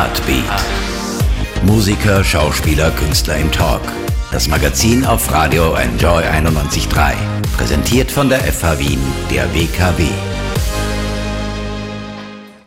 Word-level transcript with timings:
Artbeat. 0.00 0.44
Musiker, 1.62 2.24
Schauspieler, 2.24 2.90
Künstler 2.92 3.36
im 3.36 3.52
Talk. 3.52 3.82
Das 4.32 4.48
Magazin 4.48 5.04
auf 5.04 5.30
Radio 5.30 5.74
Enjoy 5.74 6.22
91.3. 6.22 7.12
Präsentiert 7.54 8.10
von 8.10 8.30
der 8.30 8.38
FH 8.40 8.78
Wien, 8.78 8.98
der 9.30 9.52
WKW. 9.52 10.06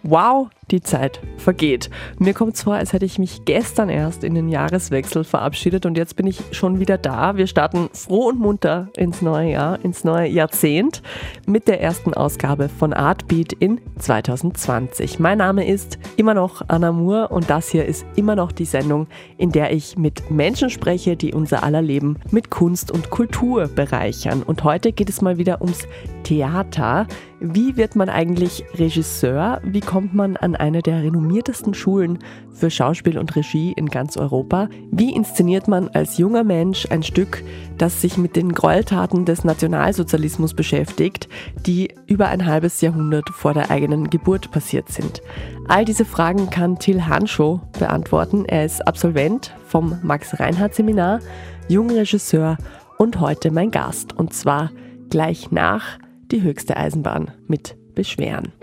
Wow, 0.04 0.50
die 0.74 0.82
Zeit 0.82 1.22
vergeht. 1.38 1.90
Mir 2.20 2.34
kommt 2.34 2.56
es 2.56 2.64
vor, 2.64 2.74
als 2.74 2.92
hätte 2.92 3.06
ich 3.06 3.20
mich 3.20 3.46
gestern 3.46 3.90
erst 3.90 4.24
in 4.24 4.34
den 4.34 4.50
Jahreswechsel 4.50 5.24
verabschiedet 5.24 5.86
und 5.86 5.98
jetzt 5.98 6.16
bin 6.16 6.28
ich 6.28 6.42
schon 6.52 6.80
wieder 6.80 6.98
da. 6.98 7.38
Wir 7.38 7.48
starten 7.48 7.90
froh 7.94 8.30
und 8.30 8.40
munter 8.40 8.90
ins 8.98 9.22
neue 9.22 9.52
Jahr, 9.52 9.80
ins 9.86 10.04
neue 10.04 10.28
Jahrzehnt 10.28 11.02
mit 11.46 11.68
der 11.68 11.80
ersten 11.80 12.14
Ausgabe 12.14 12.70
von 12.70 12.92
Artbeat 12.92 13.54
in 13.54 13.80
2020. 14.00 15.20
Mein 15.20 15.38
Name 15.38 15.68
ist 15.68 16.00
immer 16.18 16.34
noch 16.34 16.64
Anna 16.68 16.92
Moore 16.92 17.28
und 17.30 17.50
das 17.50 17.70
hier 17.70 17.86
ist 17.86 18.06
immer 18.16 18.36
noch 18.36 18.52
die 18.52 18.66
Sendung, 18.66 19.08
in 19.38 19.52
der 19.52 19.72
ich 19.72 19.96
mit 19.98 20.32
Menschen 20.32 20.72
spreche, 20.72 21.16
die 21.16 21.34
unser 21.34 21.64
aller 21.64 21.84
Leben 21.84 22.18
mit 22.32 22.50
Kunst 22.50 22.92
und 22.92 23.12
Kultur 23.12 23.68
bereichern. 23.68 24.42
Und 24.42 24.64
heute 24.64 24.92
geht 24.92 25.10
es 25.10 25.22
mal 25.22 25.38
wieder 25.38 25.62
ums 25.62 25.88
Theater. 26.24 27.06
Wie 27.40 27.76
wird 27.76 27.96
man 27.96 28.10
eigentlich 28.10 28.64
Regisseur? 28.76 29.60
Wie 29.64 29.82
kommt 29.82 30.14
man 30.14 30.38
an 30.38 30.56
eine 30.64 30.82
der 30.82 31.04
renommiertesten 31.04 31.74
Schulen 31.74 32.20
für 32.54 32.72
Schauspiel 32.72 33.18
und 33.18 33.36
Regie 33.36 33.74
in 33.74 33.90
ganz 33.90 34.16
Europa? 34.16 34.70
Wie 34.92 35.14
inszeniert 35.14 35.68
man 35.68 35.90
als 35.90 36.18
junger 36.18 36.46
Mensch 36.46 36.88
ein 36.90 37.04
Stück, 37.04 37.44
das 37.78 38.02
sich 38.02 38.18
mit 38.18 38.38
den 38.38 38.54
Gräueltaten 38.54 39.26
des 39.26 39.44
Nationalsozialismus 39.44 40.54
beschäftigt, 40.54 41.28
die 41.66 41.94
über 42.08 42.30
ein 42.30 42.46
halbes 42.46 42.80
Jahrhundert 42.80 43.30
vor 43.30 43.54
der 43.54 43.72
eigenen 43.72 44.10
Geburt 44.10 44.52
passiert 44.52 44.88
sind? 44.88 45.22
All 45.68 45.84
diese 45.84 46.06
Fragen 46.06 46.50
kann 46.50 46.80
Till 46.80 47.06
Hanschow 47.06 47.60
beantworten. 47.78 48.46
Er 48.46 48.64
ist 48.64 48.88
Absolvent 48.88 49.54
vom 49.68 50.00
Max-Reinhardt-Seminar, 50.02 51.20
junger 51.68 51.98
Regisseur 51.98 52.58
und 52.98 53.20
heute 53.20 53.52
mein 53.52 53.70
Gast. 53.70 54.18
Und 54.18 54.34
zwar 54.34 54.72
gleich 55.10 55.52
nach 55.52 56.00
die 56.32 56.42
höchste 56.42 56.78
Eisenbahn 56.78 57.32
mit 57.48 57.76
Beschweren. 57.96 58.54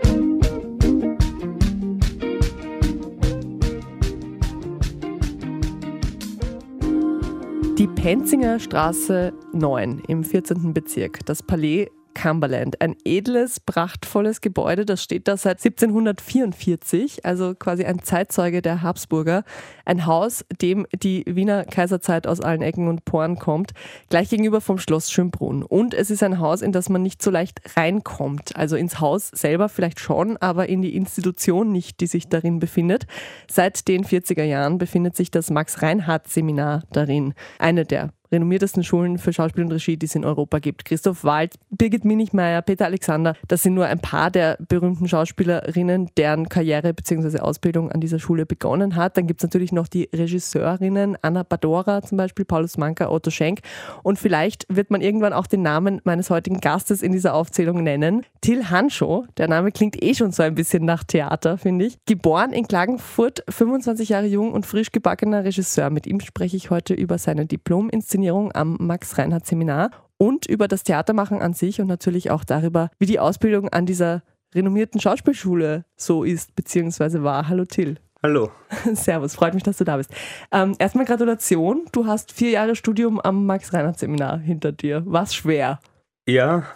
Die 7.81 7.87
Penzinger 7.87 8.59
Straße 8.59 9.33
9 9.53 10.03
im 10.07 10.23
14. 10.23 10.71
Bezirk, 10.71 11.25
das 11.25 11.41
Palais 11.41 11.87
Cumberland. 12.13 12.81
Ein 12.81 12.95
edles, 13.05 13.59
prachtvolles 13.59 14.41
Gebäude, 14.41 14.85
das 14.85 15.03
steht 15.03 15.27
da 15.27 15.37
seit 15.37 15.63
1744, 15.63 17.25
also 17.25 17.55
quasi 17.55 17.83
ein 17.85 18.03
Zeitzeuge 18.03 18.61
der 18.61 18.81
Habsburger. 18.81 19.43
Ein 19.85 20.05
Haus, 20.05 20.45
dem 20.61 20.85
die 20.93 21.23
Wiener 21.27 21.65
Kaiserzeit 21.65 22.27
aus 22.27 22.41
allen 22.41 22.61
Ecken 22.61 22.87
und 22.87 23.05
Poren 23.05 23.37
kommt, 23.39 23.71
gleich 24.09 24.29
gegenüber 24.29 24.61
vom 24.61 24.77
Schloss 24.77 25.11
Schönbrunn. 25.11 25.63
Und 25.63 25.93
es 25.93 26.09
ist 26.09 26.23
ein 26.23 26.39
Haus, 26.39 26.61
in 26.61 26.71
das 26.71 26.89
man 26.89 27.01
nicht 27.01 27.21
so 27.21 27.31
leicht 27.31 27.61
reinkommt. 27.75 28.55
Also 28.55 28.75
ins 28.75 28.99
Haus 28.99 29.29
selber 29.29 29.69
vielleicht 29.69 29.99
schon, 29.99 30.37
aber 30.37 30.69
in 30.69 30.81
die 30.81 30.95
Institution 30.95 31.71
nicht, 31.71 31.99
die 31.99 32.07
sich 32.07 32.29
darin 32.29 32.59
befindet. 32.59 33.07
Seit 33.49 33.87
den 33.87 34.03
40er 34.05 34.43
Jahren 34.43 34.77
befindet 34.77 35.15
sich 35.15 35.31
das 35.31 35.49
Max-Reinhardt-Seminar 35.49 36.83
darin. 36.91 37.33
Eine 37.59 37.85
der 37.85 38.11
renommiertesten 38.31 38.83
Schulen 38.83 39.17
für 39.17 39.33
Schauspiel 39.33 39.63
und 39.63 39.71
Regie, 39.71 39.97
die 39.97 40.05
es 40.05 40.15
in 40.15 40.25
Europa 40.25 40.59
gibt. 40.59 40.85
Christoph 40.85 41.23
Wald, 41.23 41.55
Birgit 41.69 42.05
Minichmeier, 42.05 42.61
Peter 42.61 42.85
Alexander, 42.85 43.35
das 43.47 43.63
sind 43.63 43.73
nur 43.73 43.85
ein 43.85 43.99
paar 43.99 44.31
der 44.31 44.57
berühmten 44.67 45.07
Schauspielerinnen, 45.07 46.09
deren 46.17 46.49
Karriere 46.49 46.93
bzw. 46.93 47.39
Ausbildung 47.39 47.91
an 47.91 47.99
dieser 47.99 48.19
Schule 48.19 48.45
begonnen 48.45 48.95
hat. 48.95 49.17
Dann 49.17 49.27
gibt 49.27 49.41
es 49.41 49.43
natürlich 49.43 49.71
noch 49.71 49.87
die 49.87 50.09
Regisseurinnen, 50.13 51.17
Anna 51.21 51.43
Badora 51.43 52.01
zum 52.01 52.17
Beispiel, 52.17 52.45
Paulus 52.45 52.77
Manka, 52.77 53.09
Otto 53.09 53.31
Schenk. 53.31 53.59
Und 54.03 54.17
vielleicht 54.17 54.65
wird 54.69 54.91
man 54.91 55.01
irgendwann 55.01 55.33
auch 55.33 55.47
den 55.47 55.61
Namen 55.61 56.01
meines 56.03 56.29
heutigen 56.29 56.61
Gastes 56.61 57.01
in 57.01 57.11
dieser 57.11 57.33
Aufzählung 57.33 57.83
nennen. 57.83 58.25
Till 58.39 58.69
Hanschow, 58.69 59.25
der 59.37 59.47
Name 59.47 59.71
klingt 59.71 60.01
eh 60.01 60.13
schon 60.13 60.31
so 60.31 60.43
ein 60.43 60.55
bisschen 60.55 60.85
nach 60.85 61.03
Theater, 61.03 61.57
finde 61.57 61.85
ich. 61.85 61.97
Geboren 62.05 62.53
in 62.53 62.67
Klagenfurt, 62.67 63.43
25 63.49 64.09
Jahre 64.09 64.27
jung 64.27 64.53
und 64.53 64.65
frisch 64.65 64.91
gebackener 64.91 65.43
Regisseur. 65.43 65.89
Mit 65.89 66.07
ihm 66.07 66.19
spreche 66.21 66.55
ich 66.55 66.69
heute 66.69 66.93
über 66.93 67.17
seine 67.17 67.45
Diplom-Inszenierung 67.45 68.20
Inszenierung 68.21 68.51
am 68.53 68.77
Max-Reinhardt-Seminar 68.79 69.89
und 70.17 70.45
über 70.45 70.67
das 70.67 70.83
Theatermachen 70.83 71.41
an 71.41 71.53
sich 71.53 71.81
und 71.81 71.87
natürlich 71.87 72.29
auch 72.29 72.43
darüber, 72.43 72.91
wie 72.99 73.07
die 73.07 73.19
Ausbildung 73.19 73.69
an 73.69 73.87
dieser 73.87 74.21
renommierten 74.53 75.01
Schauspielschule 75.01 75.85
so 75.95 76.23
ist 76.23 76.55
bzw. 76.55 77.23
war. 77.23 77.47
Hallo 77.47 77.65
Till. 77.65 77.97
Hallo. 78.21 78.51
Servus, 78.93 79.33
freut 79.33 79.55
mich, 79.55 79.63
dass 79.63 79.77
du 79.77 79.85
da 79.85 79.97
bist. 79.97 80.11
Ähm, 80.51 80.75
erstmal 80.77 81.05
Gratulation, 81.05 81.85
du 81.91 82.05
hast 82.05 82.31
vier 82.31 82.51
Jahre 82.51 82.75
Studium 82.75 83.19
am 83.19 83.47
Max-Reinhardt-Seminar 83.47 84.37
hinter 84.37 84.71
dir. 84.71 85.01
Was 85.07 85.33
schwer? 85.33 85.79
Ja. 86.27 86.67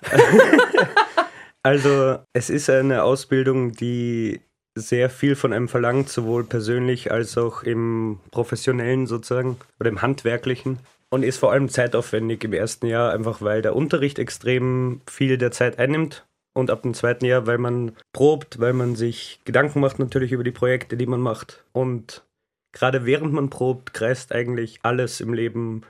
also 1.62 2.18
es 2.34 2.50
ist 2.50 2.72
eine 2.72 3.04
Ausbildung, 3.04 3.74
die 3.74 4.42
sehr 4.74 5.12
viel 5.12 5.36
von 5.36 5.54
einem 5.54 5.68
verlangt, 5.68 6.10
sowohl 6.10 6.44
persönlich 6.44 7.12
als 7.12 7.38
auch 7.38 7.62
im 7.62 8.20
professionellen 8.32 9.06
sozusagen 9.06 9.58
oder 9.80 9.90
im 9.90 10.02
handwerklichen 10.02 10.80
und 11.16 11.24
ist 11.24 11.38
vor 11.38 11.54
allem 11.54 11.70
zeitaufwendig 11.70 12.44
im 12.44 12.52
ersten 12.52 12.88
Jahr, 12.88 13.14
einfach 13.14 13.42
weil 13.42 13.62
der 13.62 13.74
Unterricht 13.74 14.20
extrem 14.20 15.00
viel 15.10 15.38
der 15.38 15.52
Zeit 15.52 15.80
einnimmt. 15.80 16.28
Und 16.54 16.70
ab 16.70 16.82
dem 16.82 16.94
zweiten 16.94 17.24
Jahr, 17.24 17.48
weil 17.48 17.58
man 17.58 17.94
probt, 18.12 18.60
weil 18.60 18.74
man 18.74 18.96
sich 18.98 19.40
Gedanken 19.46 19.80
macht 19.80 19.98
natürlich 19.98 20.34
über 20.34 20.44
die 20.44 20.52
Projekte, 20.52 20.98
die 20.98 21.06
man 21.06 21.22
macht. 21.22 21.64
Und 21.72 22.26
gerade 22.74 23.06
während 23.06 23.32
man 23.32 23.50
probt, 23.50 23.94
kreist 23.94 24.34
eigentlich 24.34 24.80
alles 24.84 25.22
im 25.22 25.34
Leben 25.34 25.84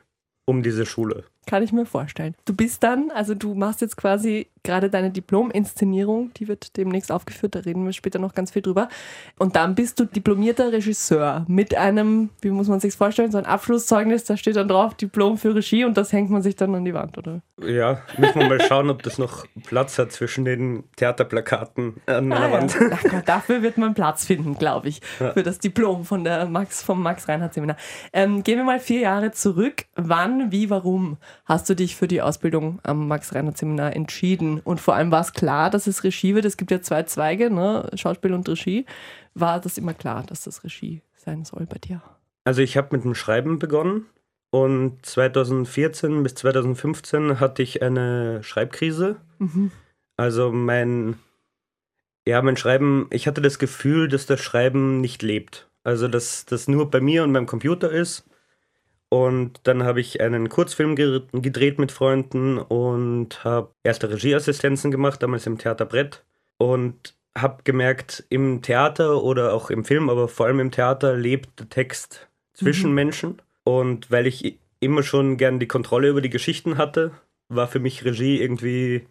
um 0.46 0.62
diese 0.62 0.85
Schule. 0.85 1.24
Kann 1.46 1.64
ich 1.64 1.72
mir 1.72 1.86
vorstellen. 1.86 2.36
Du 2.46 2.56
bist 2.56 2.84
dann, 2.84 3.12
also 3.12 3.36
du 3.36 3.54
machst 3.54 3.82
jetzt 3.82 3.98
quasi 3.98 4.48
gerade 4.66 4.90
deine 4.90 5.12
Diplom-Inszenierung, 5.12 6.34
die 6.34 6.48
wird 6.48 6.76
demnächst 6.76 7.12
aufgeführt, 7.12 7.56
da 7.56 7.60
reden 7.60 7.86
wir 7.86 7.94
später 7.94 8.20
noch 8.20 8.34
ganz 8.34 8.52
viel 8.52 8.62
drüber. 8.62 8.90
Und 9.38 9.56
dann 9.56 9.76
bist 9.76 10.00
du 10.00 10.06
diplomierter 10.06 10.72
Regisseur 10.72 11.46
mit 11.48 11.76
einem, 11.76 12.32
wie 12.42 12.50
muss 12.50 12.68
man 12.68 12.80
sich 12.80 12.96
vorstellen, 12.96 13.32
so 13.32 13.38
ein 13.38 13.46
Abschlusszeugnis, 13.46 14.26
da 14.26 14.36
steht 14.36 14.56
dann 14.58 14.68
drauf 14.68 14.96
Diplom 14.96 15.38
für 15.38 15.56
Regie 15.56 15.86
und 15.86 15.96
das 15.98 16.12
hängt 16.12 16.30
man 16.32 16.42
sich 16.42 16.56
dann 16.56 16.76
an 16.76 16.84
die 16.84 16.94
Wand, 16.94 17.18
oder? 17.18 17.42
Ja, 17.62 18.02
müssen 18.18 18.40
wir 18.40 18.50
mal 18.50 18.62
schauen, 18.62 18.90
ob 18.90 19.04
das 19.04 19.18
noch 19.18 19.46
Platz 19.66 19.98
hat 19.98 20.12
zwischen 20.12 20.44
den 20.44 20.84
Theaterplakaten 20.98 22.02
an 22.08 22.32
ah, 22.34 22.40
der 22.40 22.52
Wand. 22.52 22.74
Ja. 22.74 22.98
Gott, 23.10 23.28
dafür 23.28 23.62
wird 23.62 23.78
man 23.78 23.94
Platz 23.94 24.26
finden, 24.26 24.56
glaube 24.58 24.90
ich, 24.90 25.02
ja. 25.20 25.32
für 25.32 25.44
das 25.44 25.60
Diplom 25.60 26.06
von 26.06 26.24
der 26.24 26.48
Max, 26.48 26.82
vom 26.82 27.02
Max-Reinhardt-Seminar. 27.02 27.78
Ähm, 28.12 28.44
gehen 28.44 28.58
wir 28.58 28.66
mal 28.66 28.80
vier 28.80 29.02
Jahre 29.02 29.32
zurück. 29.32 29.86
Wann, 29.96 30.52
wie, 30.52 30.70
warum 30.70 31.18
hast 31.44 31.69
du 31.69 31.75
dich 31.75 31.96
für 31.96 32.07
die 32.07 32.22
Ausbildung 32.22 32.79
am 32.84 33.07
Max-Reinhardt-Seminar 33.07 33.96
entschieden? 33.96 34.59
Und 34.59 34.79
vor 34.79 34.96
allem 34.96 35.12
war 35.12 35.22
es 35.22 35.34
klar, 35.34 35.69
dass 35.69 35.88
es 35.88 36.03
Regie 36.03 36.35
wird. 36.35 36.46
Es 36.46 36.57
gibt 36.57 36.72
ja 36.72 36.81
zwei 36.81 37.03
Zweige, 37.03 37.50
ne? 37.50 37.90
Schauspiel 37.96 38.34
und 38.34 38.47
Regie. 38.47 38.85
War 39.34 39.59
das 39.59 39.78
immer 39.78 39.94
klar, 39.94 40.23
dass 40.23 40.44
das 40.44 40.63
Regie 40.63 41.01
sein 41.16 41.46
soll 41.46 41.66
bei 41.66 41.78
dir? 41.78 42.01
Also 42.46 42.62
ich 42.62 42.78
habe 42.78 42.96
mit 42.96 43.03
dem 43.03 43.16
Schreiben 43.16 43.59
begonnen 43.59 44.06
und 44.51 45.06
2014 45.06 46.23
bis 46.23 46.35
2015 46.35 47.40
hatte 47.40 47.62
ich 47.62 47.81
eine 47.81 48.41
Schreibkrise. 48.44 49.17
Mhm. 49.40 49.72
Also 50.16 50.52
mein, 50.52 51.19
ja, 52.25 52.41
mein 52.41 52.56
Schreiben, 52.56 53.07
ich 53.09 53.28
hatte 53.28 53.41
das 53.41 53.59
Gefühl, 53.59 54.07
dass 54.07 54.28
das 54.28 54.40
Schreiben 54.40 55.02
nicht 55.02 55.22
lebt. 55.23 55.67
Also 55.84 56.07
dass 56.07 56.46
das 56.46 56.67
nur 56.67 56.90
bei 56.90 57.02
mir 57.02 57.23
und 57.23 57.34
beim 57.34 57.46
Computer 57.46 57.91
ist 57.91 58.23
und 59.10 59.60
dann 59.64 59.84
habe 59.84 60.02
ich 60.02 60.22
einen 60.22 60.50
Kurzfilm 60.50 60.96
gedreht 60.96 61.80
mit 61.80 61.92
Freunden 61.92 62.58
und 62.58 63.44
habe 63.44 63.72
erste 63.84 64.10
Regieassistenzen 64.10 64.92
gemacht, 64.92 65.22
damals 65.22 65.46
im 65.48 65.58
Theaterbrett. 65.58 66.24
Und 66.58 67.16
habe 67.38 67.64
gemerkt, 67.64 68.26
im 68.30 68.62
Theater 68.62 69.22
oder 69.22 69.54
auch 69.54 69.70
im 69.70 69.84
Film, 69.84 70.10
aber 70.10 70.28
vor 70.28 70.46
allem 70.46 70.60
im 70.62 70.72
Theater 70.72 71.16
lebt 71.16 71.59
der 71.59 71.70
Text 71.70 72.29
zwischen 72.53 72.90
mhm. 72.90 72.96
Menschen. 72.96 73.41
Und 73.64 74.09
weil 74.09 74.26
ich 74.26 74.58
immer 74.79 75.03
schon 75.03 75.38
gern 75.38 75.59
die 75.59 75.68
Kontrolle 75.68 76.09
über 76.09 76.22
die 76.22 76.29
Geschichten 76.29 76.78
hatte, 76.78 77.12
war 77.50 77.68
für 77.68 77.79
mich 77.79 78.06
Regie 78.06 78.41
irgendwie 78.41 79.08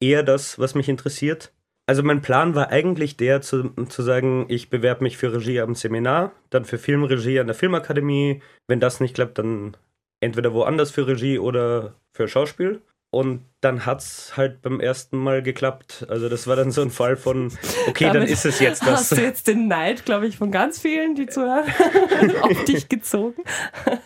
eher 0.00 0.22
das, 0.22 0.58
was 0.58 0.74
mich 0.74 0.88
interessiert. 0.88 1.52
Also 1.90 2.04
mein 2.04 2.22
Plan 2.22 2.54
war 2.54 2.68
eigentlich 2.68 3.16
der, 3.16 3.40
zu, 3.40 3.70
zu 3.88 4.02
sagen, 4.02 4.46
ich 4.46 4.70
bewerbe 4.70 5.02
mich 5.02 5.16
für 5.16 5.32
Regie 5.32 5.60
am 5.60 5.74
Seminar, 5.74 6.30
dann 6.48 6.64
für 6.64 6.78
Filmregie 6.78 7.40
an 7.40 7.48
der 7.48 7.56
Filmakademie. 7.56 8.42
Wenn 8.68 8.78
das 8.78 9.00
nicht 9.00 9.16
klappt, 9.16 9.38
dann 9.38 9.76
entweder 10.20 10.54
woanders 10.54 10.92
für 10.92 11.08
Regie 11.08 11.40
oder 11.40 11.96
für 12.12 12.28
Schauspiel. 12.28 12.80
Und 13.10 13.44
dann 13.60 13.84
hat 13.84 14.00
es 14.00 14.36
halt 14.36 14.62
beim 14.62 14.80
ersten 14.80 15.18
Mal 15.18 15.42
geklappt. 15.42 16.06
Also 16.08 16.28
das 16.28 16.46
war 16.46 16.56
dann 16.56 16.70
so 16.70 16.80
ein 16.80 16.90
Fall 16.90 17.16
von, 17.16 17.52
okay, 17.88 18.08
dann 18.10 18.22
ist 18.22 18.46
es 18.46 18.58
jetzt 18.60 18.82
das. 18.82 19.10
Hast 19.10 19.12
du 19.12 19.20
jetzt 19.20 19.48
den 19.48 19.68
Neid, 19.68 20.06
glaube 20.06 20.26
ich, 20.26 20.38
von 20.38 20.50
ganz 20.50 20.80
vielen, 20.80 21.14
die 21.14 21.26
zuhören, 21.26 21.64
auf 22.42 22.64
dich 22.64 22.88
gezogen? 22.88 23.42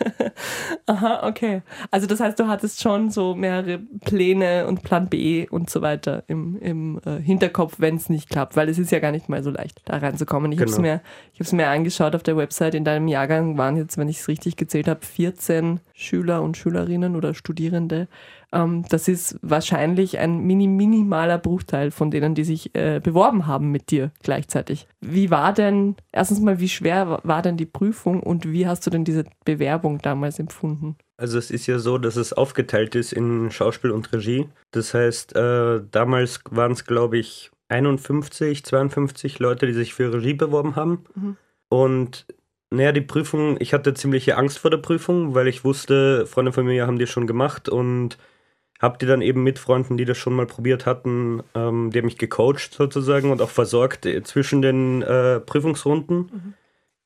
Aha, 0.86 1.28
okay. 1.28 1.62
Also 1.90 2.06
das 2.06 2.18
heißt, 2.18 2.40
du 2.40 2.48
hattest 2.48 2.82
schon 2.82 3.10
so 3.10 3.34
mehrere 3.34 3.78
Pläne 4.04 4.66
und 4.66 4.82
Plan 4.82 5.08
B 5.08 5.46
und 5.48 5.70
so 5.70 5.82
weiter 5.82 6.24
im, 6.26 6.58
im 6.60 7.00
äh, 7.04 7.20
Hinterkopf, 7.20 7.74
wenn 7.78 7.96
es 7.96 8.08
nicht 8.08 8.30
klappt, 8.30 8.56
weil 8.56 8.68
es 8.68 8.78
ist 8.78 8.90
ja 8.90 8.98
gar 8.98 9.12
nicht 9.12 9.28
mal 9.28 9.42
so 9.42 9.50
leicht, 9.50 9.82
da 9.84 9.98
reinzukommen. 9.98 10.50
Ich 10.50 10.58
genau. 10.58 10.72
habe 10.72 11.00
es 11.38 11.52
mir, 11.52 11.56
mir 11.56 11.68
angeschaut 11.68 12.16
auf 12.16 12.22
der 12.24 12.36
Website. 12.36 12.74
In 12.74 12.84
deinem 12.84 13.06
Jahrgang 13.06 13.56
waren 13.56 13.76
jetzt, 13.76 13.98
wenn 13.98 14.08
ich 14.08 14.20
es 14.20 14.28
richtig 14.28 14.56
gezählt 14.56 14.88
habe, 14.88 15.04
14 15.04 15.78
Schüler 15.92 16.42
und 16.42 16.56
Schülerinnen 16.56 17.14
oder 17.14 17.34
Studierende. 17.34 18.08
Ähm, 18.54 18.84
das 18.88 19.08
ist 19.08 19.38
wahrscheinlich 19.42 20.18
ein 20.18 20.38
mini 20.38 20.68
minimaler 20.68 21.38
Bruchteil 21.38 21.90
von 21.90 22.10
denen, 22.10 22.34
die 22.34 22.44
sich 22.44 22.74
äh, 22.74 23.00
beworben 23.02 23.46
haben 23.46 23.70
mit 23.72 23.90
dir 23.90 24.12
gleichzeitig. 24.22 24.86
Wie 25.00 25.30
war 25.30 25.52
denn, 25.52 25.96
erstens 26.12 26.40
mal, 26.40 26.60
wie 26.60 26.68
schwer 26.68 27.20
war 27.24 27.42
denn 27.42 27.56
die 27.56 27.66
Prüfung 27.66 28.22
und 28.22 28.50
wie 28.50 28.66
hast 28.66 28.86
du 28.86 28.90
denn 28.90 29.04
diese 29.04 29.24
Bewerbung 29.44 29.98
damals 29.98 30.38
empfunden? 30.38 30.96
Also 31.16 31.36
es 31.38 31.50
ist 31.50 31.66
ja 31.66 31.78
so, 31.78 31.98
dass 31.98 32.16
es 32.16 32.32
aufgeteilt 32.32 32.94
ist 32.94 33.12
in 33.12 33.50
Schauspiel 33.50 33.90
und 33.90 34.12
Regie. 34.12 34.48
Das 34.70 34.94
heißt, 34.94 35.34
äh, 35.36 35.80
damals 35.90 36.40
waren 36.50 36.72
es, 36.72 36.84
glaube 36.84 37.18
ich, 37.18 37.50
51, 37.68 38.64
52 38.64 39.38
Leute, 39.40 39.66
die 39.66 39.72
sich 39.72 39.94
für 39.94 40.12
Regie 40.12 40.34
beworben 40.34 40.76
haben. 40.76 41.04
Mhm. 41.14 41.36
Und 41.68 42.26
naja, 42.70 42.92
die 42.92 43.00
Prüfung, 43.00 43.56
ich 43.60 43.72
hatte 43.72 43.94
ziemliche 43.94 44.36
Angst 44.36 44.58
vor 44.58 44.70
der 44.70 44.78
Prüfung, 44.78 45.34
weil 45.34 45.48
ich 45.48 45.64
wusste, 45.64 46.26
Freunde 46.26 46.52
von 46.52 46.66
mir 46.66 46.86
haben 46.86 46.98
die 46.98 47.06
schon 47.06 47.26
gemacht 47.26 47.68
und 47.68 48.18
habe 48.84 48.98
die 48.98 49.06
dann 49.06 49.22
eben 49.22 49.42
mit 49.42 49.58
Freunden, 49.58 49.96
die 49.96 50.04
das 50.04 50.18
schon 50.18 50.34
mal 50.34 50.46
probiert 50.46 50.86
hatten, 50.86 51.42
ähm, 51.54 51.90
die 51.90 51.98
haben 51.98 52.06
mich 52.06 52.18
gecoacht 52.18 52.74
sozusagen 52.74 53.30
und 53.32 53.42
auch 53.42 53.50
versorgt 53.50 54.06
äh, 54.06 54.22
zwischen 54.22 54.62
den 54.62 55.02
äh, 55.02 55.40
Prüfungsrunden. 55.40 56.18
Mhm. 56.18 56.54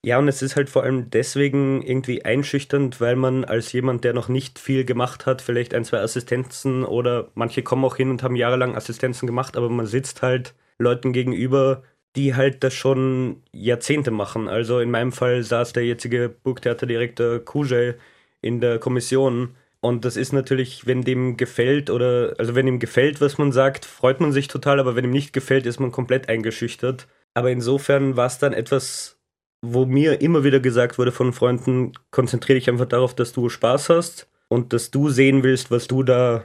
Ja, 0.04 0.18
und 0.18 0.28
es 0.28 0.42
ist 0.42 0.54
halt 0.54 0.70
vor 0.70 0.84
allem 0.84 1.10
deswegen 1.10 1.82
irgendwie 1.82 2.24
einschüchternd, 2.24 3.00
weil 3.00 3.16
man 3.16 3.44
als 3.44 3.72
jemand, 3.72 4.04
der 4.04 4.12
noch 4.12 4.28
nicht 4.28 4.58
viel 4.58 4.84
gemacht 4.84 5.26
hat, 5.26 5.42
vielleicht 5.42 5.74
ein, 5.74 5.84
zwei 5.84 6.00
Assistenzen 6.00 6.84
oder 6.84 7.28
manche 7.34 7.62
kommen 7.62 7.84
auch 7.84 7.96
hin 7.96 8.10
und 8.10 8.22
haben 8.22 8.36
jahrelang 8.36 8.76
Assistenzen 8.76 9.26
gemacht, 9.26 9.56
aber 9.56 9.68
man 9.68 9.86
sitzt 9.86 10.22
halt 10.22 10.54
Leuten 10.78 11.12
gegenüber, 11.12 11.82
die 12.16 12.34
halt 12.34 12.62
das 12.64 12.74
schon 12.74 13.42
Jahrzehnte 13.52 14.10
machen. 14.10 14.48
Also 14.48 14.80
in 14.80 14.90
meinem 14.90 15.12
Fall 15.12 15.42
saß 15.42 15.72
der 15.72 15.84
jetzige 15.84 16.28
Burgtheaterdirektor 16.28 17.40
Kujay 17.40 17.94
in 18.40 18.60
der 18.60 18.78
Kommission 18.78 19.56
und 19.80 20.04
das 20.04 20.16
ist 20.16 20.32
natürlich, 20.32 20.86
wenn 20.86 21.02
dem 21.02 21.36
gefällt 21.36 21.90
oder, 21.90 22.34
also 22.38 22.54
wenn 22.54 22.66
ihm 22.66 22.80
gefällt, 22.80 23.20
was 23.20 23.38
man 23.38 23.52
sagt, 23.52 23.84
freut 23.84 24.20
man 24.20 24.32
sich 24.32 24.48
total, 24.48 24.80
aber 24.80 24.96
wenn 24.96 25.04
ihm 25.04 25.10
nicht 25.10 25.32
gefällt, 25.32 25.66
ist 25.66 25.78
man 25.78 25.92
komplett 25.92 26.28
eingeschüchtert. 26.28 27.06
Aber 27.34 27.50
insofern 27.50 28.16
war 28.16 28.26
es 28.26 28.38
dann 28.38 28.52
etwas, 28.52 29.18
wo 29.62 29.86
mir 29.86 30.20
immer 30.20 30.42
wieder 30.42 30.58
gesagt 30.60 30.98
wurde 30.98 31.12
von 31.12 31.32
Freunden, 31.32 31.92
konzentriere 32.10 32.58
dich 32.58 32.68
einfach 32.68 32.86
darauf, 32.86 33.14
dass 33.14 33.32
du 33.32 33.48
Spaß 33.48 33.88
hast 33.90 34.28
und 34.48 34.72
dass 34.72 34.90
du 34.90 35.10
sehen 35.10 35.44
willst, 35.44 35.70
was 35.70 35.86
du 35.86 36.02
da 36.02 36.44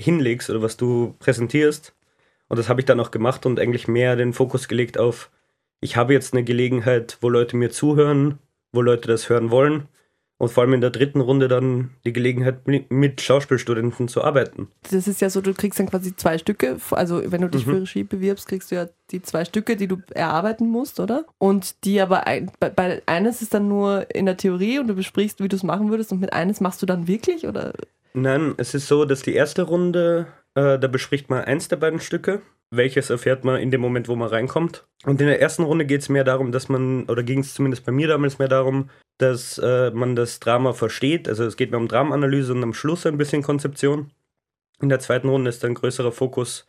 hinlegst 0.00 0.50
oder 0.50 0.62
was 0.62 0.76
du 0.76 1.14
präsentierst. 1.20 1.94
Und 2.48 2.58
das 2.58 2.68
habe 2.68 2.80
ich 2.80 2.86
dann 2.86 3.00
auch 3.00 3.12
gemacht 3.12 3.46
und 3.46 3.60
eigentlich 3.60 3.86
mehr 3.86 4.16
den 4.16 4.32
Fokus 4.32 4.66
gelegt 4.66 4.98
auf, 4.98 5.30
ich 5.80 5.96
habe 5.96 6.12
jetzt 6.12 6.32
eine 6.32 6.44
Gelegenheit, 6.44 7.18
wo 7.20 7.28
Leute 7.28 7.56
mir 7.56 7.70
zuhören, 7.70 8.38
wo 8.72 8.82
Leute 8.82 9.08
das 9.08 9.28
hören 9.28 9.50
wollen 9.50 9.88
und 10.42 10.48
vor 10.48 10.64
allem 10.64 10.72
in 10.72 10.80
der 10.80 10.90
dritten 10.90 11.20
Runde 11.20 11.46
dann 11.46 11.90
die 12.04 12.12
Gelegenheit, 12.12 12.66
mit 12.66 13.20
Schauspielstudenten 13.20 14.08
zu 14.08 14.24
arbeiten. 14.24 14.66
Das 14.90 15.06
ist 15.06 15.20
ja 15.20 15.30
so, 15.30 15.40
du 15.40 15.54
kriegst 15.54 15.78
dann 15.78 15.88
quasi 15.88 16.16
zwei 16.16 16.36
Stücke, 16.36 16.78
also 16.90 17.22
wenn 17.30 17.42
du 17.42 17.48
dich 17.48 17.64
mhm. 17.64 17.70
für 17.70 17.80
Regie 17.82 18.02
bewirbst, 18.02 18.48
kriegst 18.48 18.72
du 18.72 18.74
ja 18.74 18.88
die 19.12 19.22
zwei 19.22 19.44
Stücke, 19.44 19.76
die 19.76 19.86
du 19.86 19.98
erarbeiten 20.10 20.68
musst, 20.68 20.98
oder? 20.98 21.26
Und 21.38 21.84
die 21.84 22.00
aber, 22.00 22.26
ein, 22.26 22.50
bei, 22.58 23.00
eines 23.06 23.40
ist 23.40 23.54
dann 23.54 23.68
nur 23.68 24.12
in 24.12 24.26
der 24.26 24.36
Theorie 24.36 24.80
und 24.80 24.88
du 24.88 24.94
besprichst, 24.94 25.40
wie 25.40 25.46
du 25.46 25.54
es 25.54 25.62
machen 25.62 25.90
würdest 25.90 26.10
und 26.10 26.20
mit 26.20 26.32
eines 26.32 26.60
machst 26.60 26.82
du 26.82 26.86
dann 26.86 27.06
wirklich, 27.06 27.46
oder? 27.46 27.72
Nein, 28.12 28.54
es 28.56 28.74
ist 28.74 28.88
so, 28.88 29.04
dass 29.04 29.22
die 29.22 29.34
erste 29.34 29.62
Runde, 29.62 30.26
äh, 30.56 30.76
da 30.76 30.88
bespricht 30.88 31.30
man 31.30 31.44
eins 31.44 31.68
der 31.68 31.76
beiden 31.76 32.00
Stücke 32.00 32.42
welches 32.72 33.10
erfährt 33.10 33.44
man 33.44 33.60
in 33.60 33.70
dem 33.70 33.80
Moment, 33.80 34.08
wo 34.08 34.16
man 34.16 34.28
reinkommt. 34.28 34.86
Und 35.04 35.20
in 35.20 35.26
der 35.26 35.40
ersten 35.40 35.62
Runde 35.62 35.84
geht 35.84 36.00
es 36.00 36.08
mehr 36.08 36.24
darum, 36.24 36.52
dass 36.52 36.68
man, 36.68 37.04
oder 37.04 37.22
ging 37.22 37.40
es 37.40 37.54
zumindest 37.54 37.84
bei 37.84 37.92
mir 37.92 38.08
damals 38.08 38.38
mehr 38.38 38.48
darum, 38.48 38.88
dass 39.18 39.58
äh, 39.58 39.90
man 39.90 40.16
das 40.16 40.40
Drama 40.40 40.72
versteht. 40.72 41.28
Also 41.28 41.44
es 41.44 41.56
geht 41.56 41.70
mehr 41.70 41.78
um 41.78 41.86
Dramenanalyse 41.86 42.52
und 42.52 42.62
am 42.62 42.72
Schluss 42.72 43.04
ein 43.06 43.18
bisschen 43.18 43.42
Konzeption. 43.42 44.10
In 44.80 44.88
der 44.88 45.00
zweiten 45.00 45.28
Runde 45.28 45.50
ist 45.50 45.62
dann 45.62 45.74
größerer 45.74 46.12
Fokus 46.12 46.66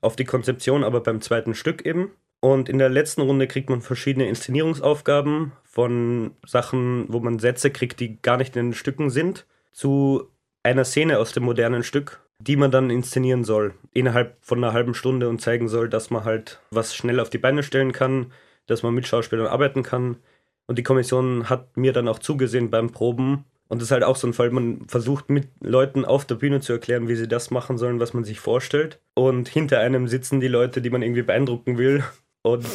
auf 0.00 0.16
die 0.16 0.24
Konzeption, 0.24 0.82
aber 0.82 1.00
beim 1.00 1.20
zweiten 1.20 1.54
Stück 1.54 1.86
eben. 1.86 2.10
Und 2.40 2.68
in 2.68 2.78
der 2.78 2.90
letzten 2.90 3.22
Runde 3.22 3.46
kriegt 3.46 3.70
man 3.70 3.80
verschiedene 3.80 4.28
Inszenierungsaufgaben 4.28 5.52
von 5.62 6.32
Sachen, 6.44 7.06
wo 7.08 7.20
man 7.20 7.38
Sätze 7.38 7.70
kriegt, 7.70 8.00
die 8.00 8.20
gar 8.20 8.36
nicht 8.36 8.56
in 8.56 8.70
den 8.70 8.74
Stücken 8.74 9.08
sind, 9.08 9.46
zu 9.72 10.28
einer 10.64 10.84
Szene 10.84 11.18
aus 11.18 11.32
dem 11.32 11.44
modernen 11.44 11.84
Stück, 11.84 12.23
die 12.46 12.56
man 12.56 12.70
dann 12.70 12.90
inszenieren 12.90 13.44
soll, 13.44 13.74
innerhalb 13.92 14.36
von 14.40 14.62
einer 14.62 14.72
halben 14.72 14.94
Stunde 14.94 15.28
und 15.28 15.40
zeigen 15.40 15.68
soll, 15.68 15.88
dass 15.88 16.10
man 16.10 16.24
halt 16.24 16.60
was 16.70 16.94
schnell 16.94 17.20
auf 17.20 17.30
die 17.30 17.38
Beine 17.38 17.62
stellen 17.62 17.92
kann, 17.92 18.32
dass 18.66 18.82
man 18.82 18.94
mit 18.94 19.06
Schauspielern 19.06 19.46
arbeiten 19.46 19.82
kann, 19.82 20.18
und 20.66 20.78
die 20.78 20.82
Kommission 20.82 21.48
hat 21.48 21.76
mir 21.76 21.92
dann 21.92 22.08
auch 22.08 22.18
zugesehen 22.18 22.70
beim 22.70 22.90
Proben. 22.90 23.44
Und 23.68 23.80
das 23.80 23.88
ist 23.88 23.92
halt 23.92 24.04
auch 24.04 24.16
so 24.16 24.26
ein 24.26 24.32
Fall, 24.32 24.50
man 24.50 24.86
versucht 24.88 25.30
mit 25.30 25.48
Leuten 25.60 26.04
auf 26.04 26.24
der 26.24 26.36
Bühne 26.36 26.60
zu 26.60 26.72
erklären, 26.72 27.08
wie 27.08 27.16
sie 27.16 27.28
das 27.28 27.50
machen 27.50 27.78
sollen, 27.78 28.00
was 28.00 28.14
man 28.14 28.24
sich 28.24 28.40
vorstellt. 28.40 29.00
Und 29.14 29.48
hinter 29.48 29.80
einem 29.80 30.06
sitzen 30.06 30.40
die 30.40 30.48
Leute, 30.48 30.80
die 30.80 30.90
man 30.90 31.02
irgendwie 31.02 31.22
beeindrucken 31.22 31.78
will. 31.78 32.04
Und 32.46 32.66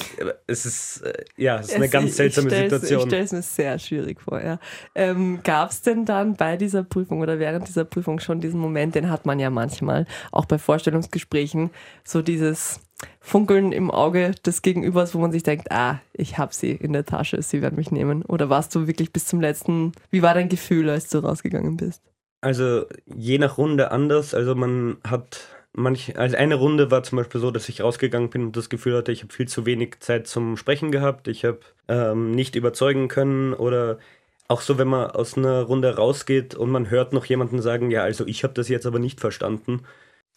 es 0.47 0.65
ist, 0.65 1.01
äh, 1.01 1.25
ja, 1.37 1.59
es 1.59 1.67
ist 1.67 1.75
eine 1.75 1.85
es, 1.85 1.91
ganz 1.91 2.17
seltsame 2.17 2.49
Situation. 2.49 3.01
Ich 3.01 3.05
stelle 3.05 3.23
es 3.23 3.31
mir 3.31 3.41
sehr 3.43 3.77
schwierig 3.77 4.19
vor, 4.19 4.41
ja. 4.43 4.57
Ähm, 4.95 5.41
Gab 5.43 5.69
es 5.69 5.83
denn 5.83 6.05
dann 6.05 6.35
bei 6.35 6.57
dieser 6.57 6.83
Prüfung 6.83 7.19
oder 7.19 7.37
während 7.37 7.67
dieser 7.67 7.85
Prüfung 7.85 8.19
schon 8.19 8.41
diesen 8.41 8.59
Moment, 8.59 8.95
den 8.95 9.11
hat 9.11 9.27
man 9.27 9.37
ja 9.37 9.51
manchmal, 9.51 10.07
auch 10.31 10.45
bei 10.45 10.57
Vorstellungsgesprächen, 10.57 11.69
so 12.03 12.23
dieses 12.23 12.79
Funkeln 13.21 13.71
im 13.71 13.91
Auge 13.91 14.31
des 14.43 14.63
Gegenübers, 14.63 15.13
wo 15.13 15.19
man 15.19 15.31
sich 15.31 15.43
denkt, 15.43 15.71
ah, 15.71 16.01
ich 16.13 16.39
habe 16.39 16.51
sie 16.51 16.71
in 16.71 16.91
der 16.91 17.05
Tasche, 17.05 17.39
sie 17.43 17.61
werden 17.61 17.75
mich 17.75 17.91
nehmen? 17.91 18.23
Oder 18.23 18.49
warst 18.49 18.73
du 18.73 18.87
wirklich 18.87 19.13
bis 19.13 19.27
zum 19.27 19.39
letzten, 19.39 19.91
wie 20.09 20.23
war 20.23 20.33
dein 20.33 20.49
Gefühl, 20.49 20.89
als 20.89 21.09
du 21.09 21.19
rausgegangen 21.19 21.77
bist? 21.77 22.01
Also 22.41 22.85
je 23.05 23.37
nach 23.37 23.59
Runde 23.59 23.91
anders. 23.91 24.33
Also 24.33 24.55
man 24.55 24.97
hat 25.07 25.58
manch, 25.73 26.17
also 26.17 26.35
eine 26.37 26.55
Runde 26.55 26.91
war 26.91 27.03
zum 27.03 27.17
Beispiel 27.17 27.41
so, 27.41 27.51
dass 27.51 27.69
ich 27.69 27.81
rausgegangen 27.81 28.29
bin 28.29 28.45
und 28.47 28.57
das 28.57 28.69
Gefühl 28.69 28.97
hatte, 28.97 29.11
ich 29.11 29.23
habe 29.23 29.33
viel 29.33 29.47
zu 29.47 29.65
wenig 29.65 29.99
Zeit 29.99 30.27
zum 30.27 30.57
Sprechen 30.57 30.91
gehabt, 30.91 31.27
ich 31.27 31.45
habe 31.45 31.59
ähm, 31.87 32.31
nicht 32.31 32.55
überzeugen 32.55 33.07
können 33.07 33.53
oder 33.53 33.99
auch 34.47 34.61
so, 34.61 34.77
wenn 34.77 34.87
man 34.87 35.11
aus 35.11 35.37
einer 35.37 35.61
Runde 35.61 35.95
rausgeht 35.95 36.55
und 36.55 36.71
man 36.71 36.89
hört 36.89 37.13
noch 37.13 37.25
jemanden 37.25 37.61
sagen, 37.61 37.91
ja, 37.91 38.01
also 38.01 38.25
ich 38.25 38.43
habe 38.43 38.53
das 38.53 38.67
jetzt 38.67 38.87
aber 38.87 38.99
nicht 38.99 39.19
verstanden, 39.19 39.83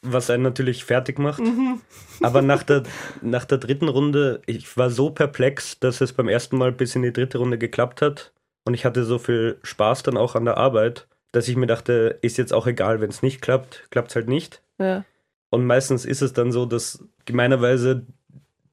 was 0.03 0.29
einen 0.29 0.43
natürlich 0.43 0.85
fertig 0.85 1.19
macht. 1.19 1.41
Mhm. 1.41 1.81
aber 2.21 2.43
nach 2.43 2.63
der, 2.63 2.83
nach 3.23 3.47
der 3.47 3.59
dritten 3.59 3.89
Runde, 3.89 4.43
ich 4.47 4.77
war 4.77 4.91
so 4.91 5.11
perplex, 5.11 5.79
dass 5.81 6.01
es 6.01 6.13
beim 6.13 6.29
ersten 6.29 6.59
Mal 6.59 6.73
bis 6.73 6.95
in 6.95 7.03
die 7.03 7.13
dritte 7.13 7.39
Runde 7.39 7.57
geklappt 7.57 8.03
hat 8.03 8.33
und 8.65 8.75
ich 8.75 8.85
hatte 8.85 9.05
so 9.05 9.19
viel 9.19 9.59
Spaß 9.63 10.03
dann 10.03 10.19
auch 10.19 10.35
an 10.35 10.45
der 10.45 10.59
Arbeit, 10.59 11.09
dass 11.33 11.49
ich 11.49 11.57
mir 11.57 11.67
dachte, 11.67 12.19
ist 12.21 12.37
jetzt 12.37 12.53
auch 12.53 12.67
egal, 12.67 13.01
wenn 13.01 13.09
es 13.09 13.23
nicht 13.23 13.41
klappt, 13.41 13.87
klappt 13.91 14.11
es 14.11 14.17
halt 14.17 14.29
nicht. 14.29 14.63
Ja. 14.79 15.05
Und 15.53 15.67
meistens 15.67 16.07
ist 16.07 16.23
es 16.23 16.33
dann 16.33 16.51
so, 16.51 16.65
dass 16.65 17.05
gemeinerweise 17.27 18.07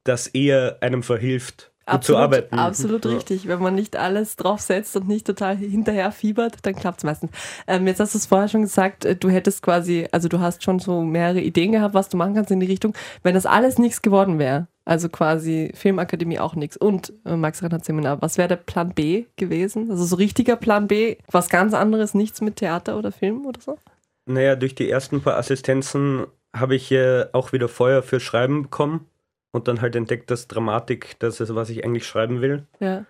das 0.02 0.28
eher 0.28 0.78
einem 0.80 1.02
verhilft, 1.02 1.70
absolut, 1.84 2.04
zu 2.04 2.22
arbeiten. 2.22 2.58
Absolut 2.58 3.04
ja. 3.04 3.10
richtig. 3.10 3.46
Wenn 3.48 3.60
man 3.60 3.74
nicht 3.74 3.96
alles 3.96 4.36
draufsetzt 4.36 4.96
und 4.96 5.06
nicht 5.06 5.26
total 5.26 5.58
hinterher 5.58 6.10
fiebert, 6.10 6.56
dann 6.62 6.74
klappt 6.74 7.00
es 7.00 7.04
meistens. 7.04 7.32
Ähm, 7.66 7.86
jetzt 7.86 8.00
hast 8.00 8.14
du 8.14 8.18
es 8.18 8.24
vorher 8.24 8.48
schon 8.48 8.62
gesagt, 8.62 9.04
äh, 9.04 9.14
du 9.14 9.28
hättest 9.28 9.62
quasi, 9.62 10.08
also 10.10 10.28
du 10.28 10.40
hast 10.40 10.64
schon 10.64 10.78
so 10.78 11.02
mehrere 11.02 11.42
Ideen 11.42 11.72
gehabt, 11.72 11.92
was 11.92 12.08
du 12.08 12.16
machen 12.16 12.34
kannst 12.34 12.50
in 12.50 12.60
die 12.60 12.66
Richtung. 12.66 12.94
Wenn 13.22 13.34
das 13.34 13.44
alles 13.44 13.76
nichts 13.76 14.00
geworden 14.00 14.38
wäre, 14.38 14.66
also 14.86 15.10
quasi 15.10 15.72
Filmakademie 15.74 16.38
auch 16.38 16.54
nichts 16.54 16.78
und 16.78 17.12
äh, 17.26 17.36
Max 17.36 17.62
Reinhardt 17.62 17.84
Seminar, 17.84 18.22
was 18.22 18.38
wäre 18.38 18.48
der 18.48 18.56
Plan 18.56 18.94
B 18.94 19.26
gewesen? 19.36 19.90
Also 19.90 20.06
so 20.06 20.16
richtiger 20.16 20.56
Plan 20.56 20.86
B, 20.86 21.18
was 21.30 21.50
ganz 21.50 21.74
anderes, 21.74 22.14
nichts 22.14 22.40
mit 22.40 22.56
Theater 22.56 22.96
oder 22.96 23.12
Film 23.12 23.44
oder 23.44 23.60
so? 23.60 23.76
Naja, 24.24 24.56
durch 24.56 24.74
die 24.74 24.88
ersten 24.88 25.20
paar 25.20 25.36
Assistenzen 25.36 26.26
habe 26.54 26.74
ich 26.74 26.90
äh, 26.92 27.26
auch 27.32 27.52
wieder 27.52 27.68
Feuer 27.68 28.02
für 28.02 28.20
Schreiben 28.20 28.62
bekommen 28.64 29.06
und 29.52 29.68
dann 29.68 29.80
halt 29.80 29.96
entdeckt, 29.96 30.30
dass 30.30 30.48
Dramatik 30.48 31.16
das 31.18 31.40
ist, 31.40 31.54
was 31.54 31.70
ich 31.70 31.84
eigentlich 31.84 32.06
schreiben 32.06 32.40
will. 32.40 32.66
Ja. 32.80 33.06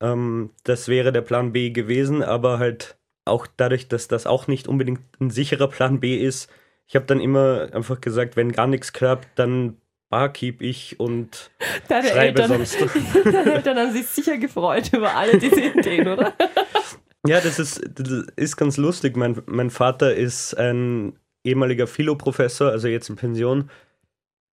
Ähm, 0.00 0.50
das 0.64 0.88
wäre 0.88 1.12
der 1.12 1.22
Plan 1.22 1.52
B 1.52 1.70
gewesen, 1.70 2.22
aber 2.22 2.58
halt 2.58 2.96
auch 3.24 3.46
dadurch, 3.56 3.88
dass 3.88 4.08
das 4.08 4.26
auch 4.26 4.46
nicht 4.46 4.68
unbedingt 4.68 5.00
ein 5.20 5.30
sicherer 5.30 5.68
Plan 5.68 6.00
B 6.00 6.16
ist. 6.16 6.50
Ich 6.86 6.96
habe 6.96 7.06
dann 7.06 7.20
immer 7.20 7.68
einfach 7.72 8.00
gesagt, 8.00 8.36
wenn 8.36 8.52
gar 8.52 8.66
nichts 8.66 8.92
klappt, 8.92 9.28
dann 9.38 9.76
barkeep 10.08 10.62
ich 10.62 10.98
und 10.98 11.50
Deine 11.88 12.08
schreibe 12.08 12.42
Eltern, 12.42 12.64
sonst. 12.64 12.78
Deine 13.24 13.54
Eltern 13.54 13.78
haben 13.78 13.92
sich 13.92 14.06
sicher 14.06 14.38
gefreut 14.38 14.92
über 14.92 15.14
alle 15.14 15.38
diese 15.38 15.60
Ideen, 15.60 16.08
oder? 16.08 16.34
Ja, 17.26 17.40
das 17.40 17.58
ist, 17.58 17.82
das 17.96 18.26
ist 18.36 18.56
ganz 18.56 18.76
lustig. 18.76 19.16
Mein, 19.16 19.42
mein 19.46 19.70
Vater 19.70 20.14
ist 20.14 20.54
ein 20.54 21.18
ehemaliger 21.44 21.86
Philo-Professor, 21.86 22.70
also 22.70 22.88
jetzt 22.88 23.08
in 23.08 23.16
Pension, 23.16 23.70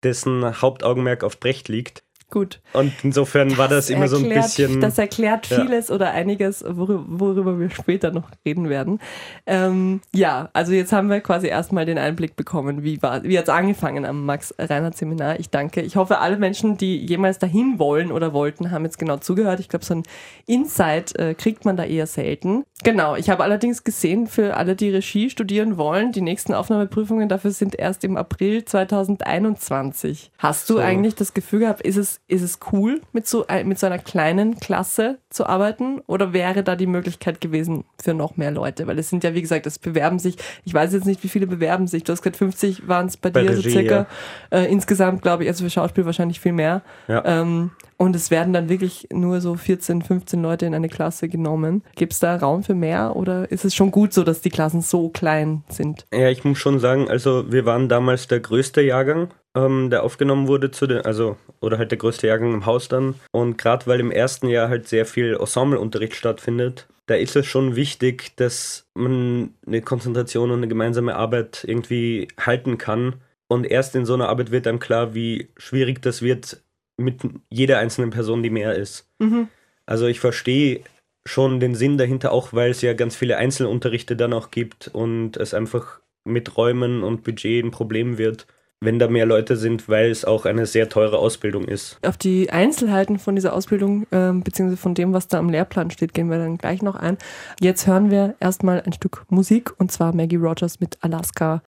dessen 0.03 0.61
Hauptaugenmerk 0.61 1.25
auf 1.25 1.41
Brecht 1.41 1.69
liegt. 1.69 2.05
Gut. 2.35 2.61
Und 2.73 2.93
insofern 3.05 3.51
das 3.51 3.59
war 3.59 3.69
das 3.69 3.91
immer 3.91 4.09
so 4.09 4.17
ein 4.17 4.25
erklärt, 4.25 4.45
bisschen. 4.47 4.81
Das 4.81 4.99
erklärt 4.99 5.47
Ja. 5.47 5.61
vieles 5.61 5.89
oder 5.89 6.11
einiges, 6.11 6.65
worüber, 6.67 7.05
worüber 7.07 7.61
wir 7.61 7.71
später 7.71 8.11
noch 8.11 8.29
reden 8.45 8.69
werden. 8.69 8.99
Ähm, 9.47 10.01
ja, 10.13 10.51
also 10.53 10.73
jetzt 10.73 10.93
haben 10.93 11.11
wir 11.11 11.21
quasi 11.21 11.47
erstmal 11.47 11.87
den 11.87 11.97
Einblick 11.97 12.35
bekommen, 12.35 12.83
wie, 12.83 13.01
war, 13.03 13.23
wie 13.23 13.39
hat 13.39 13.45
es 13.45 13.51
angefangen 13.51 14.05
am 14.05 14.27
Max-Reinhardt-Seminar. 14.27 15.39
Ich 15.39 15.51
danke. 15.51 15.81
Ich 15.83 15.95
hoffe, 15.95 16.19
alle 16.19 16.37
Menschen, 16.37 16.77
die 16.77 16.97
jemals 17.07 17.39
dahin 17.39 17.79
wollen 17.79 18.11
oder 18.11 18.33
wollten, 18.33 18.73
haben 18.73 18.85
jetzt 18.85 18.99
genau 18.99 19.19
zugehört. 19.19 19.61
Ich 19.61 19.69
glaube, 19.69 19.85
so 19.85 19.95
ein 19.95 20.03
Insight 20.47 21.17
äh, 21.17 21.35
kriegt 21.35 21.65
man 21.65 21.77
da 21.77 21.85
eher 21.85 22.09
selten. 22.09 22.65
Genau, 22.83 23.15
ich 23.15 23.31
habe 23.31 23.45
allerdings 23.45 23.85
gesehen, 23.85 24.27
für 24.27 24.57
alle, 24.57 24.75
die 24.75 24.91
Regie 24.91 25.31
studieren 25.31 25.77
wollen, 25.77 26.11
die 26.11 26.21
nächsten 26.21 26.53
Aufnahmeprüfungen 26.53 27.29
dafür 27.29 27.53
sind 27.53 27.77
erst 27.79 28.03
im 28.03 28.17
April 28.17 28.65
2021. 28.65 30.33
Hast 30.39 30.69
du 30.69 30.75
So. 30.75 30.81
eigentlich 30.81 31.15
das 31.15 31.33
Gefühl 31.35 31.61
gehabt, 31.61 31.81
ist 31.83 31.97
es, 31.97 32.21
ist 32.27 32.43
es 32.43 32.59
cool, 32.73 33.03
mit 33.13 33.27
so, 33.27 33.47
ein- 33.47 33.69
mit 33.69 33.79
so 33.79 33.87
einer 33.87 33.99
kleinen 33.99 34.59
Klasse 34.59 35.19
zu 35.29 35.47
arbeiten? 35.47 36.01
Oder 36.07 36.33
wäre 36.33 36.63
da 36.63 36.75
die 36.75 36.87
Möglichkeit 36.87 37.41
gewesen 37.41 37.85
für 38.03 38.15
noch 38.15 38.37
mehr 38.39 38.51
Leute? 38.51 38.87
Weil 38.87 38.99
es 38.99 39.11
sind 39.11 39.25
ja, 39.25 39.35
wie 39.35 39.43
gesagt, 39.43 39.67
es 39.67 39.79
bewerben 39.79 40.19
sich, 40.19 40.37
ich 40.65 40.73
weiß 40.73 40.93
jetzt 40.95 41.05
nicht, 41.07 41.23
wie 41.23 41.29
viele 41.29 41.47
bewerben 41.47 41.87
sich. 41.87 42.03
Du 42.05 42.13
hast 42.13 42.23
gesagt, 42.23 42.37
50 42.39 42.89
waren 42.89 43.07
es 43.07 43.17
bei, 43.19 43.31
Bei 43.31 43.43
dir, 43.43 43.51
so 43.55 43.57
Regie, 43.63 43.71
circa. 43.71 44.07
Äh, 44.51 44.65
insgesamt, 44.73 45.21
glaube 45.23 45.43
ich, 45.45 45.49
also 45.51 45.65
für 45.65 45.71
Schauspiel 45.71 46.07
wahrscheinlich 46.07 46.41
viel 46.41 46.53
mehr. 46.53 46.83
Ja. 47.09 47.23
Ähm, 47.27 47.73
und 47.97 48.17
es 48.17 48.31
werden 48.31 48.53
dann 48.53 48.69
wirklich 48.69 49.07
nur 49.13 49.41
so 49.41 49.55
14, 49.55 50.03
15 50.03 50.43
Leute 50.43 50.67
in 50.67 50.75
eine 50.75 50.89
Klasse 50.89 51.29
genommen. 51.29 51.83
Gibt 51.95 52.13
es 52.15 52.19
da 52.19 52.37
Raum 52.37 52.63
für 52.65 52.75
mehr 52.75 53.15
oder 53.17 53.51
ist 53.53 53.65
es 53.65 53.75
schon 53.75 53.91
gut 53.91 54.13
so, 54.13 54.25
dass 54.25 54.41
die 54.41 54.51
Klassen 54.51 54.81
so 54.81 55.11
klein 55.11 55.63
sind? 55.69 56.05
Ja, 56.13 56.29
ich 56.31 56.43
muss 56.45 56.59
schon 56.59 56.81
sagen, 56.81 57.09
also 57.09 57.53
wir 57.53 57.67
waren 57.67 57.89
damals 57.89 58.27
der 58.29 58.41
größte 58.41 58.81
Jahrgang, 58.81 59.29
ähm, 59.57 59.91
der 59.91 60.03
aufgenommen 60.03 60.49
wurde 60.49 60.71
zu 60.71 60.87
den, 60.87 61.03
also, 61.03 61.37
oder 61.61 61.79
halt 61.79 61.91
der 61.91 61.99
größte 61.99 62.27
Jahrgang 62.27 62.53
im 62.53 62.67
Haus 62.67 62.89
dann. 62.89 63.15
Und 63.33 63.57
gerade 63.59 63.87
weil 63.87 64.01
im 64.01 64.11
ersten 64.11 64.49
Jahr 64.49 64.69
halt 64.69 64.89
sehr 64.89 65.07
viel 65.07 65.35
Ensembleunterricht 65.35 66.15
stattfindet, 66.15 66.89
da 67.07 67.15
ist 67.15 67.37
es 67.37 67.47
schon 67.47 67.77
wichtig, 67.77 68.35
dass 68.37 68.89
man 68.95 69.55
eine 69.67 69.83
Konzentration 69.83 70.51
und 70.51 70.59
eine 70.59 70.69
gemeinsame 70.69 71.15
Arbeit 71.17 71.65
irgendwie 71.67 72.29
halten 72.41 72.79
kann. 72.79 73.17
Und 73.49 73.67
erst 73.67 73.95
in 73.95 74.07
so 74.07 74.15
einer 74.15 74.29
Arbeit 74.29 74.51
wird 74.51 74.67
einem 74.67 74.79
klar, 74.79 75.15
wie 75.15 75.49
schwierig 75.57 76.01
das 76.03 76.23
wird 76.23 76.63
mit 76.97 77.21
jeder 77.51 77.79
einzelnen 77.79 78.11
Person, 78.11 78.43
die 78.43 78.51
mehr 78.51 78.75
ist. 78.75 79.09
Mhm. 79.19 79.49
Also 79.87 80.07
ich 80.07 80.21
verstehe 80.21 80.81
schon 81.27 81.61
den 81.61 81.75
Sinn 81.75 81.99
dahinter, 81.99 82.33
auch 82.33 82.53
weil 82.53 82.71
es 82.71 82.83
ja 82.83 82.95
ganz 82.95 83.17
viele 83.17 83.37
Einzelunterrichte 83.37 84.17
dann 84.17 84.33
auch 84.33 84.51
gibt 84.51 84.89
und 84.89 85.37
es 85.37 85.55
einfach 85.55 86.01
mit 86.25 86.57
Räumen 86.57 87.03
und 87.03 87.23
Budget 87.23 87.65
ein 87.65 87.71
Problem 87.71 88.19
wird, 88.19 88.47
wenn 88.85 88.99
da 88.99 89.09
mehr 89.09 89.27
Leute 89.27 89.57
sind, 89.57 89.89
weil 89.89 90.11
es 90.11 90.25
auch 90.25 90.45
eine 90.45 90.67
sehr 90.67 90.89
teure 90.89 91.19
Ausbildung 91.19 91.65
ist. 91.65 91.99
Auf 92.07 92.17
die 92.17 92.51
Einzelheiten 92.51 93.19
von 93.19 93.35
dieser 93.35 93.55
Ausbildung, 93.55 94.07
ähm, 94.13 94.43
beziehungsweise 94.43 94.81
von 94.81 94.95
dem, 94.95 95.13
was 95.13 95.29
da 95.29 95.39
am 95.39 95.51
Lehrplan 95.51 95.91
steht, 95.91 96.15
gehen 96.15 96.31
wir 96.31 96.39
dann 96.39 96.59
gleich 96.59 96.83
noch 96.83 96.97
ein. 96.97 97.19
Jetzt 97.61 97.87
hören 97.87 98.11
wir 98.11 98.35
erstmal 98.41 98.83
ein 98.83 98.93
Stück 98.93 99.25
Musik 99.29 99.73
und 99.79 99.93
zwar 99.93 100.15
Maggie 100.15 100.37
Rogers 100.37 100.81
mit 100.81 100.99
Alaska. 101.01 101.63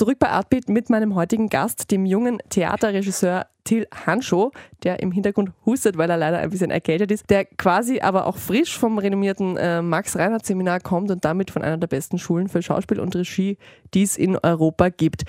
Zurück 0.00 0.18
bei 0.18 0.30
Artbeat 0.30 0.70
mit 0.70 0.88
meinem 0.88 1.14
heutigen 1.14 1.50
Gast, 1.50 1.90
dem 1.90 2.06
jungen 2.06 2.38
Theaterregisseur 2.48 3.44
Till 3.64 3.86
Hanschow, 4.06 4.50
der 4.82 5.00
im 5.00 5.12
Hintergrund 5.12 5.52
hustet, 5.66 5.98
weil 5.98 6.08
er 6.08 6.16
leider 6.16 6.38
ein 6.38 6.48
bisschen 6.48 6.70
erkältet 6.70 7.10
ist, 7.10 7.28
der 7.28 7.44
quasi 7.44 8.00
aber 8.00 8.26
auch 8.26 8.38
frisch 8.38 8.78
vom 8.78 8.96
renommierten 8.96 9.58
äh, 9.58 9.82
Max-Reinhardt-Seminar 9.82 10.80
kommt 10.80 11.10
und 11.10 11.26
damit 11.26 11.50
von 11.50 11.60
einer 11.60 11.76
der 11.76 11.86
besten 11.86 12.16
Schulen 12.16 12.48
für 12.48 12.62
Schauspiel 12.62 12.98
und 12.98 13.14
Regie, 13.14 13.58
die 13.92 14.02
es 14.02 14.16
in 14.16 14.38
Europa 14.38 14.88
gibt. 14.88 15.24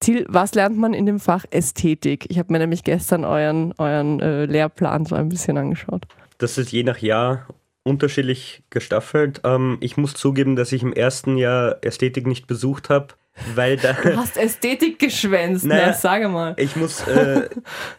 Till, 0.00 0.26
was 0.28 0.56
lernt 0.56 0.76
man 0.76 0.92
in 0.92 1.06
dem 1.06 1.20
Fach 1.20 1.44
Ästhetik? 1.52 2.26
Ich 2.28 2.40
habe 2.40 2.52
mir 2.52 2.58
nämlich 2.58 2.82
gestern 2.82 3.24
euren, 3.24 3.74
euren 3.78 4.18
äh, 4.18 4.46
Lehrplan 4.46 5.06
so 5.06 5.14
ein 5.14 5.28
bisschen 5.28 5.56
angeschaut. 5.56 6.04
Das 6.38 6.58
ist 6.58 6.72
je 6.72 6.82
nach 6.82 6.98
Jahr 6.98 7.46
unterschiedlich 7.84 8.64
gestaffelt. 8.70 9.42
Ähm, 9.44 9.78
ich 9.78 9.96
muss 9.96 10.14
zugeben, 10.14 10.56
dass 10.56 10.72
ich 10.72 10.82
im 10.82 10.92
ersten 10.92 11.36
Jahr 11.36 11.76
Ästhetik 11.82 12.26
nicht 12.26 12.48
besucht 12.48 12.90
habe, 12.90 13.14
weil 13.54 13.76
da... 13.76 13.92
Du 13.92 14.16
hast 14.16 14.36
Ästhetik 14.36 14.98
geschwänzt, 14.98 15.64
Naja. 15.64 15.88
ne? 15.88 15.94
Sage 15.94 16.28
mal. 16.28 16.54
Ich 16.58 16.76
muss 16.76 17.06
äh, 17.06 17.48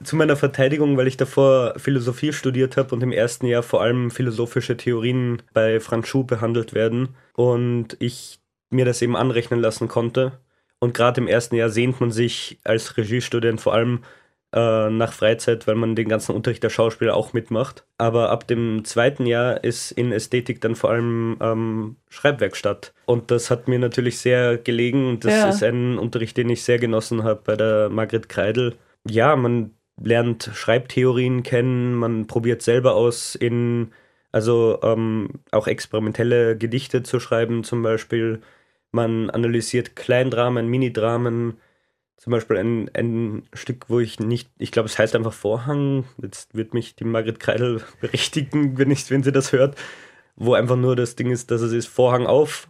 zu 0.04 0.16
meiner 0.16 0.36
Verteidigung, 0.36 0.98
weil 0.98 1.08
ich 1.08 1.18
davor 1.18 1.74
Philosophie 1.78 2.34
studiert 2.34 2.78
habe 2.78 2.94
und 2.96 3.04
im 3.04 3.12
ersten 3.12 3.46
Jahr 3.46 3.64
vor 3.64 3.82
allem 3.82 4.12
philosophische 4.12 4.78
Theorien 4.78 5.42
bei 5.54 5.80
Franz 5.80 6.08
Schuh 6.08 6.24
behandelt 6.24 6.74
werden 6.74 7.16
und 7.34 7.96
ich 8.00 8.40
mir 8.70 8.86
das 8.86 9.02
eben 9.02 9.16
anrechnen 9.16 9.60
lassen 9.60 9.88
konnte. 9.88 10.34
Und 10.80 10.94
gerade 10.94 11.22
im 11.22 11.28
ersten 11.28 11.56
Jahr 11.56 11.70
sehnt 11.70 12.00
man 12.02 12.12
sich 12.12 12.60
als 12.64 12.98
Regiestudent 12.98 13.62
vor 13.62 13.74
allem 13.74 14.04
äh, 14.54 14.90
nach 14.90 15.14
Freizeit, 15.14 15.68
weil 15.68 15.76
man 15.76 15.96
den 15.96 16.08
ganzen 16.08 16.34
Unterricht 16.36 16.64
der 16.64 16.70
Schauspieler 16.70 17.16
auch 17.16 17.34
mitmacht. 17.34 17.86
Aber 17.98 18.30
ab 18.30 18.48
dem 18.48 18.86
zweiten 18.86 19.26
Jahr 19.26 19.64
ist 19.64 19.92
in 19.92 20.12
Ästhetik 20.12 20.62
dann 20.62 20.76
vor 20.76 20.92
allem 20.92 21.38
ähm, 21.42 21.96
Schreibwerkstatt. 22.10 22.94
Und 23.06 23.30
das 23.32 23.52
hat 23.52 23.68
mir 23.68 23.80
natürlich 23.80 24.20
sehr 24.20 24.58
gelegen. 24.58 25.10
Und 25.10 25.26
das 25.26 25.34
Ja. 25.34 25.50
ist 25.50 25.64
ein 25.64 25.98
Unterricht, 25.98 26.38
den 26.38 26.50
ich 26.50 26.64
sehr 26.64 26.80
genossen 26.80 27.24
habe 27.24 27.42
bei 27.44 27.56
der 27.56 27.90
Margret 27.90 28.30
Kreidel. 28.30 28.76
Ja, 29.08 29.36
man 29.36 29.72
lernt 30.02 30.50
Schreibtheorien 30.54 31.44
kennen, 31.44 31.96
man 31.96 32.28
probiert 32.28 32.62
selber 32.62 32.96
aus 32.96 33.36
in, 33.36 33.92
also 34.32 34.80
ähm, 34.84 35.42
auch 35.52 35.68
experimentelle 35.68 36.58
Gedichte 36.58 37.04
zu 37.04 37.20
schreiben 37.20 37.64
zum 37.64 37.82
Beispiel. 37.82 38.42
Man 38.92 39.30
analysiert 39.30 39.96
Kleindramen, 39.96 40.68
Minidramen. 40.68 41.58
Zum 42.18 42.32
Beispiel 42.32 42.58
ein, 42.58 42.90
ein 42.96 43.48
Stück, 43.54 43.90
wo 43.90 44.00
ich 44.00 44.20
nicht, 44.20 44.50
ich 44.58 44.72
glaube, 44.72 44.90
es 44.90 44.98
heißt 44.98 45.16
einfach 45.16 45.34
Vorhang. 45.34 46.06
Jetzt 46.22 46.56
wird 46.56 46.74
mich 46.74 46.96
die 46.96 47.04
Margret 47.04 47.40
Kreidel 47.40 47.84
berichtigen, 48.02 48.78
wenn, 48.78 48.92
ich, 48.92 49.10
wenn 49.12 49.24
sie 49.24 49.32
das 49.32 49.52
hört. 49.52 49.78
Wo 50.36 50.54
einfach 50.54 50.76
nur 50.76 50.96
das 50.96 51.16
Ding 51.16 51.32
ist, 51.32 51.52
dass 51.52 51.62
es 51.62 51.74
ist 51.74 51.88
Vorhang 51.88 52.28
auf, 52.28 52.70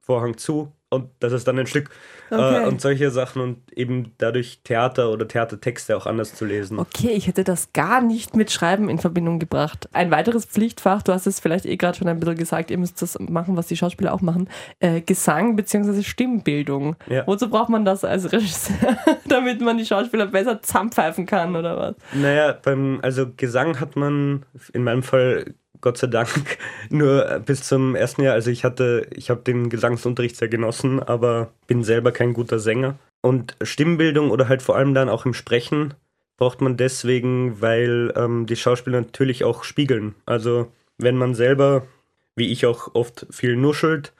Vorhang 0.00 0.36
zu 0.36 0.72
und 0.94 1.10
das 1.20 1.32
ist 1.32 1.46
dann 1.46 1.58
ein 1.58 1.66
Stück. 1.66 1.90
Okay. 2.30 2.64
Äh, 2.64 2.66
und 2.66 2.80
solche 2.80 3.10
Sachen 3.10 3.42
und 3.42 3.72
eben 3.72 4.12
dadurch 4.18 4.60
Theater 4.64 5.10
oder 5.10 5.28
Theatertexte 5.28 5.96
auch 5.96 6.06
anders 6.06 6.34
zu 6.34 6.44
lesen. 6.44 6.78
Okay, 6.78 7.10
ich 7.10 7.26
hätte 7.26 7.44
das 7.44 7.72
gar 7.72 8.00
nicht 8.00 8.34
mit 8.36 8.50
Schreiben 8.50 8.88
in 8.88 8.98
Verbindung 8.98 9.38
gebracht. 9.38 9.88
Ein 9.92 10.10
weiteres 10.10 10.46
Pflichtfach, 10.46 11.02
du 11.02 11.12
hast 11.12 11.26
es 11.26 11.40
vielleicht 11.40 11.66
eh 11.66 11.76
gerade 11.76 11.98
schon 11.98 12.08
ein 12.08 12.18
bisschen 12.20 12.36
gesagt, 12.36 12.70
ihr 12.70 12.78
müsst 12.78 13.02
das 13.02 13.18
machen, 13.20 13.56
was 13.56 13.66
die 13.66 13.76
Schauspieler 13.76 14.14
auch 14.14 14.22
machen, 14.22 14.48
äh, 14.80 15.00
Gesang 15.00 15.56
bzw. 15.56 16.02
Stimmbildung. 16.02 16.96
Ja. 17.08 17.26
Wozu 17.26 17.50
braucht 17.50 17.68
man 17.68 17.84
das 17.84 18.04
als 18.04 18.32
Regisseur, 18.32 18.96
damit 19.28 19.60
man 19.60 19.78
die 19.78 19.86
Schauspieler 19.86 20.26
besser 20.26 20.62
zusammenpfeifen 20.62 21.26
kann 21.26 21.56
oder 21.56 21.76
was? 21.76 21.94
Naja, 22.14 22.58
beim, 22.62 23.00
also 23.02 23.26
Gesang 23.36 23.80
hat 23.80 23.96
man 23.96 24.46
in 24.72 24.84
meinem 24.84 25.02
Fall 25.02 25.54
Gott 25.84 25.98
sei 25.98 26.06
Dank 26.06 26.56
nur 26.88 27.42
bis 27.44 27.62
zum 27.62 27.94
ersten 27.94 28.22
Jahr. 28.22 28.32
Also 28.32 28.50
ich 28.50 28.64
hatte, 28.64 29.06
ich 29.14 29.28
habe 29.28 29.42
den 29.42 29.68
Gesangsunterricht 29.68 30.34
sehr 30.34 30.48
genossen, 30.48 30.98
aber 31.02 31.52
bin 31.66 31.84
selber 31.84 32.10
kein 32.10 32.32
guter 32.32 32.58
Sänger. 32.58 32.98
Und 33.20 33.54
Stimmbildung 33.60 34.30
oder 34.30 34.48
halt 34.48 34.62
vor 34.62 34.76
allem 34.76 34.94
dann 34.94 35.10
auch 35.10 35.26
im 35.26 35.34
Sprechen 35.34 35.92
braucht 36.38 36.62
man 36.62 36.78
deswegen, 36.78 37.60
weil 37.60 38.14
ähm, 38.16 38.46
die 38.46 38.56
Schauspieler 38.56 39.02
natürlich 39.02 39.44
auch 39.44 39.62
spiegeln. 39.62 40.14
Also 40.24 40.72
wenn 40.96 41.16
man 41.16 41.34
selber, 41.34 41.86
wie 42.34 42.50
ich 42.50 42.64
auch 42.64 42.94
oft 42.94 43.26
viel 43.30 43.54
nuschelt 43.54 44.14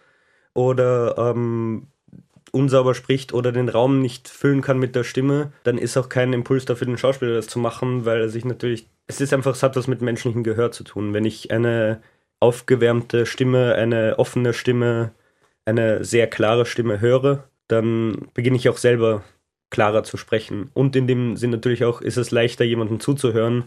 oder 0.52 1.16
ähm, 1.16 1.86
unsauber 2.54 2.94
spricht 2.94 3.34
oder 3.34 3.52
den 3.52 3.68
Raum 3.68 4.00
nicht 4.00 4.28
füllen 4.28 4.62
kann 4.62 4.78
mit 4.78 4.94
der 4.94 5.04
Stimme, 5.04 5.52
dann 5.64 5.78
ist 5.78 5.96
auch 5.96 6.08
kein 6.08 6.32
Impuls 6.32 6.64
dafür, 6.64 6.86
den 6.86 6.98
Schauspieler 6.98 7.34
das 7.34 7.48
zu 7.48 7.58
machen, 7.58 8.04
weil 8.04 8.20
er 8.20 8.28
sich 8.28 8.44
natürlich, 8.44 8.88
es 9.06 9.20
ist 9.20 9.32
einfach, 9.32 9.54
es 9.54 9.62
hat 9.62 9.76
was 9.76 9.88
mit 9.88 10.00
menschlichem 10.00 10.44
Gehör 10.44 10.70
zu 10.72 10.84
tun. 10.84 11.12
Wenn 11.12 11.24
ich 11.24 11.50
eine 11.50 12.00
aufgewärmte 12.40 13.26
Stimme, 13.26 13.74
eine 13.74 14.18
offene 14.18 14.52
Stimme, 14.52 15.12
eine 15.64 16.04
sehr 16.04 16.26
klare 16.26 16.66
Stimme 16.66 17.00
höre, 17.00 17.44
dann 17.68 18.28
beginne 18.34 18.56
ich 18.56 18.68
auch 18.68 18.76
selber 18.76 19.24
klarer 19.70 20.04
zu 20.04 20.16
sprechen. 20.16 20.70
Und 20.74 20.94
in 20.94 21.06
dem 21.06 21.36
Sinn 21.36 21.50
natürlich 21.50 21.84
auch 21.84 22.00
ist 22.00 22.16
es 22.16 22.30
leichter, 22.30 22.64
jemandem 22.64 23.00
zuzuhören, 23.00 23.64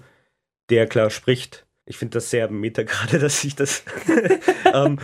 der 0.70 0.88
klar 0.88 1.10
spricht. 1.10 1.66
Ich 1.86 1.98
finde 1.98 2.16
das 2.16 2.30
sehr 2.30 2.50
meta 2.50 2.84
gerade, 2.84 3.20
dass 3.20 3.44
ich 3.44 3.56
das. 3.56 3.84
ähm, 4.74 5.00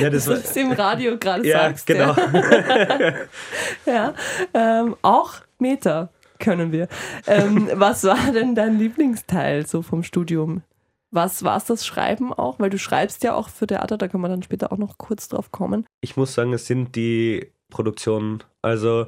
ja, 0.00 0.10
das 0.10 0.26
Das 0.26 0.44
was 0.44 0.54
du 0.54 0.60
im 0.60 0.72
Radio 0.72 1.18
gerade 1.18 1.46
ja, 1.46 1.60
sagst. 1.60 1.86
genau. 1.86 2.14
Ja, 3.86 4.14
ähm, 4.54 4.96
auch 5.02 5.34
Meter 5.58 6.10
können 6.38 6.72
wir. 6.72 6.88
Ähm, 7.26 7.68
was 7.74 8.04
war 8.04 8.32
denn 8.32 8.54
dein 8.54 8.78
Lieblingsteil 8.78 9.66
so 9.66 9.82
vom 9.82 10.02
Studium? 10.02 10.62
Was 11.10 11.42
war 11.42 11.56
es 11.56 11.64
das 11.64 11.86
Schreiben 11.86 12.32
auch? 12.32 12.60
Weil 12.60 12.70
du 12.70 12.78
schreibst 12.78 13.24
ja 13.24 13.34
auch 13.34 13.48
für 13.48 13.66
Theater, 13.66 13.96
da 13.96 14.08
können 14.08 14.22
wir 14.22 14.28
dann 14.28 14.42
später 14.42 14.72
auch 14.72 14.76
noch 14.78 14.98
kurz 14.98 15.28
drauf 15.28 15.50
kommen. 15.50 15.86
Ich 16.00 16.16
muss 16.16 16.34
sagen, 16.34 16.52
es 16.52 16.66
sind 16.66 16.94
die 16.96 17.50
Produktionen. 17.70 18.44
Also 18.62 19.06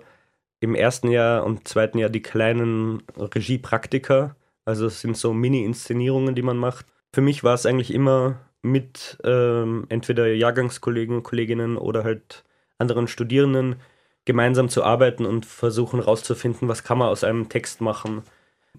im 0.61 0.75
ersten 0.75 1.11
Jahr 1.11 1.45
und 1.45 1.69
zweiten 1.69 1.99
Jahr 1.99 2.11
die 2.11 2.23
kleinen 2.23 3.03
Regiepraktika. 3.17 4.37
Also 4.65 4.87
es 4.87 5.01
sind 5.01 5.17
so 5.17 5.33
Mini-Inszenierungen, 5.33 6.35
die 6.35 6.43
man 6.43 6.57
macht. 6.57 6.87
Für 7.15 7.21
mich 7.21 7.45
war 7.45 7.55
es 7.55 7.67
eigentlich 7.67 7.93
immer 7.93 8.39
mit 8.63 9.19
ähm, 9.25 9.87
entweder 9.89 10.27
Jahrgangskollegen 10.27 11.17
und 11.17 11.23
Kolleginnen 11.23 11.77
oder 11.77 12.05
halt 12.05 12.45
anderen 12.79 13.09
Studierenden 13.09 13.77
gemeinsam 14.25 14.69
zu 14.69 14.85
arbeiten 14.85 15.27
und 15.27 15.47
versuchen 15.47 16.01
herauszufinden, 16.01 16.69
was 16.69 16.85
kann 16.85 16.99
man 16.99 17.09
aus 17.09 17.25
einem 17.25 17.49
Text 17.49 17.81
machen. 17.81 18.23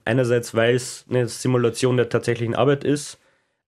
Einerseits, 0.06 0.56
weil 0.56 0.76
es 0.76 1.06
eine 1.10 1.28
Simulation 1.28 1.98
der 1.98 2.10
tatsächlichen 2.10 2.56
Arbeit 2.56 2.84
ist, 2.84 3.20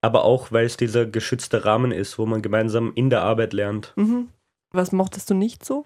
aber 0.01 0.23
auch, 0.23 0.51
weil 0.51 0.65
es 0.65 0.77
dieser 0.77 1.05
geschützte 1.05 1.65
Rahmen 1.65 1.91
ist, 1.91 2.17
wo 2.17 2.25
man 2.25 2.41
gemeinsam 2.41 2.91
in 2.95 3.09
der 3.09 3.21
Arbeit 3.21 3.53
lernt. 3.53 3.93
Mhm. 3.95 4.29
Was 4.71 4.91
mochtest 4.91 5.29
du 5.29 5.33
nicht 5.33 5.65
so? 5.65 5.85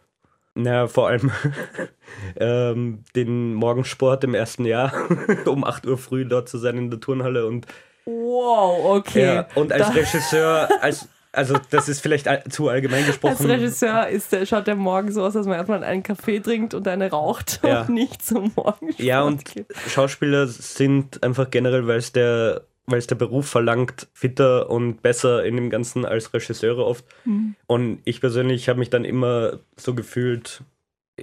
Naja, 0.56 0.88
vor 0.88 1.08
allem 1.08 1.32
ähm, 2.38 3.04
den 3.16 3.54
Morgensport 3.54 4.24
im 4.24 4.34
ersten 4.34 4.66
Jahr, 4.66 4.92
um 5.46 5.64
8 5.64 5.86
Uhr 5.86 5.98
früh 5.98 6.26
dort 6.26 6.50
zu 6.50 6.58
sein 6.58 6.78
in 6.78 6.90
der 6.90 7.00
Turnhalle 7.00 7.46
und 7.46 7.68
Wow, 8.08 8.96
okay. 8.98 9.36
Ja, 9.36 9.48
und 9.56 9.72
als 9.74 9.88
Da- 9.88 9.94
Regisseur, 9.94 10.70
als, 10.82 11.08
also 11.34 11.56
das 11.72 11.90
ist 11.90 12.02
vielleicht 12.02 12.28
zu 12.52 12.70
allgemein 12.70 13.00
Als 13.00 13.08
gesprochen. 13.08 13.46
Regisseur 13.46 14.08
ist 14.08 14.32
der, 14.32 14.46
schaut 14.46 14.66
der 14.66 14.76
morgen 14.76 15.12
so 15.12 15.24
aus, 15.24 15.34
dass 15.34 15.46
man 15.46 15.56
erstmal 15.58 15.84
einen 15.84 16.04
Kaffee 16.04 16.40
trinkt 16.40 16.74
und 16.74 16.88
eine 16.88 17.10
raucht 17.12 17.60
Ja. 17.64 17.82
und 17.82 17.90
nicht 17.90 18.26
zum 18.26 18.52
Morgensport 18.56 19.00
Ja, 19.00 19.24
und 19.24 19.44
geht. 19.46 19.68
Schauspieler 19.90 20.48
sind 20.48 21.22
einfach 21.24 21.52
generell, 21.52 21.86
weil 21.86 21.98
es 21.98 22.14
der, 22.14 22.62
weil 22.86 23.00
es 23.00 23.08
der 23.08 23.16
Beruf 23.16 23.50
verlangt, 23.50 24.08
fitter 24.14 24.70
und 24.70 25.02
besser 25.02 25.44
in 25.44 25.58
dem 25.58 25.70
Ganzen 25.70 26.06
als 26.06 26.34
Regisseure 26.34 26.86
oft. 26.86 27.04
Mhm. 27.26 27.56
Und 27.68 28.00
ich 28.06 28.22
persönlich 28.22 28.70
habe 28.70 28.80
mich 28.80 28.90
dann 28.90 29.04
immer 29.04 29.60
so 29.76 29.94
gefühlt, 29.94 30.62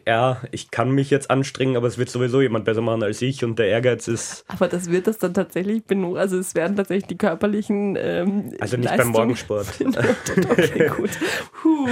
ja, 0.07 0.39
ich 0.51 0.71
kann 0.71 0.91
mich 0.91 1.11
jetzt 1.11 1.31
anstrengen, 1.31 1.77
aber 1.77 1.87
es 1.87 1.99
wird 1.99 2.11
sowieso 2.11 2.41
jemand 2.41 2.65
besser 2.65 2.81
machen 2.81 3.03
als 3.05 3.23
ich 3.23 3.45
und 3.45 3.59
der 3.59 3.69
Ehrgeiz 3.69 4.09
ist, 4.09 4.45
Aber 4.49 4.67
das 4.67 4.91
wird 4.91 5.07
das 5.07 5.19
dann 5.19 5.35
tatsächlich 5.35 5.85
benutzt. 5.85 6.19
Also 6.19 6.39
es 6.39 6.55
werden 6.57 6.77
tatsächlich 6.77 7.07
die 7.07 7.17
körperlichen 7.17 7.97
ähm, 7.99 8.53
also 8.61 8.77
nicht 8.77 8.87
Leistungen- 8.87 9.13
beim 9.13 9.23
Morgensport. 9.23 9.67
okay, 10.51 10.91
gut. 10.97 11.11
Puh, 11.63 11.89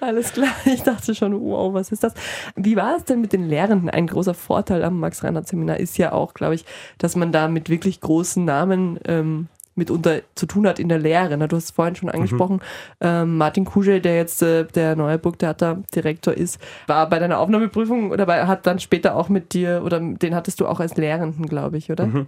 alles 0.00 0.32
klar. 0.34 0.54
Ich 0.66 0.82
dachte 0.82 1.14
schon, 1.14 1.40
wow, 1.40 1.72
was 1.72 1.92
ist 1.92 2.04
das? 2.04 2.12
Wie 2.56 2.76
war 2.76 2.96
es 2.96 3.04
denn 3.04 3.20
mit 3.22 3.32
den 3.32 3.48
Lehrenden? 3.48 3.88
Ein 3.88 4.06
großer 4.06 4.34
Vorteil 4.34 4.84
am 4.84 5.00
Max-Reinhardt-Seminar 5.00 5.78
ist 5.78 5.96
ja 5.96 6.12
auch, 6.12 6.34
glaube 6.34 6.54
ich, 6.56 6.64
dass 6.98 7.16
man 7.16 7.32
da 7.32 7.48
mit 7.48 7.70
wirklich 7.70 8.00
großen 8.00 8.44
Namen 8.44 8.98
ähm, 9.06 9.48
mitunter 9.76 10.22
zu 10.34 10.46
tun 10.46 10.66
hat 10.66 10.78
in 10.78 10.88
der 10.88 10.98
Lehre. 10.98 11.36
Ne? 11.36 11.48
Du 11.48 11.56
hast 11.56 11.64
es 11.64 11.70
vorhin 11.70 11.96
schon 11.96 12.08
angesprochen. 12.08 12.60
Ähm, 13.00 13.36
Martin 13.36 13.64
Kuschel, 13.64 14.00
der 14.00 14.16
jetzt 14.16 14.42
äh, 14.42 14.64
der 14.64 14.96
neue 14.96 15.18
Burgtheater-Direktor 15.18 16.34
ist, 16.34 16.60
war 16.86 17.08
bei 17.08 17.18
deiner 17.18 17.38
Aufnahmeprüfung 17.38 18.10
oder 18.10 18.26
bei, 18.26 18.46
hat 18.46 18.66
dann 18.66 18.78
später 18.78 19.14
auch 19.14 19.28
mit 19.28 19.52
dir, 19.52 19.82
oder 19.84 20.00
den 20.00 20.34
hattest 20.34 20.60
du 20.60 20.66
auch 20.66 20.80
als 20.80 20.96
Lehrenden, 20.96 21.46
glaube 21.46 21.76
ich, 21.76 21.90
oder? 21.90 22.06
Mhm. 22.06 22.26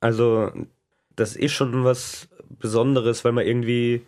Also, 0.00 0.50
das 1.16 1.36
ist 1.36 1.52
schon 1.52 1.84
was 1.84 2.28
Besonderes, 2.60 3.24
weil 3.24 3.32
man 3.32 3.46
irgendwie, 3.46 4.02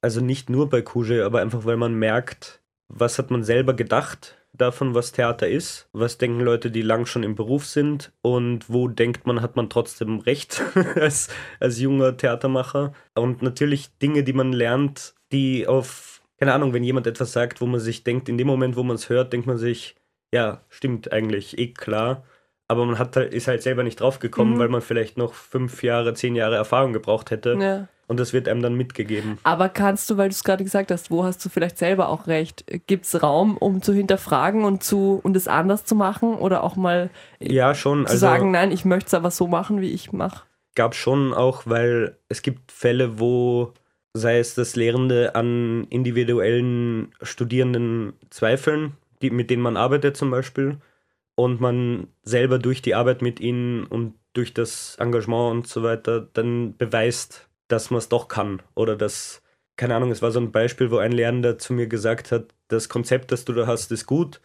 also 0.00 0.20
nicht 0.20 0.48
nur 0.48 0.70
bei 0.70 0.82
Kuje, 0.82 1.24
aber 1.24 1.40
einfach, 1.40 1.64
weil 1.64 1.76
man 1.76 1.94
merkt, 1.94 2.60
was 2.88 3.18
hat 3.18 3.30
man 3.30 3.44
selber 3.44 3.74
gedacht 3.74 4.36
davon, 4.52 4.94
was 4.94 5.12
Theater 5.12 5.48
ist, 5.48 5.88
was 5.92 6.18
denken 6.18 6.40
Leute, 6.40 6.70
die 6.70 6.82
lang 6.82 7.06
schon 7.06 7.22
im 7.22 7.34
Beruf 7.34 7.66
sind 7.66 8.12
und 8.22 8.68
wo 8.68 8.88
denkt 8.88 9.26
man, 9.26 9.40
hat 9.42 9.56
man 9.56 9.70
trotzdem 9.70 10.18
recht 10.20 10.62
als, 10.96 11.28
als 11.60 11.80
junger 11.80 12.16
Theatermacher. 12.16 12.92
Und 13.14 13.42
natürlich 13.42 13.96
Dinge, 13.98 14.22
die 14.24 14.32
man 14.32 14.52
lernt, 14.52 15.14
die 15.32 15.66
auf, 15.66 16.22
keine 16.38 16.52
Ahnung, 16.52 16.72
wenn 16.72 16.84
jemand 16.84 17.06
etwas 17.06 17.32
sagt, 17.32 17.60
wo 17.60 17.66
man 17.66 17.80
sich 17.80 18.02
denkt, 18.04 18.28
in 18.28 18.38
dem 18.38 18.46
Moment, 18.46 18.76
wo 18.76 18.82
man 18.82 18.96
es 18.96 19.08
hört, 19.08 19.32
denkt 19.32 19.46
man 19.46 19.58
sich, 19.58 19.96
ja, 20.32 20.60
stimmt 20.68 21.12
eigentlich, 21.12 21.58
eh 21.58 21.68
klar. 21.72 22.24
Aber 22.68 22.86
man 22.86 22.98
hat 23.00 23.16
halt, 23.16 23.34
ist 23.34 23.48
halt 23.48 23.62
selber 23.62 23.82
nicht 23.82 24.00
draufgekommen, 24.00 24.54
Mhm. 24.54 24.58
weil 24.58 24.68
man 24.68 24.80
vielleicht 24.80 25.16
noch 25.18 25.34
fünf 25.34 25.82
Jahre, 25.82 26.14
zehn 26.14 26.36
Jahre 26.36 26.54
Erfahrung 26.56 26.92
gebraucht 26.92 27.30
hätte. 27.32 27.56
Ja. 27.60 27.88
Und 28.10 28.18
das 28.18 28.32
wird 28.32 28.48
einem 28.48 28.60
dann 28.60 28.74
mitgegeben. 28.74 29.38
Aber 29.44 29.68
kannst 29.68 30.10
du, 30.10 30.16
weil 30.16 30.28
du 30.30 30.34
es 30.34 30.42
gerade 30.42 30.64
gesagt 30.64 30.90
hast, 30.90 31.12
wo 31.12 31.22
hast 31.22 31.44
du 31.44 31.48
vielleicht 31.48 31.78
selber 31.78 32.08
auch 32.08 32.26
recht? 32.26 32.64
Gibt 32.88 33.04
es 33.04 33.22
Raum, 33.22 33.56
um 33.56 33.82
zu 33.82 33.92
hinterfragen 33.92 34.64
und 34.64 34.82
zu 34.82 35.20
und 35.22 35.36
es 35.36 35.46
anders 35.46 35.84
zu 35.84 35.94
machen 35.94 36.34
oder 36.34 36.64
auch 36.64 36.74
mal 36.74 37.10
Ja, 37.38 37.72
schon. 37.72 38.06
zu 38.06 38.12
Also 38.12 38.26
sagen, 38.26 38.50
nein, 38.50 38.72
ich 38.72 38.84
möchte 38.84 39.06
es 39.06 39.14
aber 39.14 39.30
so 39.30 39.46
machen, 39.46 39.80
wie 39.80 39.90
ich 39.90 40.12
mache? 40.12 40.42
gab 40.74 40.94
schon 40.94 41.34
auch, 41.34 41.64
weil 41.66 42.16
es 42.28 42.42
gibt 42.42 42.72
Fälle, 42.72 43.20
wo 43.20 43.74
sei 44.14 44.38
es 44.38 44.54
das 44.54 44.76
Lehrende 44.76 45.34
an 45.34 45.84
individuellen 45.90 47.12
Studierenden 47.22 48.14
zweifeln, 48.30 48.94
die, 49.20 49.30
mit 49.30 49.50
denen 49.50 49.62
man 49.62 49.76
arbeitet 49.76 50.16
zum 50.16 50.30
Beispiel, 50.30 50.78
und 51.34 51.60
man 51.60 52.08
selber 52.22 52.58
durch 52.58 52.82
die 52.82 52.94
Arbeit 52.94 53.20
mit 53.20 53.40
ihnen 53.40 53.84
und 53.84 54.14
durch 54.32 54.54
das 54.54 54.96
Engagement 54.98 55.52
und 55.52 55.66
so 55.66 55.82
weiter 55.82 56.26
dann 56.32 56.76
beweist, 56.78 57.49
dass 57.70 57.90
man 57.90 57.98
es 57.98 58.08
doch 58.08 58.28
kann. 58.28 58.62
Oder 58.74 58.96
dass, 58.96 59.42
keine 59.76 59.94
Ahnung, 59.94 60.10
es 60.10 60.22
war 60.22 60.30
so 60.30 60.40
ein 60.40 60.52
Beispiel, 60.52 60.90
wo 60.90 60.98
ein 60.98 61.12
Lehrender 61.12 61.58
zu 61.58 61.72
mir 61.72 61.86
gesagt 61.86 62.32
hat, 62.32 62.54
das 62.68 62.88
Konzept, 62.88 63.32
das 63.32 63.44
du 63.44 63.52
da 63.52 63.66
hast, 63.66 63.90
ist 63.92 64.06
gut, 64.06 64.40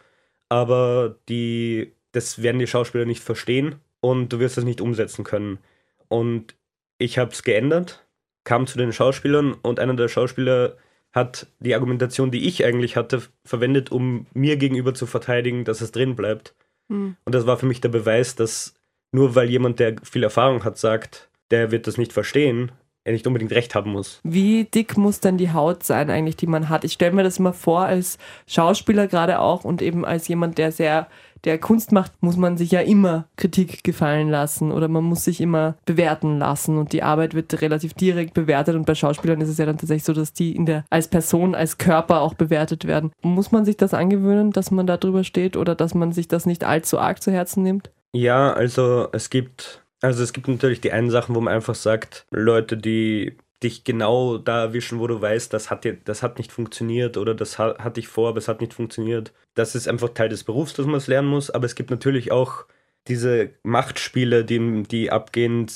aber 0.49 1.15
die, 1.29 1.93
das 2.11 2.41
werden 2.41 2.59
die 2.59 2.67
Schauspieler 2.67 3.05
nicht 3.05 3.23
verstehen 3.23 3.75
und 3.99 4.29
du 4.29 4.39
wirst 4.39 4.57
es 4.57 4.63
nicht 4.63 4.81
umsetzen 4.81 5.23
können. 5.23 5.59
Und 6.07 6.55
ich 6.97 7.17
habe 7.17 7.31
es 7.31 7.43
geändert, 7.43 8.05
kam 8.43 8.67
zu 8.67 8.77
den 8.77 8.93
Schauspielern 8.93 9.53
und 9.53 9.79
einer 9.79 9.95
der 9.95 10.07
Schauspieler 10.07 10.77
hat 11.11 11.47
die 11.59 11.73
Argumentation, 11.73 12.29
die 12.29 12.47
ich 12.47 12.65
eigentlich 12.65 12.97
hatte, 12.97 13.23
verwendet, 13.45 13.91
um 13.91 14.27
mir 14.33 14.57
gegenüber 14.57 14.93
zu 14.93 15.05
verteidigen, 15.05 15.63
dass 15.63 15.81
es 15.81 15.91
drin 15.91 16.15
bleibt. 16.15 16.53
Hm. 16.89 17.15
Und 17.23 17.35
das 17.35 17.47
war 17.47 17.57
für 17.57 17.65
mich 17.65 17.81
der 17.81 17.89
Beweis, 17.89 18.35
dass 18.35 18.75
nur 19.11 19.33
weil 19.33 19.49
jemand, 19.49 19.79
der 19.79 19.95
viel 20.03 20.23
Erfahrung 20.23 20.63
hat, 20.65 20.77
sagt, 20.77 21.29
der 21.51 21.71
wird 21.71 21.87
das 21.87 21.97
nicht 21.97 22.11
verstehen, 22.11 22.71
er 23.05 23.13
nicht 23.13 23.25
unbedingt 23.27 23.51
recht 23.51 23.75
haben 23.75 23.91
muss. 23.91 24.19
Wie 24.23 24.65
dick 24.65 24.97
muss 24.97 25.19
denn 25.19 25.37
die 25.37 25.53
Haut 25.53 25.83
sein 25.83 26.09
eigentlich, 26.09 26.35
die 26.35 26.47
man 26.47 26.69
hat? 26.69 26.83
Ich 26.83 26.93
stelle 26.93 27.13
mir 27.13 27.23
das 27.23 27.37
immer 27.37 27.53
vor, 27.53 27.85
als 27.85 28.17
Schauspieler 28.47 29.07
gerade 29.07 29.39
auch 29.39 29.63
und 29.63 29.81
eben 29.81 30.03
als 30.03 30.27
jemand, 30.27 30.57
der 30.57 30.71
sehr, 30.71 31.07
der 31.43 31.59
Kunst 31.59 31.91
macht, 31.91 32.11
muss 32.21 32.35
man 32.35 32.57
sich 32.57 32.71
ja 32.71 32.81
immer 32.81 33.25
Kritik 33.37 33.83
gefallen 33.83 34.29
lassen 34.29 34.71
oder 34.71 34.87
man 34.87 35.03
muss 35.03 35.23
sich 35.23 35.39
immer 35.39 35.75
bewerten 35.85 36.39
lassen 36.39 36.79
und 36.79 36.93
die 36.93 37.03
Arbeit 37.03 37.35
wird 37.35 37.61
relativ 37.61 37.93
direkt 37.93 38.33
bewertet 38.33 38.75
und 38.75 38.87
bei 38.87 38.95
Schauspielern 38.95 39.39
ist 39.39 39.49
es 39.49 39.59
ja 39.59 39.67
dann 39.67 39.77
tatsächlich 39.77 40.03
so, 40.03 40.13
dass 40.13 40.33
die 40.33 40.55
in 40.55 40.65
der, 40.65 40.83
als 40.89 41.07
Person, 41.07 41.53
als 41.53 41.77
Körper 41.77 42.21
auch 42.21 42.33
bewertet 42.33 42.85
werden. 42.85 43.11
Muss 43.21 43.51
man 43.51 43.65
sich 43.65 43.77
das 43.77 43.93
angewöhnen, 43.93 44.51
dass 44.51 44.71
man 44.71 44.87
da 44.87 44.97
drüber 44.97 45.23
steht 45.23 45.57
oder 45.57 45.75
dass 45.75 45.93
man 45.93 46.11
sich 46.11 46.27
das 46.27 46.47
nicht 46.47 46.63
allzu 46.63 46.97
arg 46.97 47.21
zu 47.21 47.31
Herzen 47.31 47.61
nimmt? 47.61 47.91
Ja, 48.13 48.53
also 48.53 49.09
es 49.11 49.29
gibt, 49.29 49.84
also 50.05 50.23
es 50.23 50.33
gibt 50.33 50.47
natürlich 50.47 50.81
die 50.81 50.91
einen 50.91 51.09
Sachen, 51.09 51.35
wo 51.35 51.41
man 51.41 51.53
einfach 51.53 51.75
sagt, 51.75 52.25
Leute, 52.31 52.77
die 52.77 53.37
dich 53.63 53.83
genau 53.83 54.37
da 54.37 54.61
erwischen, 54.61 54.99
wo 54.99 55.07
du 55.07 55.19
weißt, 55.19 55.51
das 55.51 55.71
hat 55.71 55.83
dir, 55.83 55.97
das 56.05 56.21
hat 56.21 56.37
nicht 56.37 56.51
funktioniert 56.51 57.17
oder 57.17 57.33
das 57.33 57.57
ha 57.57 57.75
hatte 57.79 57.99
ich 57.99 58.07
vor, 58.07 58.29
aber 58.29 58.37
es 58.37 58.47
hat 58.47 58.61
nicht 58.61 58.73
funktioniert. 58.73 59.33
Das 59.55 59.75
ist 59.75 59.87
einfach 59.87 60.09
Teil 60.09 60.29
des 60.29 60.43
Berufs, 60.43 60.73
dass 60.73 60.85
man 60.85 60.95
es 60.95 61.07
lernen 61.07 61.29
muss, 61.29 61.49
aber 61.49 61.65
es 61.65 61.75
gibt 61.75 61.89
natürlich 61.89 62.31
auch 62.31 62.65
diese 63.07 63.51
Machtspiele, 63.63 64.45
die, 64.45 64.83
die 64.83 65.11
abgehen, 65.11 65.67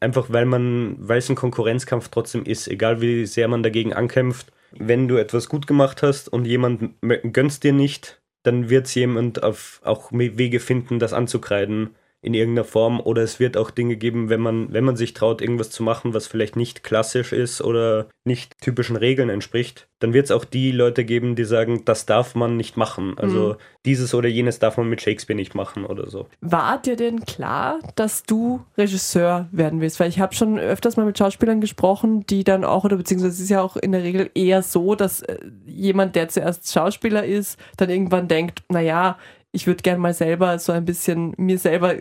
einfach 0.00 0.26
weil 0.30 0.46
man, 0.46 0.96
weil 0.98 1.18
es 1.18 1.28
ein 1.28 1.36
Konkurrenzkampf 1.36 2.08
trotzdem 2.08 2.44
ist, 2.44 2.68
egal 2.68 3.00
wie 3.00 3.26
sehr 3.26 3.48
man 3.48 3.62
dagegen 3.62 3.92
ankämpft. 3.92 4.52
Wenn 4.72 5.08
du 5.08 5.16
etwas 5.16 5.48
gut 5.48 5.66
gemacht 5.66 6.02
hast 6.02 6.28
und 6.28 6.44
jemand 6.44 6.94
gönnst 7.32 7.62
dir 7.62 7.72
nicht, 7.72 8.20
dann 8.42 8.68
wird 8.68 8.86
es 8.86 8.94
jemand 8.94 9.42
auf 9.42 9.80
auch 9.84 10.10
Wege 10.12 10.60
finden, 10.60 10.98
das 10.98 11.12
anzukreiden 11.12 11.90
in 12.22 12.34
irgendeiner 12.34 12.64
Form. 12.64 13.00
Oder 13.00 13.22
es 13.22 13.40
wird 13.40 13.56
auch 13.56 13.70
Dinge 13.70 13.96
geben, 13.96 14.28
wenn 14.30 14.40
man, 14.40 14.72
wenn 14.72 14.84
man 14.84 14.96
sich 14.96 15.12
traut, 15.12 15.42
irgendwas 15.42 15.70
zu 15.70 15.82
machen, 15.82 16.14
was 16.14 16.26
vielleicht 16.26 16.56
nicht 16.56 16.82
klassisch 16.84 17.32
ist 17.32 17.60
oder 17.60 18.06
nicht 18.24 18.60
typischen 18.60 18.96
Regeln 18.96 19.28
entspricht, 19.28 19.88
dann 19.98 20.12
wird 20.12 20.26
es 20.26 20.30
auch 20.30 20.44
die 20.44 20.70
Leute 20.72 21.04
geben, 21.04 21.34
die 21.36 21.44
sagen, 21.44 21.84
das 21.84 22.06
darf 22.06 22.34
man 22.34 22.56
nicht 22.56 22.76
machen. 22.76 23.18
Also 23.18 23.50
Mhm. 23.50 23.56
dieses 23.86 24.14
oder 24.14 24.28
jenes 24.28 24.58
darf 24.60 24.76
man 24.76 24.88
mit 24.88 25.00
Shakespeare 25.02 25.36
nicht 25.36 25.54
machen 25.54 25.84
oder 25.84 26.08
so. 26.08 26.26
War 26.40 26.80
dir 26.80 26.96
denn 26.96 27.24
klar, 27.24 27.78
dass 27.96 28.22
du 28.22 28.64
Regisseur 28.78 29.48
werden 29.50 29.80
willst? 29.80 29.98
Weil 30.00 30.08
ich 30.08 30.20
habe 30.20 30.34
schon 30.34 30.58
öfters 30.58 30.96
mal 30.96 31.06
mit 31.06 31.18
Schauspielern 31.18 31.60
gesprochen, 31.60 32.24
die 32.26 32.44
dann 32.44 32.64
auch, 32.64 32.84
oder 32.84 32.96
beziehungsweise 32.96 33.34
es 33.34 33.40
ist 33.40 33.50
ja 33.50 33.62
auch 33.62 33.76
in 33.76 33.92
der 33.92 34.02
Regel 34.04 34.30
eher 34.34 34.62
so, 34.62 34.94
dass 34.94 35.22
äh, 35.22 35.38
jemand, 35.66 36.14
der 36.14 36.28
zuerst 36.28 36.72
Schauspieler 36.72 37.24
ist, 37.24 37.58
dann 37.76 37.90
irgendwann 37.90 38.28
denkt, 38.28 38.62
naja, 38.68 39.18
ich 39.54 39.66
würde 39.66 39.82
gern 39.82 40.00
mal 40.00 40.14
selber 40.14 40.58
so 40.58 40.72
ein 40.72 40.86
bisschen 40.86 41.34
mir 41.36 41.58
selber 41.58 41.96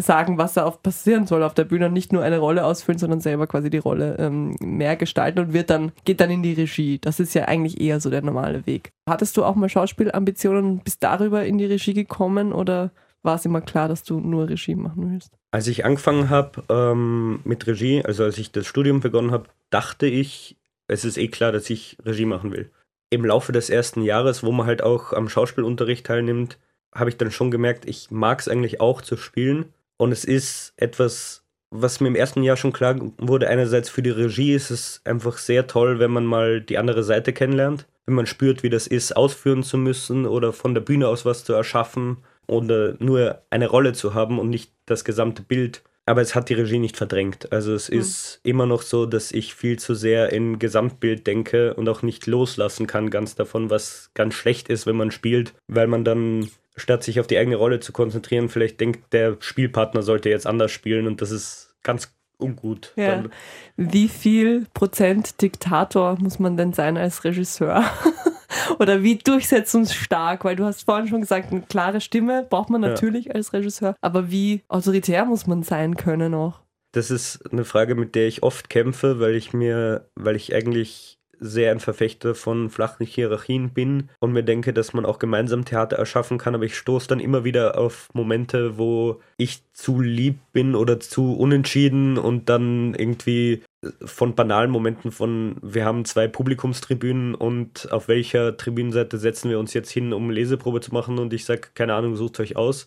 sagen, 0.00 0.36
was 0.36 0.54
da 0.54 0.64
auf 0.64 0.82
passieren 0.82 1.28
soll 1.28 1.44
auf 1.44 1.54
der 1.54 1.64
Bühne 1.64 1.86
und 1.86 1.92
nicht 1.92 2.12
nur 2.12 2.22
eine 2.22 2.38
Rolle 2.38 2.64
ausfüllen, 2.64 2.98
sondern 2.98 3.20
selber 3.20 3.46
quasi 3.46 3.70
die 3.70 3.78
Rolle 3.78 4.16
ähm, 4.18 4.56
mehr 4.60 4.96
gestalten 4.96 5.38
und 5.38 5.52
wird 5.52 5.70
dann, 5.70 5.92
geht 6.04 6.20
dann 6.20 6.30
in 6.30 6.42
die 6.42 6.54
Regie. 6.54 6.98
Das 6.98 7.20
ist 7.20 7.34
ja 7.34 7.44
eigentlich 7.44 7.80
eher 7.80 8.00
so 8.00 8.10
der 8.10 8.22
normale 8.22 8.66
Weg. 8.66 8.90
Hattest 9.08 9.36
du 9.36 9.44
auch 9.44 9.54
mal 9.54 9.68
Schauspielambitionen 9.68 10.64
und 10.64 10.84
bist 10.84 11.04
darüber 11.04 11.44
in 11.44 11.58
die 11.58 11.66
Regie 11.66 11.94
gekommen 11.94 12.52
oder 12.52 12.90
war 13.22 13.36
es 13.36 13.44
immer 13.44 13.60
klar, 13.60 13.86
dass 13.86 14.02
du 14.02 14.18
nur 14.18 14.48
Regie 14.48 14.74
machen 14.74 15.12
willst? 15.12 15.32
Als 15.52 15.68
ich 15.68 15.84
angefangen 15.84 16.30
habe 16.30 16.64
ähm, 16.68 17.40
mit 17.44 17.64
Regie, 17.68 18.04
also 18.04 18.24
als 18.24 18.38
ich 18.38 18.50
das 18.50 18.66
Studium 18.66 18.98
begonnen 18.98 19.30
habe, 19.30 19.44
dachte 19.70 20.06
ich, 20.06 20.56
es 20.88 21.04
ist 21.04 21.16
eh 21.16 21.28
klar, 21.28 21.52
dass 21.52 21.70
ich 21.70 21.96
Regie 22.04 22.24
machen 22.24 22.50
will. 22.50 22.70
Im 23.10 23.24
Laufe 23.24 23.52
des 23.52 23.70
ersten 23.70 24.02
Jahres, 24.02 24.42
wo 24.42 24.50
man 24.50 24.66
halt 24.66 24.82
auch 24.82 25.12
am 25.12 25.28
Schauspielunterricht 25.28 26.06
teilnimmt, 26.06 26.58
habe 26.94 27.10
ich 27.10 27.16
dann 27.16 27.30
schon 27.30 27.50
gemerkt, 27.50 27.88
ich 27.88 28.10
mag 28.10 28.40
es 28.40 28.48
eigentlich 28.48 28.80
auch 28.80 29.00
zu 29.02 29.16
spielen. 29.16 29.72
Und 29.96 30.12
es 30.12 30.24
ist 30.24 30.74
etwas, 30.76 31.44
was 31.70 32.00
mir 32.00 32.08
im 32.08 32.16
ersten 32.16 32.42
Jahr 32.42 32.56
schon 32.56 32.72
klar 32.72 32.96
wurde. 33.18 33.48
Einerseits 33.48 33.88
für 33.88 34.02
die 34.02 34.10
Regie 34.10 34.54
ist 34.54 34.70
es 34.70 35.00
einfach 35.04 35.38
sehr 35.38 35.66
toll, 35.66 35.98
wenn 35.98 36.10
man 36.10 36.26
mal 36.26 36.60
die 36.60 36.78
andere 36.78 37.02
Seite 37.02 37.32
kennenlernt. 37.32 37.86
Wenn 38.04 38.14
man 38.14 38.26
spürt, 38.26 38.62
wie 38.62 38.70
das 38.70 38.86
ist, 38.86 39.16
ausführen 39.16 39.62
zu 39.62 39.78
müssen 39.78 40.26
oder 40.26 40.52
von 40.52 40.74
der 40.74 40.80
Bühne 40.82 41.08
aus 41.08 41.24
was 41.24 41.44
zu 41.44 41.52
erschaffen 41.52 42.18
oder 42.46 42.96
nur 42.98 43.42
eine 43.50 43.68
Rolle 43.68 43.92
zu 43.92 44.12
haben 44.14 44.38
und 44.38 44.50
nicht 44.50 44.72
das 44.86 45.04
gesamte 45.04 45.42
Bild. 45.42 45.82
Aber 46.04 46.20
es 46.20 46.34
hat 46.34 46.48
die 46.48 46.54
Regie 46.54 46.78
nicht 46.78 46.96
verdrängt. 46.96 47.52
Also 47.52 47.74
es 47.74 47.90
mhm. 47.90 47.98
ist 48.00 48.40
immer 48.42 48.66
noch 48.66 48.82
so, 48.82 49.06
dass 49.06 49.30
ich 49.30 49.54
viel 49.54 49.78
zu 49.78 49.94
sehr 49.94 50.32
im 50.32 50.58
Gesamtbild 50.58 51.26
denke 51.26 51.74
und 51.74 51.88
auch 51.88 52.02
nicht 52.02 52.26
loslassen 52.26 52.86
kann 52.86 53.10
ganz 53.10 53.34
davon, 53.34 53.70
was 53.70 54.10
ganz 54.14 54.34
schlecht 54.34 54.68
ist, 54.68 54.86
wenn 54.86 54.96
man 54.96 55.10
spielt, 55.10 55.54
weil 55.68 55.86
man 55.86 56.04
dann 56.04 56.48
statt 56.76 57.04
sich 57.04 57.20
auf 57.20 57.26
die 57.26 57.38
eigene 57.38 57.56
Rolle 57.56 57.80
zu 57.80 57.92
konzentrieren, 57.92 58.48
vielleicht 58.48 58.80
denkt, 58.80 59.12
der 59.12 59.36
Spielpartner 59.40 60.02
sollte 60.02 60.30
jetzt 60.30 60.46
anders 60.46 60.72
spielen 60.72 61.06
und 61.06 61.20
das 61.20 61.30
ist 61.30 61.74
ganz 61.82 62.12
ungut. 62.38 62.92
Ja. 62.96 63.24
Wie 63.76 64.08
viel 64.08 64.66
Prozent 64.74 65.40
Diktator 65.40 66.16
muss 66.18 66.38
man 66.38 66.56
denn 66.56 66.72
sein 66.72 66.96
als 66.96 67.24
Regisseur? 67.24 67.84
Oder 68.78 69.02
wie 69.02 69.16
durchsetzungsstark? 69.16 70.44
Weil 70.44 70.56
du 70.56 70.64
hast 70.64 70.84
vorhin 70.84 71.08
schon 71.08 71.20
gesagt, 71.20 71.52
eine 71.52 71.62
klare 71.62 72.00
Stimme 72.00 72.46
braucht 72.48 72.70
man 72.70 72.80
natürlich 72.80 73.26
ja. 73.26 73.32
als 73.32 73.52
Regisseur. 73.52 73.94
Aber 74.00 74.30
wie 74.30 74.62
autoritär 74.68 75.24
muss 75.24 75.46
man 75.46 75.62
sein 75.62 75.96
können 75.96 76.34
auch? 76.34 76.60
Das 76.92 77.10
ist 77.10 77.50
eine 77.50 77.64
Frage, 77.64 77.94
mit 77.94 78.14
der 78.14 78.28
ich 78.28 78.42
oft 78.42 78.68
kämpfe, 78.68 79.18
weil 79.18 79.34
ich 79.34 79.54
mir, 79.54 80.08
weil 80.14 80.36
ich 80.36 80.54
eigentlich 80.54 81.18
sehr 81.42 81.72
ein 81.72 81.80
Verfechter 81.80 82.34
von 82.34 82.70
flachen 82.70 83.04
Hierarchien 83.04 83.70
bin 83.70 84.08
und 84.20 84.32
mir 84.32 84.44
denke, 84.44 84.72
dass 84.72 84.92
man 84.92 85.04
auch 85.04 85.18
gemeinsam 85.18 85.64
Theater 85.64 85.96
erschaffen 85.96 86.38
kann, 86.38 86.54
aber 86.54 86.64
ich 86.64 86.76
stoße 86.76 87.08
dann 87.08 87.18
immer 87.18 87.42
wieder 87.42 87.78
auf 87.78 88.08
Momente, 88.12 88.78
wo 88.78 89.20
ich 89.36 89.62
zu 89.72 90.00
lieb 90.00 90.38
bin 90.52 90.76
oder 90.76 91.00
zu 91.00 91.34
unentschieden 91.34 92.16
und 92.16 92.48
dann 92.48 92.94
irgendwie 92.94 93.62
von 94.04 94.34
banalen 94.34 94.70
Momenten 94.70 95.10
von, 95.10 95.56
wir 95.60 95.84
haben 95.84 96.04
zwei 96.04 96.28
Publikumstribünen 96.28 97.34
und 97.34 97.90
auf 97.92 98.08
welcher 98.08 98.56
Tribünenseite 98.56 99.18
setzen 99.18 99.50
wir 99.50 99.58
uns 99.58 99.74
jetzt 99.74 99.90
hin, 99.90 100.12
um 100.12 100.30
Leseprobe 100.30 100.80
zu 100.80 100.92
machen 100.92 101.18
und 101.18 101.32
ich 101.32 101.44
sage, 101.44 101.68
keine 101.74 101.94
Ahnung, 101.94 102.14
sucht 102.14 102.38
euch 102.40 102.56
aus. 102.56 102.86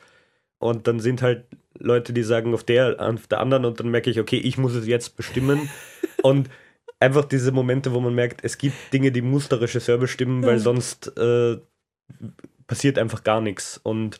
Und 0.57 0.87
dann 0.87 1.01
sind 1.01 1.21
halt 1.21 1.45
Leute, 1.77 2.13
die 2.13 2.23
sagen 2.23 2.53
auf 2.53 2.63
der, 2.63 2.95
auf 2.99 3.27
der 3.27 3.41
anderen 3.41 3.65
und 3.65 3.79
dann 3.79 3.89
merke 3.89 4.09
ich, 4.09 4.19
okay, 4.19 4.37
ich 4.37 4.57
muss 4.57 4.73
es 4.73 4.87
jetzt 4.87 5.17
bestimmen. 5.17 5.69
und 6.23 6.49
einfach 6.99 7.25
diese 7.25 7.51
Momente, 7.51 7.93
wo 7.93 7.99
man 7.99 8.15
merkt, 8.15 8.43
es 8.43 8.57
gibt 8.57 8.93
Dinge, 8.93 9.11
die 9.11 9.21
muss 9.21 9.49
der 9.49 9.59
Regisseur 9.59 9.97
bestimmen, 9.97 10.43
weil 10.43 10.59
sonst 10.59 11.17
äh, 11.17 11.57
passiert 12.67 12.97
einfach 12.97 13.23
gar 13.23 13.41
nichts. 13.41 13.79
Und 13.83 14.17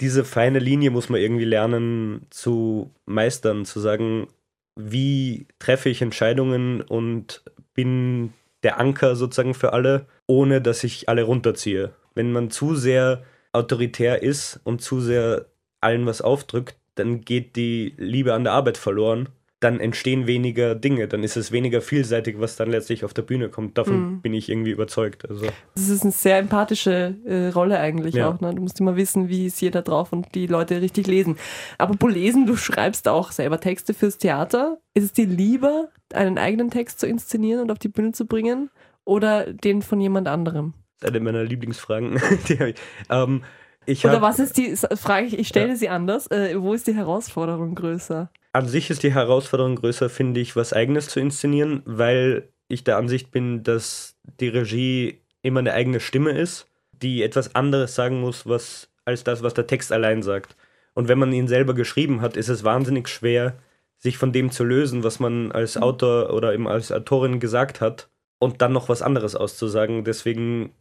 diese 0.00 0.24
feine 0.24 0.58
Linie 0.58 0.90
muss 0.90 1.10
man 1.10 1.20
irgendwie 1.20 1.44
lernen 1.44 2.26
zu 2.30 2.90
meistern, 3.04 3.66
zu 3.66 3.78
sagen, 3.78 4.28
wie 4.76 5.46
treffe 5.58 5.88
ich 5.88 6.02
Entscheidungen 6.02 6.80
und 6.80 7.42
bin 7.74 8.32
der 8.62 8.78
Anker 8.78 9.16
sozusagen 9.16 9.54
für 9.54 9.72
alle, 9.72 10.06
ohne 10.26 10.60
dass 10.60 10.84
ich 10.84 11.08
alle 11.08 11.24
runterziehe. 11.24 11.92
Wenn 12.14 12.32
man 12.32 12.50
zu 12.50 12.74
sehr 12.74 13.24
autoritär 13.52 14.22
ist 14.22 14.60
und 14.64 14.80
zu 14.82 15.00
sehr 15.00 15.46
allen 15.80 16.06
was 16.06 16.22
aufdrückt, 16.22 16.76
dann 16.94 17.22
geht 17.22 17.56
die 17.56 17.94
Liebe 17.96 18.34
an 18.34 18.44
der 18.44 18.52
Arbeit 18.52 18.78
verloren 18.78 19.28
dann 19.62 19.78
entstehen 19.78 20.26
weniger 20.26 20.74
Dinge, 20.74 21.06
dann 21.06 21.22
ist 21.22 21.36
es 21.36 21.52
weniger 21.52 21.80
vielseitig, 21.80 22.40
was 22.40 22.56
dann 22.56 22.70
letztlich 22.70 23.04
auf 23.04 23.14
der 23.14 23.22
Bühne 23.22 23.48
kommt. 23.48 23.78
Davon 23.78 24.14
mhm. 24.14 24.20
bin 24.20 24.34
ich 24.34 24.48
irgendwie 24.48 24.72
überzeugt. 24.72 25.28
Also. 25.28 25.46
Das 25.74 25.88
ist 25.88 26.02
eine 26.02 26.12
sehr 26.12 26.38
empathische 26.38 27.14
äh, 27.24 27.48
Rolle 27.48 27.78
eigentlich 27.78 28.16
ja. 28.16 28.28
auch. 28.28 28.40
Ne? 28.40 28.54
Du 28.54 28.62
musst 28.62 28.80
immer 28.80 28.96
wissen, 28.96 29.28
wie 29.28 29.46
ist 29.46 29.60
jeder 29.60 29.82
drauf 29.82 30.12
und 30.12 30.34
die 30.34 30.46
Leute 30.46 30.80
richtig 30.80 31.06
lesen. 31.06 31.36
Aber 31.78 31.94
lesen, 32.08 32.46
du 32.46 32.56
schreibst 32.56 33.06
auch 33.06 33.30
selber 33.30 33.60
Texte 33.60 33.94
fürs 33.94 34.18
Theater. 34.18 34.78
Ist 34.94 35.04
es 35.04 35.12
dir 35.12 35.26
lieber, 35.26 35.88
einen 36.12 36.38
eigenen 36.38 36.70
Text 36.70 36.98
zu 36.98 37.06
inszenieren 37.06 37.62
und 37.62 37.70
auf 37.70 37.78
die 37.78 37.88
Bühne 37.88 38.12
zu 38.12 38.26
bringen 38.26 38.70
oder 39.04 39.52
den 39.52 39.82
von 39.82 40.00
jemand 40.00 40.26
anderem? 40.26 40.74
Das 41.00 41.10
ist 41.10 41.16
eine 41.16 41.24
meiner 41.24 41.44
Lieblingsfragen. 41.44 42.20
ähm, 43.10 43.42
Oder 43.86 44.22
was 44.22 44.38
ist 44.38 44.56
die, 44.56 44.76
frage 44.76 45.26
ich, 45.26 45.38
ich 45.38 45.48
stelle 45.48 45.70
ja. 45.70 45.76
sie 45.76 45.88
anders, 45.88 46.28
äh, 46.30 46.60
wo 46.60 46.72
ist 46.72 46.86
die 46.86 46.94
Herausforderung 46.94 47.74
größer? 47.74 48.30
An 48.52 48.68
sich 48.68 48.90
ist 48.90 49.02
die 49.02 49.14
Herausforderung 49.14 49.76
größer, 49.76 50.10
finde 50.10 50.40
ich, 50.40 50.56
was 50.56 50.72
Eigenes 50.72 51.08
zu 51.08 51.20
inszenieren, 51.20 51.82
weil 51.86 52.48
ich 52.68 52.84
der 52.84 52.98
Ansicht 52.98 53.30
bin, 53.30 53.62
dass 53.62 54.16
die 54.40 54.48
Regie 54.48 55.22
immer 55.42 55.60
eine 55.60 55.72
eigene 55.72 56.00
Stimme 56.00 56.32
ist, 56.32 56.66
die 56.92 57.22
etwas 57.22 57.54
anderes 57.54 57.94
sagen 57.94 58.20
muss, 58.20 58.46
was, 58.46 58.90
als 59.04 59.24
das, 59.24 59.42
was 59.42 59.54
der 59.54 59.66
Text 59.66 59.90
allein 59.90 60.22
sagt. 60.22 60.56
Und 60.94 61.08
wenn 61.08 61.18
man 61.18 61.32
ihn 61.32 61.48
selber 61.48 61.74
geschrieben 61.74 62.20
hat, 62.20 62.36
ist 62.36 62.48
es 62.48 62.64
wahnsinnig 62.64 63.08
schwer, 63.08 63.54
sich 63.96 64.18
von 64.18 64.32
dem 64.32 64.50
zu 64.50 64.64
lösen, 64.64 65.04
was 65.04 65.20
man 65.20 65.52
als 65.52 65.76
mhm. 65.76 65.82
Autor 65.82 66.32
oder 66.34 66.52
eben 66.52 66.68
als 66.68 66.92
Autorin 66.92 67.40
gesagt 67.40 67.80
hat 67.80 68.08
und 68.38 68.60
dann 68.60 68.72
noch 68.72 68.88
was 68.88 69.00
anderes 69.00 69.34
auszusagen. 69.34 70.04
Deswegen 70.04 70.74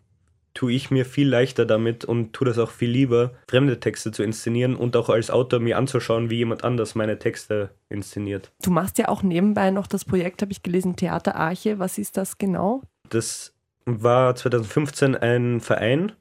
tue 0.54 0.74
ich 0.74 0.92
mir 0.92 1.06
viel 1.06 1.30
leichter 1.30 1.66
damit 1.66 2.06
und 2.06 2.34
tue 2.34 2.48
das 2.48 2.58
auch 2.58 2.72
viel 2.72 2.90
lieber, 2.90 3.32
fremde 3.48 3.80
Texte 3.80 4.12
zu 4.12 4.24
inszenieren 4.24 4.76
und 4.76 4.96
auch 4.96 5.10
als 5.10 5.32
Autor 5.32 5.60
mir 5.60 5.78
anzuschauen, 5.78 6.30
wie 6.30 6.38
jemand 6.38 6.64
anders 6.64 6.96
meine 6.96 7.20
Texte 7.20 7.70
inszeniert. 7.90 8.52
Du 8.62 8.72
machst 8.72 8.98
ja 8.98 9.08
auch 9.08 9.24
nebenbei 9.24 9.72
noch 9.72 9.88
das 9.88 10.06
Projekt, 10.06 10.42
habe 10.42 10.52
ich 10.52 10.64
gelesen, 10.64 10.96
Theaterarche. 10.96 11.80
Was 11.80 11.98
ist 11.98 12.18
das 12.18 12.38
genau? 12.38 12.82
Das 13.10 13.54
war 13.86 14.36
2015 14.36 15.16
ein 15.16 15.60
Verein 15.60 16.14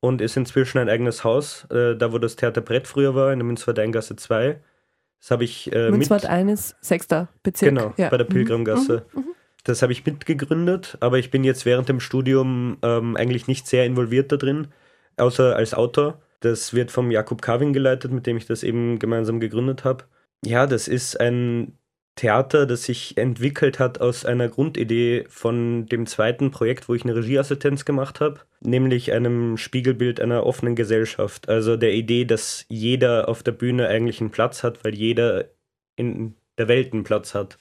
und 0.00 0.20
ist 0.20 0.36
inzwischen 0.36 0.78
ein 0.78 0.88
eigenes 0.88 1.24
Haus, 1.24 1.66
äh, 1.70 1.96
da 1.96 2.12
wo 2.12 2.18
das 2.18 2.36
Theaterbrett 2.36 2.86
früher 2.86 3.14
war, 3.14 3.32
in 3.32 3.38
der 3.38 3.46
Münzwart-Gasse 3.46 4.16
2. 4.16 4.60
Das 5.20 5.30
habe 5.30 5.44
ich 5.44 5.72
äh, 5.72 5.90
Münzwart 5.90 6.26
1 6.26 6.74
sechster 6.80 7.28
Bezirk. 7.44 7.68
Genau, 7.68 7.94
ja. 7.96 8.08
bei 8.08 8.16
der 8.16 8.24
Pilgrimgasse. 8.24 9.06
Mhm. 9.12 9.20
Mhm. 9.20 9.31
Das 9.64 9.82
habe 9.82 9.92
ich 9.92 10.04
mitgegründet, 10.04 10.96
aber 11.00 11.18
ich 11.18 11.30
bin 11.30 11.44
jetzt 11.44 11.64
während 11.64 11.88
dem 11.88 12.00
Studium 12.00 12.78
ähm, 12.82 13.16
eigentlich 13.16 13.46
nicht 13.46 13.66
sehr 13.68 13.86
involviert 13.86 14.32
da 14.32 14.36
drin, 14.36 14.68
außer 15.16 15.54
als 15.54 15.74
Autor. 15.74 16.20
Das 16.40 16.74
wird 16.74 16.90
vom 16.90 17.10
Jakob 17.12 17.40
Carving 17.40 17.72
geleitet, 17.72 18.10
mit 18.10 18.26
dem 18.26 18.36
ich 18.36 18.46
das 18.46 18.64
eben 18.64 18.98
gemeinsam 18.98 19.38
gegründet 19.38 19.84
habe. 19.84 20.04
Ja, 20.44 20.66
das 20.66 20.88
ist 20.88 21.20
ein 21.20 21.78
Theater, 22.16 22.66
das 22.66 22.84
sich 22.84 23.16
entwickelt 23.16 23.78
hat 23.78 24.00
aus 24.00 24.26
einer 24.26 24.48
Grundidee 24.48 25.24
von 25.28 25.86
dem 25.86 26.06
zweiten 26.06 26.50
Projekt, 26.50 26.88
wo 26.88 26.94
ich 26.94 27.04
eine 27.04 27.14
Regieassistenz 27.14 27.84
gemacht 27.84 28.20
habe, 28.20 28.40
nämlich 28.60 29.12
einem 29.12 29.56
Spiegelbild 29.56 30.20
einer 30.20 30.44
offenen 30.44 30.74
Gesellschaft. 30.74 31.48
Also 31.48 31.76
der 31.76 31.94
Idee, 31.94 32.24
dass 32.24 32.66
jeder 32.68 33.28
auf 33.28 33.42
der 33.42 33.52
Bühne 33.52 33.88
eigentlich 33.88 34.20
einen 34.20 34.30
Platz 34.30 34.62
hat, 34.62 34.84
weil 34.84 34.94
jeder 34.94 35.46
in 35.96 36.34
der 36.58 36.68
Welt 36.68 36.92
einen 36.92 37.04
Platz 37.04 37.34
hat 37.34 37.58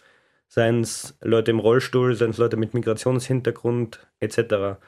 seien 0.52 0.82
es 0.82 1.18
Leute 1.22 1.52
im 1.52 1.60
Rollstuhl, 1.60 2.14
seien 2.14 2.32
es 2.32 2.38
Leute 2.38 2.58
mit 2.58 2.74
Migrationshintergrund 2.74 4.06
etc. 4.20 4.82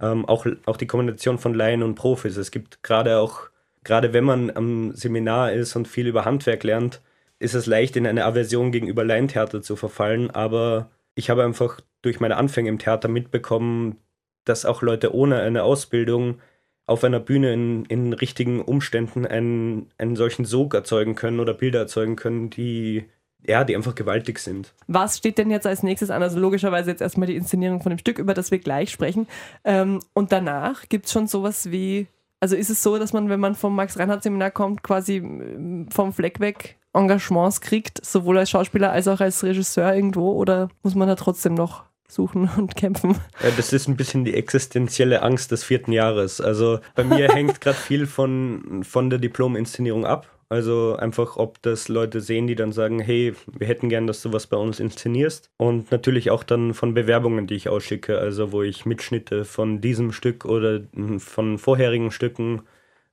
Ähm, 0.00 0.24
auch, 0.24 0.44
auch 0.66 0.76
die 0.76 0.88
Kombination 0.88 1.38
von 1.38 1.54
Laien 1.54 1.84
und 1.84 1.94
Profis. 1.94 2.36
Es 2.36 2.50
gibt 2.50 2.82
gerade 2.82 3.18
auch, 3.20 3.42
gerade 3.84 4.12
wenn 4.12 4.24
man 4.24 4.50
am 4.50 4.90
Seminar 4.90 5.52
ist 5.52 5.76
und 5.76 5.86
viel 5.86 6.08
über 6.08 6.24
Handwerk 6.24 6.64
lernt, 6.64 7.00
ist 7.38 7.54
es 7.54 7.66
leicht, 7.66 7.94
in 7.94 8.08
eine 8.08 8.24
Aversion 8.24 8.72
gegenüber 8.72 9.04
Laientheater 9.04 9.62
zu 9.62 9.76
verfallen. 9.76 10.32
Aber 10.32 10.90
ich 11.14 11.30
habe 11.30 11.44
einfach 11.44 11.80
durch 12.02 12.18
meine 12.18 12.36
Anfänge 12.36 12.70
im 12.70 12.80
Theater 12.80 13.06
mitbekommen, 13.06 14.00
dass 14.44 14.66
auch 14.66 14.82
Leute 14.82 15.14
ohne 15.14 15.38
eine 15.42 15.62
Ausbildung 15.62 16.40
auf 16.86 17.04
einer 17.04 17.20
Bühne 17.20 17.52
in, 17.52 17.84
in 17.84 18.14
richtigen 18.14 18.60
Umständen 18.60 19.26
einen, 19.26 19.92
einen 19.96 20.16
solchen 20.16 20.44
Sog 20.44 20.74
erzeugen 20.74 21.14
können 21.14 21.38
oder 21.38 21.54
Bilder 21.54 21.78
erzeugen 21.78 22.16
können, 22.16 22.50
die 22.50 23.04
ja, 23.46 23.64
die 23.64 23.76
einfach 23.76 23.94
gewaltig 23.94 24.38
sind. 24.38 24.72
Was 24.86 25.18
steht 25.18 25.38
denn 25.38 25.50
jetzt 25.50 25.66
als 25.66 25.82
nächstes 25.82 26.10
an? 26.10 26.22
Also 26.22 26.38
logischerweise 26.38 26.90
jetzt 26.90 27.02
erstmal 27.02 27.26
die 27.26 27.36
Inszenierung 27.36 27.82
von 27.82 27.90
dem 27.90 27.98
Stück, 27.98 28.18
über 28.18 28.34
das 28.34 28.50
wir 28.50 28.58
gleich 28.58 28.90
sprechen. 28.90 29.26
Ähm, 29.64 30.00
und 30.12 30.32
danach 30.32 30.88
gibt 30.88 31.06
es 31.06 31.12
schon 31.12 31.26
sowas 31.26 31.70
wie, 31.70 32.06
also 32.40 32.56
ist 32.56 32.70
es 32.70 32.82
so, 32.82 32.98
dass 32.98 33.12
man, 33.12 33.28
wenn 33.28 33.40
man 33.40 33.54
vom 33.54 33.74
Max-Reinhardt-Seminar 33.76 34.50
kommt, 34.50 34.82
quasi 34.82 35.16
ähm, 35.16 35.88
vom 35.90 36.12
Fleck 36.12 36.40
weg 36.40 36.78
Engagements 36.94 37.60
kriegt, 37.60 38.04
sowohl 38.04 38.38
als 38.38 38.50
Schauspieler 38.50 38.92
als 38.92 39.08
auch 39.08 39.20
als 39.20 39.42
Regisseur 39.42 39.94
irgendwo, 39.94 40.32
oder 40.32 40.68
muss 40.82 40.94
man 40.94 41.08
da 41.08 41.16
trotzdem 41.16 41.54
noch 41.54 41.84
suchen 42.08 42.48
und 42.56 42.76
kämpfen. 42.76 43.16
Ja, 43.42 43.50
das 43.56 43.72
ist 43.72 43.88
ein 43.88 43.96
bisschen 43.96 44.24
die 44.24 44.34
existenzielle 44.34 45.22
Angst 45.22 45.50
des 45.50 45.64
vierten 45.64 45.92
Jahres. 45.92 46.40
Also 46.40 46.78
bei 46.94 47.04
mir 47.04 47.28
hängt 47.28 47.60
gerade 47.60 47.76
viel 47.76 48.06
von, 48.06 48.84
von 48.84 49.10
der 49.10 49.18
Diplom-Inszenierung 49.18 50.06
ab. 50.06 50.28
Also 50.54 50.94
einfach, 50.94 51.36
ob 51.36 51.60
das 51.62 51.88
Leute 51.88 52.20
sehen, 52.20 52.46
die 52.46 52.54
dann 52.54 52.70
sagen, 52.70 53.00
hey, 53.00 53.34
wir 53.58 53.66
hätten 53.66 53.88
gern, 53.88 54.06
dass 54.06 54.22
du 54.22 54.32
was 54.32 54.46
bei 54.46 54.56
uns 54.56 54.78
inszenierst. 54.78 55.50
Und 55.56 55.90
natürlich 55.90 56.30
auch 56.30 56.44
dann 56.44 56.74
von 56.74 56.94
Bewerbungen, 56.94 57.48
die 57.48 57.56
ich 57.56 57.68
ausschicke, 57.68 58.18
also 58.18 58.52
wo 58.52 58.62
ich 58.62 58.86
Mitschnitte 58.86 59.44
von 59.44 59.80
diesem 59.80 60.12
Stück 60.12 60.44
oder 60.44 60.82
von 61.18 61.58
vorherigen 61.58 62.12
Stücken 62.12 62.62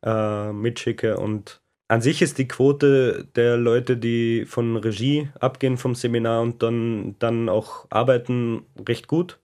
äh, 0.04 0.52
mitschicke 0.54 1.18
und 1.18 1.62
an 1.88 2.02
sich 2.02 2.22
ist 2.22 2.38
die 2.38 2.48
Quote 2.48 3.26
der 3.36 3.58
Leute, 3.58 3.98
die 3.98 4.46
von 4.46 4.78
Regie 4.78 5.30
abgehen 5.40 5.78
vom 5.78 5.96
Seminar 5.96 6.44
und 6.44 6.62
dann, 6.62 7.16
dann 7.20 7.50
auch 7.50 7.88
arbeiten, 7.90 8.66
recht 8.88 9.08
gut. 9.08 9.40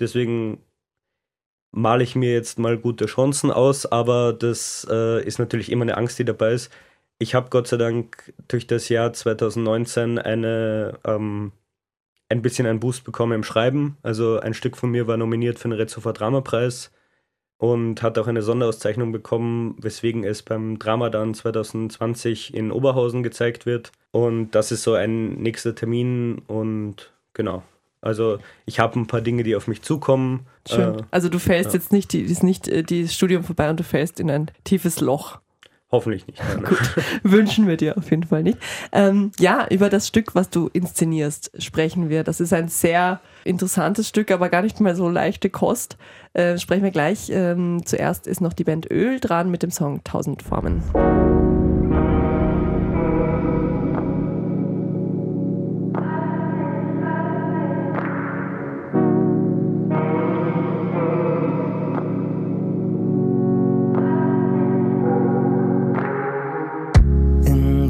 Deswegen 0.00 0.62
male 1.70 2.02
ich 2.02 2.16
mir 2.16 2.32
jetzt 2.32 2.58
mal 2.58 2.78
gute 2.78 3.06
Chancen 3.06 3.50
aus, 3.50 3.86
aber 3.86 4.32
das 4.32 4.86
äh, 4.90 5.22
ist 5.24 5.38
natürlich 5.38 5.70
immer 5.70 5.82
eine 5.82 5.96
Angst, 5.96 6.18
die 6.18 6.24
dabei 6.24 6.54
ist. 6.54 6.72
Ich 7.18 7.34
habe 7.34 7.50
Gott 7.50 7.66
sei 7.66 7.76
Dank 7.76 8.34
durch 8.48 8.66
das 8.66 8.88
Jahr 8.88 9.12
2019 9.12 10.18
eine, 10.18 10.98
ähm, 11.04 11.52
ein 12.28 12.42
bisschen 12.42 12.66
einen 12.66 12.80
Boost 12.80 13.04
bekommen 13.04 13.32
im 13.32 13.44
Schreiben. 13.44 13.96
Also 14.02 14.38
ein 14.38 14.54
Stück 14.54 14.76
von 14.76 14.90
mir 14.90 15.06
war 15.06 15.16
nominiert 15.16 15.58
für 15.58 15.68
den 15.68 15.78
Rezofer 15.78 16.12
Dramapreis 16.12 16.90
und 17.58 18.02
hat 18.02 18.18
auch 18.18 18.26
eine 18.26 18.42
Sonderauszeichnung 18.42 19.12
bekommen, 19.12 19.76
weswegen 19.78 20.24
es 20.24 20.42
beim 20.42 20.78
Drama 20.78 21.08
dann 21.08 21.32
2020 21.32 22.52
in 22.52 22.70
Oberhausen 22.70 23.22
gezeigt 23.22 23.64
wird. 23.64 23.92
Und 24.10 24.50
das 24.50 24.72
ist 24.72 24.82
so 24.82 24.94
ein 24.94 25.34
nächster 25.36 25.74
Termin 25.74 26.42
und 26.46 27.12
genau. 27.32 27.62
Also 28.02 28.38
ich 28.66 28.78
habe 28.78 29.00
ein 29.00 29.06
paar 29.06 29.22
Dinge, 29.22 29.42
die 29.42 29.56
auf 29.56 29.68
mich 29.68 29.82
zukommen. 29.82 30.46
Schön. 30.68 30.98
Äh, 30.98 31.02
also 31.10 31.28
du 31.28 31.38
fällst 31.38 31.72
ja. 31.72 31.78
jetzt 31.78 31.92
nicht, 31.92 32.12
die, 32.12 32.20
ist 32.20 32.42
nicht 32.42 32.68
äh, 32.68 32.82
das 32.82 33.14
Studium 33.14 33.42
vorbei 33.42 33.70
und 33.70 33.80
du 33.80 33.84
fällst 33.84 34.20
in 34.20 34.30
ein 34.30 34.50
tiefes 34.64 35.00
Loch. 35.00 35.40
Hoffentlich 35.96 36.26
nicht. 36.26 36.42
Gut, 36.64 36.96
wünschen 37.22 37.66
wir 37.66 37.76
dir 37.76 37.96
auf 37.96 38.10
jeden 38.10 38.24
Fall 38.24 38.42
nicht. 38.42 38.58
Ähm, 38.92 39.32
ja, 39.38 39.66
über 39.70 39.88
das 39.88 40.06
Stück, 40.06 40.34
was 40.34 40.50
du 40.50 40.68
inszenierst, 40.72 41.50
sprechen 41.58 42.10
wir. 42.10 42.22
Das 42.22 42.40
ist 42.40 42.52
ein 42.52 42.68
sehr 42.68 43.20
interessantes 43.44 44.08
Stück, 44.08 44.30
aber 44.30 44.50
gar 44.50 44.62
nicht 44.62 44.80
mal 44.80 44.94
so 44.94 45.08
leichte 45.08 45.48
Kost. 45.48 45.96
Äh, 46.34 46.58
sprechen 46.58 46.84
wir 46.84 46.90
gleich. 46.90 47.30
Ähm, 47.30 47.82
zuerst 47.84 48.26
ist 48.26 48.40
noch 48.40 48.52
die 48.52 48.64
Band 48.64 48.90
Öl 48.90 49.20
dran 49.20 49.50
mit 49.50 49.62
dem 49.62 49.70
Song 49.70 50.04
Tausend 50.04 50.42
Formen. 50.42 50.82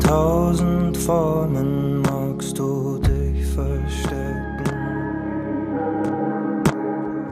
Tausend 0.07 0.97
Formen 0.97 2.03
magst 2.03 2.59
du 2.59 2.86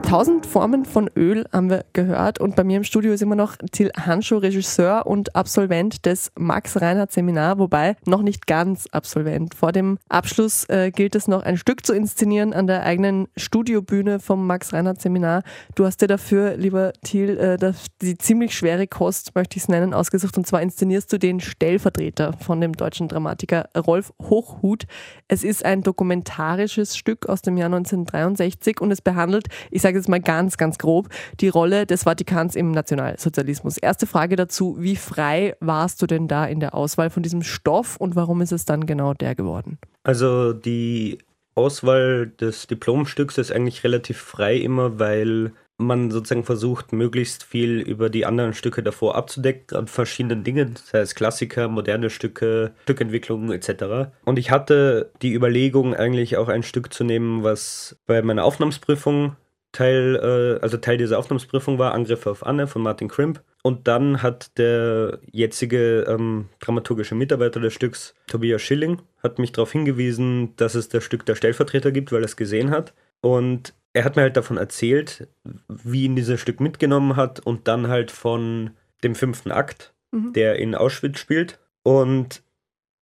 Tausend 0.05 0.45
Formen 0.45 0.85
von 0.85 1.09
Öl 1.15 1.45
haben 1.51 1.71
wir 1.71 1.83
gehört 1.93 2.39
und 2.39 2.55
bei 2.55 2.63
mir 2.63 2.77
im 2.77 2.83
Studio 2.83 3.11
ist 3.11 3.23
immer 3.23 3.35
noch 3.35 3.55
Till 3.71 3.89
Hanschow, 3.97 4.39
Regisseur 4.39 5.07
und 5.07 5.35
Absolvent 5.35 6.05
des 6.05 6.31
Max-Reinhardt-Seminar, 6.37 7.57
wobei 7.57 7.95
noch 8.05 8.21
nicht 8.21 8.45
ganz 8.45 8.85
Absolvent. 8.91 9.55
Vor 9.55 9.71
dem 9.71 9.97
Abschluss 10.07 10.69
äh, 10.69 10.91
gilt 10.91 11.15
es 11.15 11.27
noch 11.27 11.41
ein 11.41 11.57
Stück 11.57 11.87
zu 11.87 11.93
inszenieren 11.93 12.53
an 12.53 12.67
der 12.67 12.83
eigenen 12.83 13.27
Studiobühne 13.35 14.19
vom 14.19 14.45
Max-Reinhardt-Seminar. 14.45 15.41
Du 15.73 15.85
hast 15.85 16.03
dir 16.03 16.07
dafür, 16.07 16.55
lieber 16.55 16.93
Till, 17.03 17.39
äh, 17.39 17.73
die 17.99 18.15
ziemlich 18.15 18.55
schwere 18.55 18.85
Kost, 18.85 19.33
möchte 19.33 19.57
ich 19.57 19.63
es 19.63 19.69
nennen, 19.69 19.95
ausgesucht 19.95 20.37
und 20.37 20.45
zwar 20.45 20.61
inszenierst 20.61 21.11
du 21.11 21.17
den 21.17 21.39
Stellvertreter 21.39 22.33
von 22.33 22.61
dem 22.61 22.73
deutschen 22.73 23.07
Dramatiker 23.07 23.69
Rolf 23.75 24.13
Hochhuth. 24.21 24.85
Es 25.27 25.43
ist 25.43 25.65
ein 25.65 25.81
dokumentarisches 25.81 26.95
Stück 26.95 27.27
aus 27.27 27.41
dem 27.41 27.57
Jahr 27.57 27.73
1963 27.73 28.79
und 28.81 28.91
es 28.91 29.01
behandelt, 29.01 29.47
ich 29.71 29.81
sage 29.81 29.94
jetzt 29.95 30.09
mal 30.09 30.21
ganz, 30.21 30.57
ganz 30.57 30.77
grob, 30.77 31.09
die 31.39 31.49
Rolle 31.49 31.85
des 31.85 32.03
Vatikans 32.03 32.55
im 32.55 32.71
Nationalsozialismus. 32.71 33.77
Erste 33.77 34.07
Frage 34.07 34.35
dazu, 34.35 34.77
wie 34.79 34.95
frei 34.95 35.55
warst 35.59 36.01
du 36.01 36.07
denn 36.07 36.27
da 36.27 36.45
in 36.45 36.59
der 36.59 36.75
Auswahl 36.75 37.09
von 37.09 37.23
diesem 37.23 37.41
Stoff 37.41 37.97
und 37.97 38.15
warum 38.15 38.41
ist 38.41 38.51
es 38.51 38.65
dann 38.65 38.85
genau 38.85 39.13
der 39.13 39.35
geworden? 39.35 39.77
Also 40.03 40.53
die 40.53 41.19
Auswahl 41.55 42.27
des 42.27 42.67
Diplomstücks 42.67 43.37
ist 43.37 43.51
eigentlich 43.51 43.83
relativ 43.83 44.17
frei 44.17 44.57
immer, 44.57 44.99
weil 44.99 45.53
man 45.77 46.09
sozusagen 46.09 46.43
versucht, 46.43 46.93
möglichst 46.93 47.43
viel 47.43 47.81
über 47.81 48.09
die 48.09 48.25
anderen 48.25 48.53
Stücke 48.53 48.81
davor 48.81 49.15
abzudecken, 49.15 49.77
an 49.77 49.87
verschiedenen 49.87 50.43
Dingen, 50.43 50.75
sei 50.81 50.99
es 50.99 51.15
Klassiker, 51.15 51.67
moderne 51.67 52.09
Stücke, 52.09 52.71
Stückentwicklungen 52.83 53.51
etc. 53.51 54.11
Und 54.23 54.39
ich 54.39 54.51
hatte 54.51 55.11
die 55.21 55.33
Überlegung, 55.33 55.93
eigentlich 55.93 56.37
auch 56.37 56.47
ein 56.47 56.63
Stück 56.63 56.93
zu 56.93 57.03
nehmen, 57.03 57.43
was 57.43 57.97
bei 58.05 58.21
meiner 58.21 58.45
Aufnahmsprüfung 58.45 59.35
Teil, 59.75 60.15
äh, 60.15 60.63
also 60.63 60.77
Teil 60.77 60.97
dieser 60.97 61.19
Aufnahmsprüfung 61.19 61.77
war, 61.77 61.93
Angriffe 61.93 62.31
auf 62.31 62.45
Anne 62.45 62.65
von 62.67 62.81
Martin 62.81 63.09
Crimp. 63.09 63.41
Und 63.61 63.87
dann 63.87 64.21
hat 64.21 64.57
der 64.57 65.19
jetzige 65.31 66.05
ähm, 66.07 66.49
dramaturgische 66.59 67.15
Mitarbeiter 67.15 67.59
des 67.59 67.73
Stücks, 67.73 68.15
Tobias 68.27 68.61
Schilling, 68.61 69.01
hat 69.21 69.37
mich 69.39 69.51
darauf 69.51 69.71
hingewiesen, 69.71 70.55
dass 70.55 70.75
es 70.75 70.89
das 70.89 71.03
Stück 71.03 71.25
der 71.25 71.35
Stellvertreter 71.35 71.91
gibt, 71.91 72.11
weil 72.11 72.21
er 72.21 72.25
es 72.25 72.37
gesehen 72.37 72.71
hat. 72.71 72.93
Und 73.21 73.73
er 73.93 74.03
hat 74.05 74.15
mir 74.15 74.23
halt 74.23 74.37
davon 74.37 74.57
erzählt, 74.57 75.27
wie 75.67 76.05
ihn 76.05 76.15
dieses 76.15 76.39
Stück 76.39 76.59
mitgenommen 76.59 77.15
hat 77.15 77.39
und 77.39 77.67
dann 77.67 77.87
halt 77.87 78.11
von 78.11 78.71
dem 79.03 79.15
fünften 79.15 79.51
Akt, 79.51 79.93
Mhm. 80.11 80.33
der 80.33 80.57
in 80.57 80.75
Auschwitz 80.75 81.19
spielt. 81.19 81.59
Und 81.83 82.43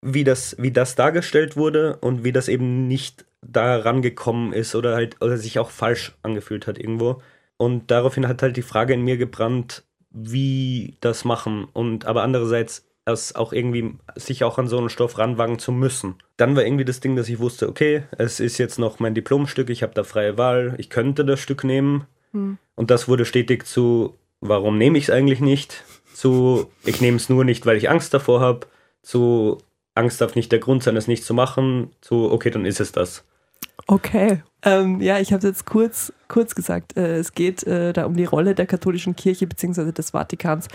wie 0.01 0.25
das, 0.25 0.57
wie 0.59 0.73
das 0.73 0.95
dargestellt 0.97 1.57
wurde 1.57 1.97
und 1.97 2.25
wie 2.25 2.33
das 2.33 2.49
eben 2.49 2.89
nicht 2.89 3.25
da 3.43 3.77
rangekommen 3.77 4.53
ist 4.53 4.75
oder 4.75 4.95
halt 4.95 5.21
oder 5.21 5.37
sich 5.37 5.59
auch 5.59 5.71
falsch 5.71 6.17
angefühlt 6.23 6.67
hat 6.67 6.79
irgendwo. 6.79 7.21
Und 7.57 7.91
daraufhin 7.91 8.27
hat 8.29 8.43
halt 8.43 8.57
die 8.57 8.63
Frage 8.63 8.95
in 8.95 9.03
mir 9.03 9.17
gebrannt, 9.19 9.85
wie 10.11 10.97
das 11.01 11.25
machen 11.25 11.67
und 11.73 12.07
aber 12.07 12.23
andererseits 12.23 12.87
es 13.05 13.35
auch 13.35 13.53
irgendwie 13.53 13.97
sich 14.15 14.45
auch 14.45 14.59
an 14.59 14.69
so 14.69 14.79
einen 14.79 14.89
Stoff 14.89 15.19
ranwagen 15.19 15.59
zu 15.59 15.73
müssen. 15.73 16.15
Dann 16.37 16.55
war 16.55 16.65
irgendwie 16.65 16.85
das 16.85 17.01
Ding, 17.01 17.17
dass 17.17 17.29
ich 17.29 17.41
wusste, 17.41 17.69
okay, 17.69 18.05
es 18.17 18.39
ist 18.39 18.59
jetzt 18.59 18.79
noch 18.79 19.01
mein 19.01 19.15
Diplomstück, 19.15 19.71
ich 19.71 19.83
habe 19.83 19.95
da 19.95 20.05
freie 20.05 20.39
Wahl, 20.39 20.75
ich 20.79 20.89
könnte 20.89 21.25
das 21.25 21.41
Stück 21.41 21.65
nehmen. 21.65 22.07
Hm. 22.33 22.59
Und 22.77 22.91
das 22.91 23.09
wurde 23.09 23.25
stetig 23.25 23.67
zu, 23.67 24.15
warum 24.41 24.79
nehme 24.79 24.99
ich 24.99 25.05
es 25.05 25.11
eigentlich 25.11 25.41
nicht? 25.41 25.85
Zu, 26.15 26.71
ich 26.85 27.01
nehme 27.01 27.17
es 27.17 27.29
nur 27.29 27.45
nicht, 27.45 27.67
weil 27.67 27.77
ich 27.77 27.91
Angst 27.91 28.15
davor 28.15 28.41
habe. 28.41 28.67
Zu, 29.03 29.59
Angst 29.95 30.21
darf 30.21 30.37
nicht 30.37 30.53
der 30.53 30.61
Grund 30.61 30.83
sein, 30.83 30.97
es 30.97 31.09
nicht 31.09 31.25
zu 31.25 31.35
machen. 31.35 31.91
Zu, 32.01 32.31
okay, 32.31 32.51
dann 32.51 32.67
ist 32.67 32.81
es 32.81 32.93
das. 32.93 33.25
Okay. 33.87 34.43
Ähm, 34.65 35.01
ja, 35.01 35.19
ich 35.19 35.33
habe 35.33 35.39
es 35.39 35.45
jetzt 35.45 35.67
kurz, 35.67 36.13
kurz 36.29 36.55
gesagt. 36.55 36.97
Äh, 36.97 37.17
es 37.17 37.33
geht 37.33 37.65
äh, 37.65 37.93
da 37.93 38.07
um 38.07 38.17
die 38.17 38.25
Rolle 38.25 38.55
der 38.55 38.67
katholischen 38.67 39.17
Kirche 39.17 39.47
bzw. 39.47 39.91
des 39.93 40.11
Vatikans 40.11 40.69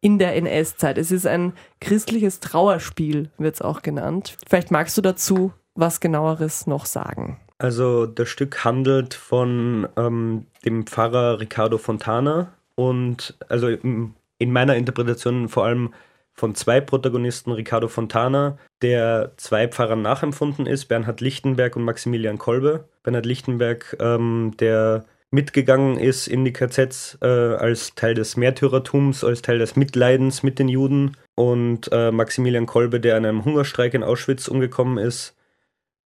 in 0.00 0.18
der 0.18 0.36
NS-Zeit. 0.36 0.96
Es 0.96 1.10
ist 1.10 1.26
ein 1.26 1.52
christliches 1.80 2.40
Trauerspiel, 2.40 3.30
wird 3.38 3.56
es 3.56 3.62
auch 3.62 3.82
genannt. 3.82 4.36
Vielleicht 4.48 4.70
magst 4.70 4.96
du 4.96 5.02
dazu 5.02 5.52
was 5.74 6.00
genaueres 6.00 6.66
noch 6.66 6.86
sagen. 6.86 7.40
Also 7.58 8.06
das 8.06 8.28
Stück 8.28 8.64
handelt 8.64 9.14
von 9.14 9.88
ähm, 9.96 10.46
dem 10.64 10.86
Pfarrer 10.86 11.40
Riccardo 11.40 11.78
Fontana 11.78 12.52
und 12.74 13.34
also 13.48 13.68
in 13.68 14.14
in 14.42 14.52
meiner 14.52 14.74
Interpretation 14.74 15.48
vor 15.48 15.64
allem 15.64 15.94
von 16.34 16.54
zwei 16.54 16.80
Protagonisten, 16.80 17.52
Riccardo 17.52 17.88
Fontana, 17.88 18.58
der 18.80 19.32
zwei 19.36 19.68
Pfarrern 19.68 20.02
nachempfunden 20.02 20.66
ist, 20.66 20.86
Bernhard 20.86 21.20
Lichtenberg 21.20 21.76
und 21.76 21.84
Maximilian 21.84 22.38
Kolbe. 22.38 22.88
Bernhard 23.02 23.26
Lichtenberg, 23.26 23.96
ähm, 24.00 24.54
der 24.58 25.04
mitgegangen 25.30 25.98
ist 25.98 26.28
in 26.28 26.44
die 26.44 26.52
KZs 26.52 27.18
äh, 27.22 27.26
als 27.26 27.94
Teil 27.94 28.14
des 28.14 28.36
Märtyrertums, 28.36 29.24
als 29.24 29.42
Teil 29.42 29.58
des 29.58 29.76
Mitleidens 29.76 30.42
mit 30.42 30.58
den 30.58 30.68
Juden 30.68 31.16
und 31.34 31.90
äh, 31.90 32.12
Maximilian 32.12 32.66
Kolbe, 32.66 33.00
der 33.00 33.16
an 33.16 33.24
einem 33.24 33.44
Hungerstreik 33.44 33.94
in 33.94 34.02
Auschwitz 34.02 34.48
umgekommen 34.48 34.98
ist. 34.98 35.34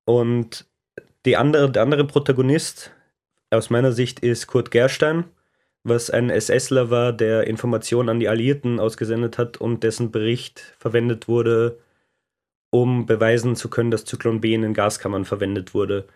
Und 0.05 0.67
die 1.25 1.37
andere, 1.37 1.71
der 1.71 1.83
andere 1.83 2.05
Protagonist 2.05 2.93
aus 3.51 3.69
meiner 3.69 3.93
Sicht 3.93 4.21
ist 4.21 4.47
Kurt 4.47 4.71
Gerstein, 4.71 5.25
was 5.89 6.11
ein 6.11 6.31
SSler 6.31 6.91
war, 6.91 7.13
der 7.13 7.47
Informationen 7.47 8.09
an 8.09 8.21
die 8.21 8.29
Alliierten 8.29 8.81
ausgesendet 8.81 9.39
hat 9.39 9.57
und 9.59 9.83
dessen 9.83 10.11
Bericht 10.11 10.75
verwendet 10.79 11.29
wurde, 11.29 11.79
um 12.71 13.07
beweisen 13.07 13.57
zu 13.57 13.71
können, 13.71 13.91
dass 13.91 14.05
Zyklon 14.05 14.41
B 14.41 14.55
in 14.55 14.63
den 14.63 14.75
Gaskammern 14.75 15.25
verwendet 15.25 15.75
wurde. 15.75 16.07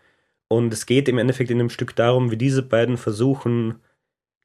Und 0.49 0.73
es 0.73 0.87
geht 0.87 1.09
im 1.09 1.19
Endeffekt 1.19 1.51
in 1.51 1.59
dem 1.59 1.71
Stück 1.71 1.95
darum, 1.95 2.31
wie 2.33 2.37
diese 2.37 2.63
beiden 2.63 2.97
versuchen, 2.97 3.77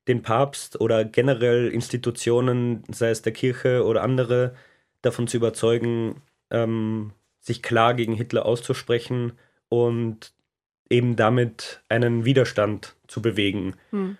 den 0.07 0.21
Papst 0.21 0.79
oder 0.79 1.03
generell 1.03 1.69
Institutionen, 1.69 2.83
sei 2.91 3.09
es 3.09 3.23
der 3.23 3.33
Kirche 3.33 3.83
oder 3.83 4.03
andere, 4.03 4.55
davon 5.01 5.27
zu 5.27 5.37
überzeugen, 5.37 6.21
ähm, 6.51 7.11
sich 7.39 7.63
klar 7.63 7.95
gegen 7.95 8.13
Hitler 8.13 8.45
auszusprechen 8.45 9.33
und 9.69 10.33
eben 10.89 11.15
damit 11.15 11.81
einen 11.89 12.25
Widerstand 12.25 12.95
zu 13.07 13.21
bewegen. 13.21 13.73
Hm. 13.89 14.17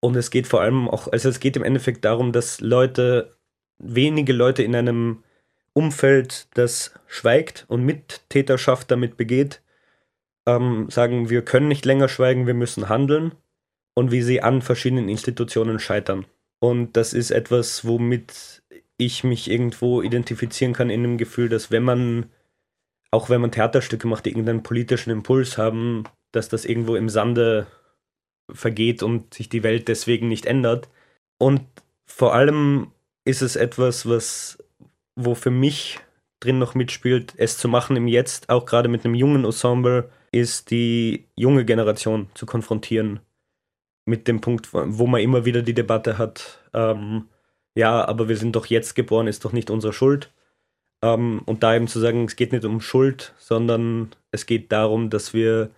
Und 0.00 0.16
es 0.16 0.30
geht 0.30 0.46
vor 0.46 0.60
allem 0.60 0.88
auch, 0.88 1.08
also 1.08 1.28
es 1.28 1.40
geht 1.40 1.56
im 1.56 1.64
Endeffekt 1.64 2.04
darum, 2.04 2.32
dass 2.32 2.60
Leute, 2.60 3.36
wenige 3.78 4.32
Leute 4.32 4.62
in 4.62 4.74
einem 4.74 5.24
Umfeld, 5.72 6.48
das 6.54 6.94
schweigt 7.06 7.64
und 7.68 7.84
Mittäterschaft 7.84 8.90
damit 8.90 9.16
begeht, 9.16 9.62
ähm, 10.46 10.88
sagen, 10.90 11.30
wir 11.30 11.42
können 11.42 11.68
nicht 11.68 11.84
länger 11.84 12.08
schweigen, 12.08 12.46
wir 12.46 12.54
müssen 12.54 12.88
handeln 12.88 13.32
und 13.94 14.10
wie 14.10 14.22
sie 14.22 14.42
an 14.42 14.62
verschiedenen 14.62 15.08
Institutionen 15.08 15.78
scheitern. 15.78 16.26
Und 16.60 16.96
das 16.96 17.12
ist 17.12 17.30
etwas, 17.30 17.84
womit 17.84 18.62
ich 18.96 19.24
mich 19.24 19.50
irgendwo 19.50 20.02
identifizieren 20.02 20.72
kann 20.72 20.90
in 20.90 21.02
dem 21.02 21.18
Gefühl, 21.18 21.48
dass 21.48 21.70
wenn 21.70 21.84
man, 21.84 22.26
auch 23.10 23.30
wenn 23.30 23.40
man 23.40 23.52
Theaterstücke 23.52 24.08
macht, 24.08 24.26
die 24.26 24.30
irgendeinen 24.30 24.62
politischen 24.62 25.10
Impuls 25.10 25.58
haben, 25.58 26.04
dass 26.32 26.48
das 26.48 26.64
irgendwo 26.64 26.96
im 26.96 27.08
Sande 27.08 27.66
vergeht 28.50 29.02
und 29.02 29.34
sich 29.34 29.48
die 29.48 29.62
Welt 29.62 29.88
deswegen 29.88 30.28
nicht 30.28 30.46
ändert. 30.46 30.88
Und 31.38 31.62
vor 32.06 32.34
allem 32.34 32.92
ist 33.24 33.42
es 33.42 33.56
etwas, 33.56 34.08
was, 34.08 34.58
wo 35.16 35.34
für 35.34 35.50
mich 35.50 36.00
drin 36.40 36.58
noch 36.58 36.74
mitspielt, 36.74 37.34
es 37.36 37.58
zu 37.58 37.68
machen 37.68 37.96
im 37.96 38.08
Jetzt, 38.08 38.48
auch 38.48 38.64
gerade 38.64 38.88
mit 38.88 39.04
einem 39.04 39.14
jungen 39.14 39.44
Ensemble, 39.44 40.10
ist 40.32 40.70
die 40.70 41.26
junge 41.36 41.64
Generation 41.64 42.28
zu 42.34 42.46
konfrontieren. 42.46 43.20
Mit 44.06 44.28
dem 44.28 44.40
Punkt, 44.40 44.72
wo 44.72 45.06
man 45.06 45.20
immer 45.20 45.44
wieder 45.44 45.62
die 45.62 45.74
Debatte 45.74 46.16
hat, 46.16 46.60
ähm, 46.72 47.28
ja, 47.74 48.06
aber 48.06 48.28
wir 48.28 48.36
sind 48.36 48.56
doch 48.56 48.66
jetzt 48.66 48.94
geboren, 48.94 49.26
ist 49.26 49.44
doch 49.44 49.52
nicht 49.52 49.70
unsere 49.70 49.92
Schuld. 49.92 50.32
Ähm, 51.02 51.42
und 51.44 51.62
da 51.62 51.76
eben 51.76 51.88
zu 51.88 52.00
sagen, 52.00 52.24
es 52.24 52.36
geht 52.36 52.52
nicht 52.52 52.64
um 52.64 52.80
Schuld, 52.80 53.34
sondern 53.38 54.10
es 54.30 54.46
geht 54.46 54.72
darum, 54.72 55.10
dass 55.10 55.34
wir 55.34 55.70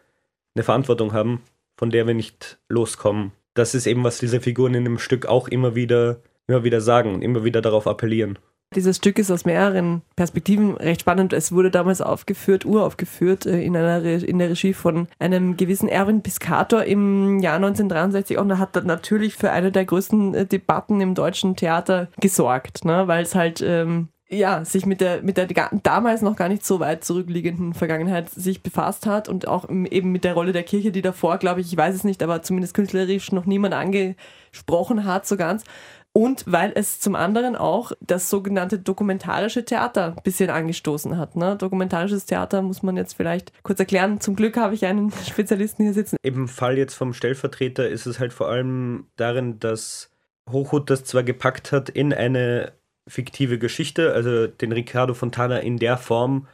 eine 0.55 0.65
Verantwortung 0.65 1.13
haben, 1.13 1.43
von 1.81 1.89
der 1.89 2.07
wir 2.07 2.13
nicht 2.13 2.59
loskommen. 2.69 3.33
Das 3.55 3.75
ist 3.75 3.87
eben, 3.87 4.05
was 4.05 4.19
diese 4.19 4.43
Figuren 4.43 4.75
in 4.75 4.85
dem 4.85 4.99
Stück 4.99 5.25
auch 5.25 5.49
immer 5.49 5.75
wieder, 5.75 6.21
immer 6.47 6.63
wieder 6.63 6.83
sagen 6.83 7.15
und 7.15 7.23
immer 7.23 7.43
wieder 7.43 7.63
darauf 7.63 7.87
appellieren. 7.87 8.39
Dieses 8.77 8.99
Stück 8.99 9.19
ist 9.19 9.31
aus 9.31 9.47
mehreren 9.47 10.03
Perspektiven 10.15 10.77
recht 10.77 11.01
spannend. 11.01 11.33
Es 11.33 11.53
wurde 11.53 11.71
damals 11.71 12.03
aufgeführt, 12.03 12.67
uraufgeführt, 12.67 13.47
äh, 13.47 13.63
in, 13.63 13.75
einer 13.75 14.05
Re 14.05 14.17
in 14.17 14.39
der 14.39 14.51
Regie 14.51 14.75
von 14.75 15.09
einem 15.19 15.57
gewissen 15.57 15.89
Erwin 15.89 16.21
Piscator 16.21 16.85
im 16.85 17.39
Jahr 17.39 17.57
1963 17.57 18.37
und 18.37 18.51
er 18.51 18.59
hat 18.59 18.85
natürlich 18.85 19.35
für 19.35 19.51
eine 19.51 19.73
der 19.73 19.87
größten 19.87 20.35
äh, 20.35 20.45
Debatten 20.45 21.01
im 21.01 21.15
deutschen 21.15 21.57
Theater 21.57 22.09
gesorgt, 22.21 22.85
ne? 22.85 23.09
weil 23.09 23.23
es 23.23 23.35
halt 23.35 23.63
ähm, 23.67 24.09
ja, 24.31 24.65
sich 24.65 24.87
mit 24.87 25.01
der, 25.01 25.23
mit 25.23 25.37
der 25.37 25.49
damals 25.83 26.23
noch 26.23 26.37
gar 26.37 26.49
nicht 26.49 26.65
so 26.65 26.79
weit 26.79 27.05
zurückliegenden 27.05 27.75
Vergangenheit 27.75 28.31
sich 28.31 28.63
befasst 28.63 29.07
hat 29.07 29.29
und 29.29 29.49
auch 29.49 29.69
eben 29.69 30.13
mit 30.13 30.23
der 30.23 30.35
Rolle 30.35 30.53
der 30.53 30.63
Kirche, 30.63 30.93
die 30.93 31.03
davor, 31.03 31.39
glaube 31.39 31.61
ich, 31.61 31.73
ich 31.73 31.77
weiß 31.77 31.95
es 31.95 32.05
nicht, 32.05 32.23
aber 32.23 32.43
zumindest 32.43 32.75
künstlerisch 32.75 33.33
noch 33.33 33.45
niemand 33.45 33.75
angesprochen 33.75 35.05
hat, 35.05 35.27
so 35.27 35.37
ganz. 35.37 35.65
Und 36.13 36.45
weil 36.47 36.73
es 36.75 36.99
zum 36.99 37.15
anderen 37.15 37.55
auch 37.55 37.93
das 38.01 38.31
sogenannte 38.31 38.79
dokumentarische 38.81 39.65
Theater 39.65 40.15
ein 40.17 40.23
bisschen 40.25 40.51
angestoßen 40.51 41.17
hat. 41.17 41.37
Ne? 41.37 41.57
Dokumentarisches 41.57 42.27
Theater 42.27 42.63
muss 42.63 42.83
man 42.83 42.97
jetzt 42.97 43.15
vielleicht 43.15 43.53
kurz 43.63 43.79
erklären. 43.79 44.21
Zum 44.21 44.35
Glück 44.35 44.57
habe 44.57 44.75
ich 44.75 44.85
einen 44.87 45.13
Spezialisten 45.29 45.85
hier 45.85 45.95
sitzen. 45.95 46.17
Im 46.23 46.49
Fall 46.49 46.79
jetzt 46.79 46.95
vom 46.95 47.15
Stellvertreter 47.15 47.89
ist 47.89 48.07
es 48.07 48.19
halt 48.19 48.33
vor 48.33 48.49
allem 48.49 49.07
darin, 49.17 49.61
dass 49.61 50.11
Hochhut 50.51 50.91
das 50.91 51.05
zwar 51.05 51.23
gepackt 51.23 51.71
hat 51.71 51.89
in 51.89 52.13
eine 52.13 52.73
fiktive 53.11 53.59
Geschichte, 53.59 54.13
also 54.13 54.47
den 54.47 54.73
Ricardo 54.73 55.15
Fontana 55.15 55.59
in 55.59 55.79
der 55.79 55.99
Form, 55.99 56.47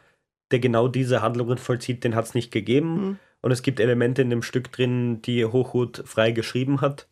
der 0.50 0.58
genau 0.58 0.88
diese 0.88 1.22
Handlungen 1.22 1.58
vollzieht, 1.58 2.04
den 2.04 2.14
hat 2.14 2.26
es 2.26 2.34
nicht 2.34 2.50
gegeben. 2.50 2.94
Mhm. 2.94 3.18
Und 3.42 3.52
es 3.52 3.62
gibt 3.62 3.78
Elemente 3.78 4.22
in 4.22 4.30
dem 4.30 4.42
Stück 4.42 4.72
drin, 4.72 5.22
die 5.22 5.44
Hochhut 5.44 6.02
frei 6.04 6.32
geschrieben 6.32 6.80
hat 6.80 7.06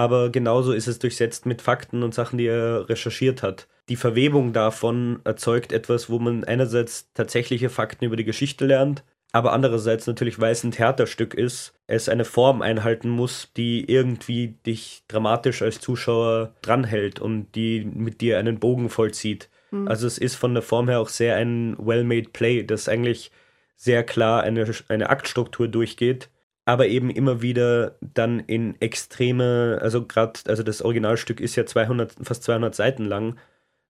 aber 0.00 0.30
genauso 0.30 0.72
ist 0.72 0.86
es 0.86 0.98
durchsetzt 0.98 1.46
mit 1.46 1.62
Fakten 1.62 2.02
und 2.02 2.14
Sachen, 2.14 2.38
die 2.38 2.46
er 2.46 2.88
recherchiert 2.88 3.42
hat. 3.42 3.68
Die 3.88 3.96
Verwebung 3.96 4.52
davon 4.52 5.20
erzeugt 5.24 5.72
etwas, 5.72 6.08
wo 6.08 6.18
man 6.18 6.44
einerseits 6.44 7.12
tatsächliche 7.12 7.68
Fakten 7.68 8.04
über 8.04 8.16
die 8.16 8.24
Geschichte 8.24 8.64
lernt, 8.64 9.04
aber 9.32 9.52
andererseits 9.52 10.06
natürlich, 10.06 10.40
weil 10.40 10.52
es 10.52 10.64
ein 10.64 10.72
Theaterstück 10.72 11.34
ist, 11.34 11.72
es 11.86 12.08
eine 12.08 12.24
Form 12.24 12.62
einhalten 12.62 13.08
muss, 13.08 13.50
die 13.56 13.90
irgendwie 13.90 14.58
dich 14.66 15.02
dramatisch 15.08 15.62
als 15.62 15.80
Zuschauer 15.80 16.54
dranhält 16.62 17.20
und 17.20 17.54
die 17.54 17.84
mit 17.84 18.20
dir 18.20 18.38
einen 18.38 18.58
Bogen 18.58 18.88
vollzieht. 18.90 19.48
Mhm. 19.70 19.88
Also 19.88 20.06
es 20.06 20.18
ist 20.18 20.36
von 20.36 20.54
der 20.54 20.62
Form 20.62 20.88
her 20.88 21.00
auch 21.00 21.08
sehr 21.08 21.36
ein 21.36 21.76
well-made 21.78 22.30
Play, 22.30 22.64
das 22.64 22.88
eigentlich 22.88 23.30
sehr 23.76 24.02
klar 24.02 24.42
eine, 24.42 24.70
eine 24.88 25.10
Aktstruktur 25.10 25.68
durchgeht 25.68 26.28
aber 26.70 26.86
eben 26.86 27.10
immer 27.10 27.42
wieder 27.42 27.96
dann 28.00 28.38
in 28.38 28.80
extreme, 28.80 29.80
also 29.82 30.06
gerade, 30.06 30.38
also 30.46 30.62
das 30.62 30.82
Originalstück 30.82 31.40
ist 31.40 31.56
ja 31.56 31.66
200, 31.66 32.14
fast 32.22 32.44
200 32.44 32.76
Seiten 32.76 33.04
lang 33.04 33.38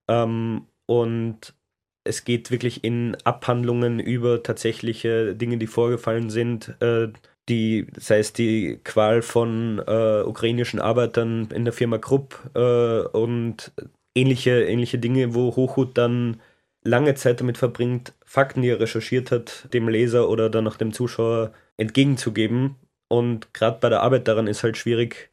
ähm, 0.07 0.65
und 0.87 1.53
es 2.03 2.25
geht 2.25 2.51
wirklich 2.51 2.83
in 2.83 3.15
Abhandlungen 3.23 3.99
über 3.99 4.43
tatsächliche 4.43 5.35
Dinge, 5.35 5.57
die 5.57 5.67
vorgefallen 5.67 6.29
sind, 6.29 6.75
äh, 6.81 7.09
die, 7.49 7.87
sei 7.97 8.19
es 8.19 8.33
die 8.33 8.79
Qual 8.83 9.21
von 9.21 9.79
äh, 9.85 10.21
ukrainischen 10.23 10.79
Arbeitern 10.79 11.49
in 11.53 11.65
der 11.65 11.73
Firma 11.73 11.97
Krupp 11.97 12.39
äh, 12.55 13.01
und 13.01 13.71
ähnliche, 14.15 14.63
ähnliche 14.63 14.99
Dinge, 14.99 15.33
wo 15.35 15.55
Hochhut 15.55 15.97
dann 15.97 16.41
lange 16.83 17.15
Zeit 17.15 17.41
damit 17.41 17.57
verbringt, 17.57 18.13
Fakten, 18.25 18.61
die 18.61 18.69
er 18.69 18.79
recherchiert 18.79 19.31
hat, 19.31 19.67
dem 19.73 19.87
Leser 19.87 20.29
oder 20.29 20.49
dann 20.49 20.67
auch 20.67 20.77
dem 20.77 20.93
Zuschauer 20.93 21.53
entgegenzugeben. 21.77 22.75
Und 23.07 23.53
gerade 23.53 23.79
bei 23.79 23.89
der 23.89 24.01
Arbeit 24.01 24.27
daran 24.27 24.47
ist 24.47 24.63
halt 24.63 24.77
schwierig 24.77 25.31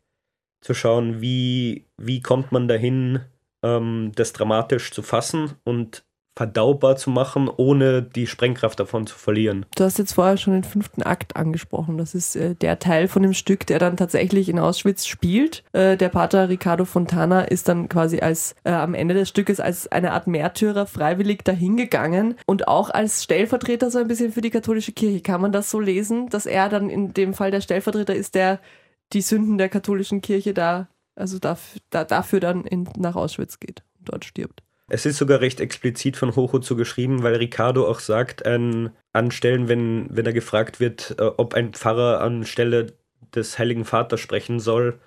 zu 0.60 0.74
schauen, 0.74 1.20
wie, 1.20 1.86
wie 1.96 2.20
kommt 2.20 2.52
man 2.52 2.68
dahin, 2.68 3.20
ähm, 3.62 4.12
das 4.14 4.32
dramatisch 4.32 4.90
zu 4.90 5.02
fassen 5.02 5.52
und 5.64 6.04
verdaubar 6.38 6.94
zu 6.94 7.10
machen, 7.10 7.50
ohne 7.54 8.00
die 8.00 8.28
Sprengkraft 8.28 8.78
davon 8.78 9.08
zu 9.08 9.18
verlieren. 9.18 9.66
Du 9.74 9.82
hast 9.82 9.98
jetzt 9.98 10.12
vorher 10.12 10.36
schon 10.36 10.52
den 10.52 10.62
fünften 10.62 11.02
Akt 11.02 11.34
angesprochen. 11.34 11.98
Das 11.98 12.14
ist 12.14 12.36
äh, 12.36 12.54
der 12.54 12.78
Teil 12.78 13.08
von 13.08 13.24
dem 13.24 13.34
Stück, 13.34 13.66
der 13.66 13.80
dann 13.80 13.96
tatsächlich 13.96 14.48
in 14.48 14.60
Auschwitz 14.60 15.06
spielt. 15.06 15.64
Äh, 15.72 15.96
der 15.96 16.10
Pater 16.10 16.48
Ricardo 16.48 16.84
Fontana 16.84 17.40
ist 17.40 17.68
dann 17.68 17.88
quasi 17.88 18.20
als 18.20 18.54
äh, 18.62 18.70
am 18.70 18.94
Ende 18.94 19.14
des 19.14 19.28
Stückes 19.28 19.58
als 19.58 19.90
eine 19.90 20.12
Art 20.12 20.28
Märtyrer 20.28 20.86
freiwillig 20.86 21.42
dahingegangen 21.42 22.36
und 22.46 22.68
auch 22.68 22.90
als 22.90 23.24
Stellvertreter 23.24 23.90
so 23.90 23.98
ein 23.98 24.06
bisschen 24.06 24.30
für 24.30 24.40
die 24.40 24.50
katholische 24.50 24.92
Kirche. 24.92 25.22
Kann 25.22 25.40
man 25.40 25.50
das 25.50 25.72
so 25.72 25.80
lesen, 25.80 26.28
dass 26.28 26.46
er 26.46 26.68
dann 26.68 26.88
in 26.88 27.14
dem 27.14 27.34
Fall 27.34 27.50
der 27.50 27.62
Stellvertreter 27.62 28.14
ist, 28.14 28.36
der 28.36 28.60
die 29.12 29.22
Sünden 29.22 29.58
der 29.58 29.70
katholischen 29.70 30.20
Kirche 30.20 30.54
da, 30.54 30.86
also 31.16 31.40
dafür, 31.40 31.80
da, 31.90 32.04
dafür 32.04 32.38
dann 32.38 32.62
in, 32.62 32.88
nach 32.96 33.16
Auschwitz 33.16 33.58
geht 33.58 33.82
und 33.98 34.12
dort 34.12 34.24
stirbt? 34.24 34.62
Es 34.88 35.04
ist 35.04 35.18
sogar 35.18 35.40
recht 35.40 35.60
explizit 35.60 36.16
von 36.16 36.34
Hocho 36.34 36.58
zu 36.60 36.74
geschrieben, 36.74 37.22
weil 37.22 37.36
Ricardo 37.36 37.86
auch 37.86 38.00
sagt, 38.00 38.46
an, 38.46 38.90
an 39.12 39.30
Stellen, 39.30 39.68
wenn, 39.68 40.06
wenn 40.10 40.24
er 40.24 40.32
gefragt 40.32 40.80
wird, 40.80 41.14
äh, 41.18 41.24
ob 41.36 41.54
ein 41.54 41.74
Pfarrer 41.74 42.20
anstelle 42.22 42.94
des 43.34 43.58
Heiligen 43.58 43.84
Vaters 43.84 44.20
sprechen 44.20 44.60
soll, 44.60 44.98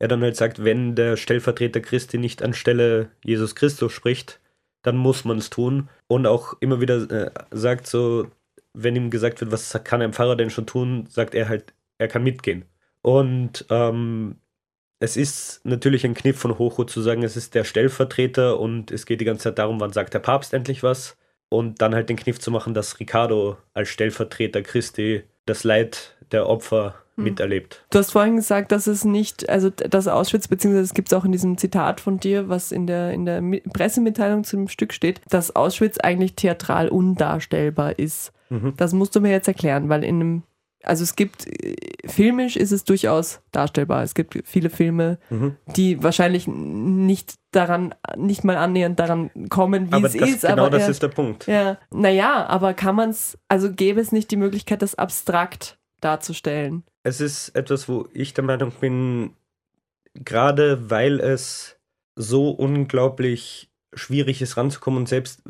er 0.00 0.08
dann 0.08 0.22
halt 0.22 0.36
sagt, 0.36 0.64
wenn 0.64 0.96
der 0.96 1.16
Stellvertreter 1.16 1.80
Christi 1.80 2.18
nicht 2.18 2.42
anstelle 2.42 3.10
Jesus 3.24 3.54
Christus 3.54 3.92
spricht, 3.92 4.40
dann 4.82 4.96
muss 4.96 5.24
man 5.24 5.38
es 5.38 5.50
tun. 5.50 5.88
Und 6.08 6.26
auch 6.26 6.54
immer 6.60 6.80
wieder 6.80 7.10
äh, 7.10 7.30
sagt 7.50 7.86
so, 7.86 8.28
wenn 8.74 8.96
ihm 8.96 9.10
gesagt 9.10 9.40
wird, 9.40 9.52
was 9.52 9.78
kann 9.84 10.02
ein 10.02 10.12
Pfarrer 10.12 10.36
denn 10.36 10.50
schon 10.50 10.66
tun, 10.66 11.06
sagt 11.08 11.34
er 11.34 11.48
halt, 11.48 11.74
er 11.98 12.08
kann 12.08 12.22
mitgehen. 12.24 12.64
Und 13.02 13.66
ähm, 13.70 14.36
es 15.00 15.16
ist 15.16 15.60
natürlich 15.64 16.04
ein 16.04 16.14
Kniff 16.14 16.38
von 16.38 16.58
Hocho 16.58 16.84
zu 16.84 17.00
sagen, 17.00 17.22
es 17.22 17.36
ist 17.36 17.54
der 17.54 17.64
Stellvertreter 17.64 18.58
und 18.58 18.90
es 18.90 19.06
geht 19.06 19.20
die 19.20 19.24
ganze 19.24 19.44
Zeit 19.44 19.58
darum, 19.58 19.80
wann 19.80 19.92
sagt 19.92 20.14
der 20.14 20.18
Papst 20.18 20.52
endlich 20.52 20.82
was. 20.82 21.16
Und 21.50 21.80
dann 21.80 21.94
halt 21.94 22.10
den 22.10 22.16
Kniff 22.16 22.38
zu 22.38 22.50
machen, 22.50 22.74
dass 22.74 23.00
Ricardo 23.00 23.56
als 23.72 23.88
Stellvertreter 23.88 24.60
Christi 24.62 25.22
das 25.46 25.64
Leid 25.64 26.14
der 26.30 26.46
Opfer 26.46 26.96
hm. 27.14 27.24
miterlebt. 27.24 27.86
Du 27.90 27.98
hast 27.98 28.10
vorhin 28.10 28.36
gesagt, 28.36 28.70
dass 28.70 28.86
es 28.86 29.04
nicht, 29.04 29.48
also 29.48 29.70
das 29.70 30.08
Auschwitz, 30.08 30.48
beziehungsweise 30.48 30.84
es 30.84 30.94
gibt 30.94 31.08
es 31.08 31.14
auch 31.14 31.24
in 31.24 31.32
diesem 31.32 31.56
Zitat 31.56 32.00
von 32.00 32.20
dir, 32.20 32.50
was 32.50 32.70
in 32.70 32.86
der, 32.86 33.12
in 33.12 33.24
der 33.24 33.42
Pressemitteilung 33.72 34.44
zu 34.44 34.56
dem 34.56 34.68
Stück 34.68 34.92
steht, 34.92 35.22
dass 35.30 35.56
Auschwitz 35.56 35.98
eigentlich 35.98 36.34
theatral 36.34 36.88
undarstellbar 36.88 37.98
ist. 37.98 38.32
Mhm. 38.50 38.74
Das 38.76 38.92
musst 38.92 39.16
du 39.16 39.20
mir 39.20 39.30
jetzt 39.30 39.48
erklären, 39.48 39.88
weil 39.88 40.04
in 40.04 40.16
einem 40.16 40.42
also 40.82 41.02
es 41.02 41.16
gibt, 41.16 41.46
äh, 41.46 41.74
filmisch 42.06 42.56
ist 42.56 42.72
es 42.72 42.84
durchaus 42.84 43.40
darstellbar. 43.52 44.02
Es 44.02 44.14
gibt 44.14 44.38
viele 44.44 44.70
Filme, 44.70 45.18
mhm. 45.30 45.56
die 45.76 46.02
wahrscheinlich 46.02 46.46
nicht 46.46 47.34
daran, 47.50 47.94
nicht 48.16 48.44
mal 48.44 48.56
annähernd 48.56 48.98
daran 48.98 49.30
kommen, 49.48 49.90
wie 49.90 49.94
aber 49.94 50.06
es 50.06 50.16
das, 50.16 50.28
ist. 50.28 50.40
Genau 50.42 50.62
aber 50.62 50.70
das 50.70 50.84
er, 50.84 50.90
ist 50.90 51.02
der 51.02 51.08
Punkt. 51.08 51.46
Ja, 51.46 51.78
naja, 51.90 52.46
aber 52.46 52.74
kann 52.74 52.94
man 52.94 53.10
es, 53.10 53.38
also 53.48 53.72
gäbe 53.72 54.00
es 54.00 54.12
nicht 54.12 54.30
die 54.30 54.36
Möglichkeit, 54.36 54.82
das 54.82 54.94
abstrakt 54.94 55.78
darzustellen? 56.00 56.84
Es 57.02 57.20
ist 57.20 57.50
etwas, 57.50 57.88
wo 57.88 58.08
ich 58.12 58.34
der 58.34 58.44
Meinung 58.44 58.72
bin, 58.80 59.34
gerade 60.14 60.90
weil 60.90 61.20
es 61.20 61.76
so 62.14 62.50
unglaublich 62.50 63.70
schwierig 63.94 64.42
ist 64.42 64.56
ranzukommen 64.56 65.00
und 65.00 65.08
selbst 65.08 65.42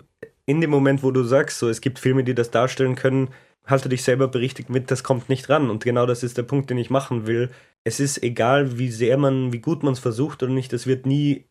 in 0.47 0.61
dem 0.61 0.71
Moment, 0.71 1.03
wo 1.03 1.11
du 1.11 1.25
sagst, 1.25 1.59
so 1.59 1.69
es 1.69 1.81
gibt 1.81 1.99
Filme, 1.99 2.25
die 2.25 2.35
das 2.35 2.51
darstellen 2.51 2.95
können, 2.95 3.29
halte 3.69 3.89
dich 3.89 4.03
selber 4.03 4.29
berichtigt 4.29 4.71
mit, 4.71 4.91
das 4.91 5.05
kommt 5.05 5.29
nicht 5.29 5.49
ran. 5.49 5.71
Und 5.71 5.85
genau 5.85 6.07
das 6.07 6.23
ist 6.23 6.39
der 6.39 6.43
Punkt, 6.43 6.71
den 6.71 6.79
ich 6.79 6.91
machen 6.91 7.27
will. 7.27 7.51
Es 7.85 8.01
ist 8.01 8.23
egal, 8.23 8.79
wie 8.79 8.91
sehr 8.91 9.17
man, 9.19 9.53
wie 9.53 9.61
gut 9.61 9.83
man 9.83 9.93
es 9.93 9.99
versucht 9.99 10.43
oder 10.43 10.53
nicht, 10.53 10.73
es 10.73 10.87
wird 10.87 11.07
nie 11.07 11.47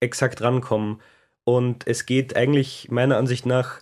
exakt 0.00 0.42
rankommen. 0.42 1.00
Und 1.44 1.86
es 1.86 2.06
geht 2.06 2.36
eigentlich 2.36 2.88
meiner 2.90 3.16
Ansicht 3.16 3.46
nach 3.46 3.80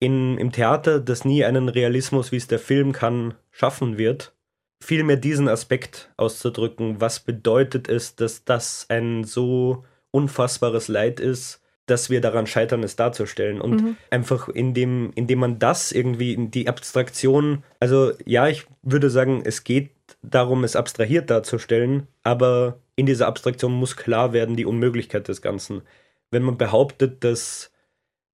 in, 0.00 0.38
im 0.38 0.52
Theater, 0.52 1.00
das 1.00 1.24
nie 1.24 1.44
einen 1.44 1.68
Realismus, 1.68 2.30
wie 2.30 2.36
es 2.36 2.46
der 2.46 2.60
Film 2.60 2.92
kann, 2.92 3.34
schaffen 3.50 3.98
wird, 3.98 4.32
vielmehr 4.80 5.16
diesen 5.16 5.48
Aspekt 5.48 6.12
auszudrücken. 6.16 7.00
Was 7.00 7.20
bedeutet 7.20 7.88
es, 7.88 8.14
dass 8.14 8.44
das 8.44 8.86
ein 8.88 9.24
so 9.24 9.84
unfassbares 10.10 10.88
Leid 10.88 11.18
ist, 11.18 11.60
dass 11.90 12.10
wir 12.10 12.20
daran 12.20 12.46
scheitern, 12.46 12.82
es 12.82 12.96
darzustellen. 12.96 13.60
Und 13.60 13.82
Mhm. 13.82 13.96
einfach 14.10 14.48
indem, 14.48 15.10
indem 15.14 15.38
man 15.40 15.58
das 15.58 15.92
irgendwie 15.92 16.34
in 16.34 16.50
die 16.50 16.68
Abstraktion, 16.68 17.62
also 17.80 18.12
ja, 18.24 18.48
ich 18.48 18.66
würde 18.82 19.10
sagen, 19.10 19.42
es 19.44 19.64
geht 19.64 19.90
darum, 20.22 20.64
es 20.64 20.76
abstrahiert 20.76 21.30
darzustellen, 21.30 22.06
aber 22.22 22.78
in 22.96 23.06
dieser 23.06 23.26
Abstraktion 23.26 23.72
muss 23.72 23.96
klar 23.96 24.32
werden 24.32 24.56
die 24.56 24.66
Unmöglichkeit 24.66 25.28
des 25.28 25.42
Ganzen. 25.42 25.82
Wenn 26.30 26.42
man 26.42 26.58
behauptet, 26.58 27.24
dass 27.24 27.70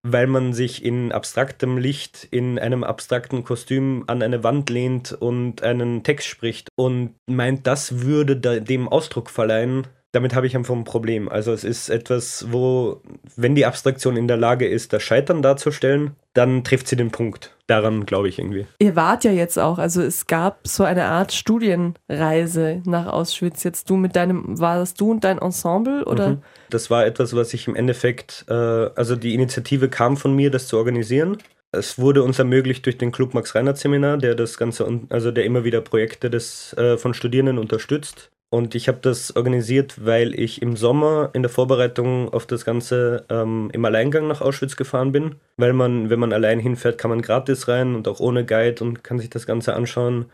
weil 0.03 0.27
man 0.27 0.51
sich 0.53 0.83
in 0.83 1.13
abstraktem 1.13 1.77
Licht 1.77 2.27
in 2.29 2.59
einem 2.59 2.83
abstrakten 2.83 3.45
Kostüm 3.45 4.03
an 4.07 4.21
eine 4.21 4.43
Wand 4.43 4.69
lehnt 4.69 5.13
und 5.13 5.63
einen 5.63 6.03
Text 6.03 6.27
spricht 6.27 6.67
und 6.75 7.15
meint, 7.25 7.65
das 7.65 8.01
würde 8.01 8.35
da 8.35 8.59
dem 8.59 8.89
Ausdruck 8.89 9.29
verleihen, 9.29 9.87
damit 10.13 10.35
habe 10.35 10.45
ich 10.45 10.55
einfach 10.55 10.75
ein 10.75 10.83
Problem. 10.83 11.27
Also 11.27 11.51
es 11.51 11.63
ist 11.63 11.89
etwas, 11.89 12.45
wo, 12.51 13.01
wenn 13.35 13.55
die 13.55 13.65
Abstraktion 13.65 14.15
in 14.15 14.27
der 14.27 14.37
Lage 14.37 14.67
ist, 14.67 14.93
das 14.93 15.01
Scheitern 15.01 15.41
darzustellen, 15.41 16.11
dann 16.33 16.63
trifft 16.63 16.87
sie 16.87 16.95
den 16.95 17.09
Punkt. 17.09 17.55
Daran 17.65 18.05
glaube 18.05 18.29
ich 18.29 18.37
irgendwie. 18.37 18.67
Ihr 18.77 18.95
wart 18.95 19.23
ja 19.23 19.31
jetzt 19.31 19.57
auch, 19.57 19.79
also 19.79 20.03
es 20.03 20.27
gab 20.27 20.67
so 20.67 20.83
eine 20.83 21.05
Art 21.05 21.33
Studienreise 21.33 22.83
nach 22.85 23.07
Auschwitz. 23.07 23.63
Jetzt 23.63 23.89
du 23.89 23.95
mit 23.95 24.15
deinem, 24.15 24.59
war 24.59 24.77
das 24.77 24.93
du 24.93 25.09
und 25.09 25.23
dein 25.23 25.39
Ensemble 25.39 26.05
oder? 26.05 26.29
Mhm. 26.29 26.43
Das 26.69 26.91
war 26.91 27.07
etwas, 27.07 27.35
was 27.35 27.51
ich 27.55 27.67
im 27.67 27.75
Endeffekt, 27.75 28.45
äh, 28.49 28.53
also 28.53 29.15
die 29.15 29.33
Initiative 29.33 29.89
kam 29.89 30.15
von 30.15 30.35
mir, 30.35 30.51
das 30.51 30.67
zu 30.67 30.77
organisieren. 30.77 31.37
Es 31.73 31.97
wurde 31.97 32.21
uns 32.21 32.37
ermöglicht 32.37 32.85
durch 32.85 32.99
den 32.99 33.11
Club 33.11 33.33
Max 33.33 33.55
Reinhardt 33.55 33.79
Seminar, 33.79 34.17
der 34.17 34.35
das 34.35 34.57
Ganze, 34.57 35.01
also 35.09 35.31
der 35.31 35.43
immer 35.43 35.63
wieder 35.63 35.81
Projekte 35.81 36.29
des, 36.29 36.73
äh, 36.73 36.97
von 36.97 37.15
Studierenden 37.15 37.57
unterstützt. 37.57 38.29
Und 38.51 38.75
ich 38.75 38.87
habe 38.87 38.99
das 39.01 39.35
organisiert, 39.35 40.05
weil 40.05 40.39
ich 40.39 40.61
im 40.61 40.77
Sommer 40.77 41.31
in 41.33 41.41
der 41.41 41.49
Vorbereitung 41.49 42.31
auf 42.31 42.45
das 42.45 42.65
Ganze 42.65 43.25
ähm, 43.29 43.71
im 43.73 43.83
Alleingang 43.83 44.27
nach 44.27 44.41
Auschwitz 44.41 44.75
gefahren 44.75 45.11
bin. 45.11 45.37
Weil 45.57 45.73
man, 45.73 46.11
wenn 46.11 46.19
man 46.19 46.31
allein 46.31 46.59
hinfährt, 46.59 46.99
kann 46.99 47.09
man 47.09 47.23
gratis 47.23 47.67
rein 47.67 47.95
und 47.95 48.07
auch 48.07 48.19
ohne 48.19 48.45
Guide 48.45 48.83
und 48.83 49.03
kann 49.03 49.17
sich 49.17 49.31
das 49.31 49.47
Ganze 49.47 49.73
anschauen. 49.73 50.27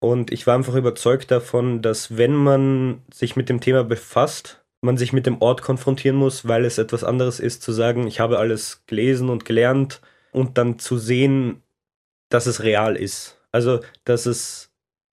Und 0.00 0.32
ich 0.32 0.46
war 0.46 0.54
einfach 0.54 0.76
überzeugt 0.76 1.30
davon, 1.30 1.82
dass 1.82 2.16
wenn 2.16 2.34
man 2.34 3.02
sich 3.12 3.36
mit 3.36 3.50
dem 3.50 3.60
Thema 3.60 3.84
befasst, 3.84 4.62
man 4.80 4.96
sich 4.96 5.12
mit 5.12 5.26
dem 5.26 5.42
Ort 5.42 5.60
konfrontieren 5.60 6.16
muss, 6.16 6.48
weil 6.48 6.64
es 6.64 6.78
etwas 6.78 7.04
anderes 7.04 7.38
ist, 7.38 7.62
zu 7.62 7.72
sagen, 7.72 8.06
ich 8.06 8.20
habe 8.20 8.38
alles 8.38 8.84
gelesen 8.86 9.28
und 9.28 9.44
gelernt 9.44 10.00
und 10.32 10.58
dann 10.58 10.78
zu 10.78 10.98
sehen, 10.98 11.62
dass 12.28 12.46
es 12.46 12.62
real 12.62 12.96
ist. 12.96 13.40
Also, 13.52 13.80
dass 14.04 14.26
es 14.26 14.70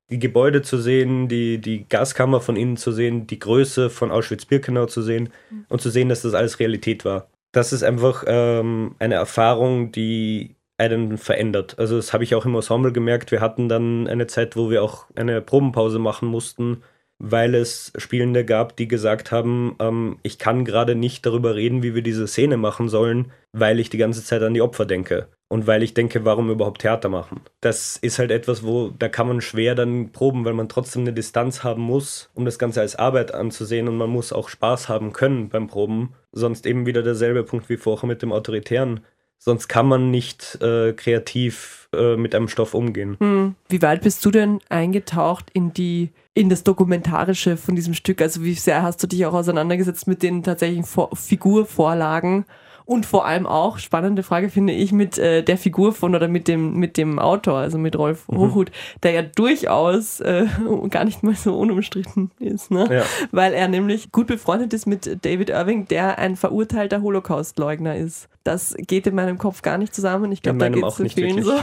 die 0.10 0.20
Gebäude 0.20 0.62
zu 0.62 0.78
sehen, 0.78 1.28
die, 1.28 1.60
die 1.60 1.88
Gaskammer 1.88 2.42
von 2.42 2.56
innen 2.56 2.78
zu 2.78 2.92
sehen, 2.92 3.26
die 3.28 3.40
Größe 3.40 3.90
von 3.90 4.12
Auschwitz-Birkenau 4.12 4.86
zu 4.86 5.02
sehen 5.02 5.30
und 5.70 5.82
zu 5.82 5.90
sehen, 5.90 6.10
dass 6.10 6.22
das 6.22 6.34
alles 6.34 6.60
Realität 6.60 7.06
war. 7.06 7.28
Das 7.52 7.74
ist 7.74 7.84
einfach 7.84 8.24
ähm, 8.28 8.96
eine 9.00 9.16
Erfahrung, 9.16 9.92
die 9.92 10.56
einen 10.78 11.18
verändert. 11.18 11.80
Also 11.80 11.96
das 11.96 12.14
habe 12.14 12.24
ich 12.24 12.36
auch 12.36 12.46
im 12.46 12.56
Ensemble 12.56 12.92
gemerkt. 12.92 13.32
Wir 13.32 13.42
hatten 13.42 13.70
dann 13.70 14.08
eine 14.08 14.28
Zeit, 14.28 14.56
wo 14.58 14.70
wir 14.70 14.84
auch 14.84 15.06
eine 15.16 15.42
Probenpause 15.42 16.00
machen 16.00 16.28
mussten, 16.28 16.84
weil 17.20 17.56
es 17.56 17.94
Spielende 17.98 18.46
gab, 18.46 18.76
die 18.76 18.88
gesagt 18.88 19.32
haben, 19.32 19.76
ähm, 19.80 20.18
ich 20.24 20.38
kann 20.38 20.66
gerade 20.66 20.96
nicht 20.96 21.26
darüber 21.26 21.56
reden, 21.56 21.82
wie 21.82 21.96
wir 21.96 22.02
diese 22.02 22.28
Szene 22.28 22.58
machen 22.58 22.90
sollen, 22.90 23.32
weil 23.54 23.80
ich 23.80 23.90
die 23.90 23.98
ganze 23.98 24.24
Zeit 24.24 24.42
an 24.44 24.54
die 24.54 24.62
Opfer 24.62 24.86
denke. 24.86 25.28
Und 25.48 25.68
weil 25.68 25.84
ich 25.84 25.94
denke, 25.94 26.26
warum 26.26 26.50
überhaupt 26.50 26.82
Theater 26.82 27.08
machen? 27.08 27.42
Das 27.62 27.98
ist 27.98 28.18
halt 28.20 28.32
etwas, 28.32 28.64
wo 28.64 28.90
da 28.90 29.08
kann 29.08 29.28
man 29.28 29.42
schwer 29.42 29.76
dann 29.76 30.12
proben, 30.12 30.44
weil 30.44 30.54
man 30.54 30.70
trotzdem 30.70 31.04
eine 31.04 31.14
Distanz 31.14 31.64
haben 31.64 31.84
muss, 31.84 32.30
um 32.34 32.46
das 32.46 32.58
Ganze 32.60 32.82
als 32.82 32.96
Arbeit 32.96 33.34
anzusehen 33.34 33.88
und 33.88 33.96
man 33.96 34.10
muss 34.10 34.34
auch 34.34 34.50
Spaß 34.50 34.90
haben 34.90 35.14
können 35.14 35.50
beim 35.50 35.68
Proben. 35.68 36.14
Sonst 36.32 36.66
eben 36.66 36.86
wieder 36.86 37.04
derselbe 37.04 37.44
Punkt 37.44 37.70
wie 37.70 37.78
vorher 37.78 38.08
mit 38.08 38.22
dem 38.24 38.34
Autoritären. 38.34 39.02
Sonst 39.38 39.68
kann 39.68 39.88
man 39.88 40.10
nicht 40.10 40.60
äh, 40.62 40.94
kreativ 40.94 41.90
äh, 41.94 42.18
mit 42.18 42.34
einem 42.34 42.48
Stoff 42.48 42.74
umgehen. 42.74 43.16
Hm. 43.20 43.56
Wie 43.70 43.82
weit 43.82 44.02
bist 44.02 44.26
du 44.26 44.32
denn 44.32 44.60
eingetaucht 44.70 45.52
in 45.54 45.72
die 45.74 46.10
in 46.36 46.50
das 46.50 46.64
Dokumentarische 46.64 47.58
von 47.58 47.76
diesem 47.76 47.96
Stück? 47.96 48.22
Also 48.22 48.44
wie 48.44 48.54
sehr 48.54 48.84
hast 48.84 49.02
du 49.02 49.08
dich 49.08 49.26
auch 49.26 49.34
auseinandergesetzt 49.34 50.06
mit 50.06 50.22
den 50.22 50.44
tatsächlichen 50.44 50.84
Vor 50.84 51.16
Figurvorlagen? 51.16 52.46
Und 52.86 53.08
vor 53.08 53.26
allem 53.26 53.48
auch, 53.48 53.80
spannende 53.80 54.22
Frage 54.22 54.50
finde 54.50 54.72
ich, 54.72 54.92
mit 54.92 55.18
äh, 55.18 55.42
der 55.42 55.58
Figur 55.58 55.92
von 55.92 56.14
oder 56.14 56.28
mit 56.28 56.48
dem, 56.48 56.76
mit 56.76 56.98
dem 56.98 57.18
Autor, 57.18 57.58
also 57.58 57.80
mit 57.80 57.98
Rolf 57.98 58.28
Mhm. 58.28 58.38
Hochhuth, 58.38 58.72
der 59.02 59.12
ja 59.12 59.22
durchaus 59.24 60.20
äh, 60.20 60.46
gar 60.92 61.04
nicht 61.04 61.24
mal 61.24 61.34
so 61.34 61.58
unumstritten 61.58 62.30
ist, 62.40 62.70
ne? 62.70 62.88
Ja. 62.92 63.04
Weil 63.32 63.54
er 63.54 63.68
nämlich 63.70 64.12
gut 64.12 64.28
befreundet 64.28 64.72
ist 64.74 64.86
mit 64.86 65.26
David 65.26 65.50
Irving, 65.50 65.88
der 65.88 66.20
ein 66.20 66.36
verurteilter 66.36 67.02
Holocaust-Leugner 67.02 67.96
ist. 67.96 68.30
Das 68.44 68.76
geht 68.78 69.08
in 69.08 69.16
meinem 69.16 69.40
Kopf 69.40 69.64
gar 69.64 69.80
nicht 69.80 69.96
zusammen. 69.96 70.32
Ich 70.32 70.44
glaube, 70.44 70.60
da 70.60 70.70
geht 70.70 70.84
es 70.84 70.94
auch 70.94 71.00
nicht 71.00 71.16
vielen 71.16 71.44
wirklich. 71.44 71.46
so. 71.48 71.58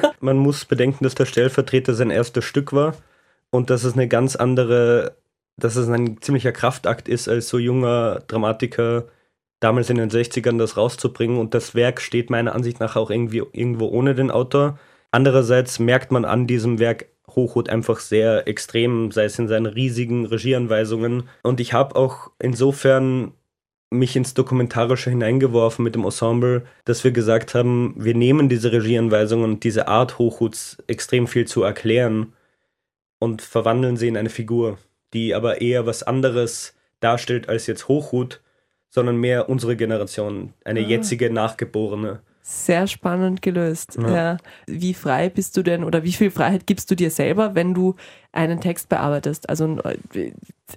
Man 0.20 0.38
muss 0.38 0.64
bedenken, 0.64 1.04
dass 1.04 1.14
der 1.14 1.26
Stellvertreter 1.26 1.92
sein 1.92 2.08
erstes 2.08 2.44
Stück 2.46 2.72
war 2.72 2.94
und 3.50 3.70
dass 3.70 3.84
es 3.84 3.94
eine 3.94 4.08
ganz 4.08 4.36
andere, 4.36 5.16
dass 5.56 5.76
es 5.76 5.88
ein 5.88 6.20
ziemlicher 6.20 6.52
Kraftakt 6.52 7.08
ist, 7.08 7.28
als 7.28 7.48
so 7.48 7.58
junger 7.58 8.22
Dramatiker 8.26 9.06
damals 9.60 9.90
in 9.90 9.96
den 9.96 10.10
60ern 10.10 10.58
das 10.58 10.76
rauszubringen. 10.76 11.38
Und 11.38 11.54
das 11.54 11.74
Werk 11.74 12.00
steht 12.00 12.30
meiner 12.30 12.54
Ansicht 12.54 12.80
nach 12.80 12.96
auch 12.96 13.10
irgendwie 13.10 13.42
irgendwo 13.52 13.88
ohne 13.88 14.14
den 14.14 14.30
Autor. 14.30 14.78
Andererseits 15.10 15.78
merkt 15.78 16.12
man 16.12 16.24
an 16.24 16.46
diesem 16.46 16.78
Werk 16.78 17.06
Hochhut 17.28 17.68
einfach 17.68 18.00
sehr 18.00 18.46
extrem, 18.48 19.10
sei 19.10 19.24
es 19.24 19.38
in 19.38 19.48
seinen 19.48 19.66
riesigen 19.66 20.26
Regieanweisungen. 20.26 21.28
Und 21.42 21.60
ich 21.60 21.72
habe 21.72 21.96
auch 21.96 22.30
insofern 22.38 23.32
mich 23.90 24.16
ins 24.16 24.34
Dokumentarische 24.34 25.10
hineingeworfen 25.10 25.84
mit 25.84 25.94
dem 25.94 26.04
Ensemble, 26.04 26.64
dass 26.84 27.04
wir 27.04 27.12
gesagt 27.12 27.54
haben, 27.54 27.94
wir 27.96 28.14
nehmen 28.14 28.48
diese 28.48 28.72
Regieanweisungen 28.72 29.44
und 29.52 29.64
diese 29.64 29.88
Art 29.88 30.18
Hochhuts 30.18 30.78
extrem 30.86 31.26
viel 31.26 31.46
zu 31.46 31.62
erklären 31.62 32.32
und 33.18 33.42
verwandeln 33.42 33.96
sie 33.96 34.08
in 34.08 34.16
eine 34.16 34.30
Figur, 34.30 34.78
die 35.12 35.34
aber 35.34 35.60
eher 35.60 35.86
was 35.86 36.02
anderes 36.02 36.74
darstellt 37.00 37.48
als 37.48 37.66
jetzt 37.66 37.88
Hochhut, 37.88 38.40
sondern 38.88 39.16
mehr 39.16 39.48
unsere 39.48 39.76
Generation, 39.76 40.52
eine 40.64 40.80
Ah. 40.80 40.84
jetzige 40.88 41.30
Nachgeborene. 41.30 42.20
Sehr 42.42 42.86
spannend 42.86 43.42
gelöst. 43.42 43.98
Ja. 44.00 44.14
Ja. 44.14 44.36
Wie 44.68 44.94
frei 44.94 45.28
bist 45.28 45.56
du 45.56 45.62
denn 45.64 45.82
oder 45.82 46.04
wie 46.04 46.12
viel 46.12 46.30
Freiheit 46.30 46.66
gibst 46.68 46.88
du 46.90 46.94
dir 46.94 47.10
selber, 47.10 47.56
wenn 47.56 47.74
du 47.74 47.96
einen 48.30 48.60
Text 48.60 48.88
bearbeitest? 48.88 49.48
Also 49.48 49.64
einen 49.64 49.80
äh, 50.14 50.30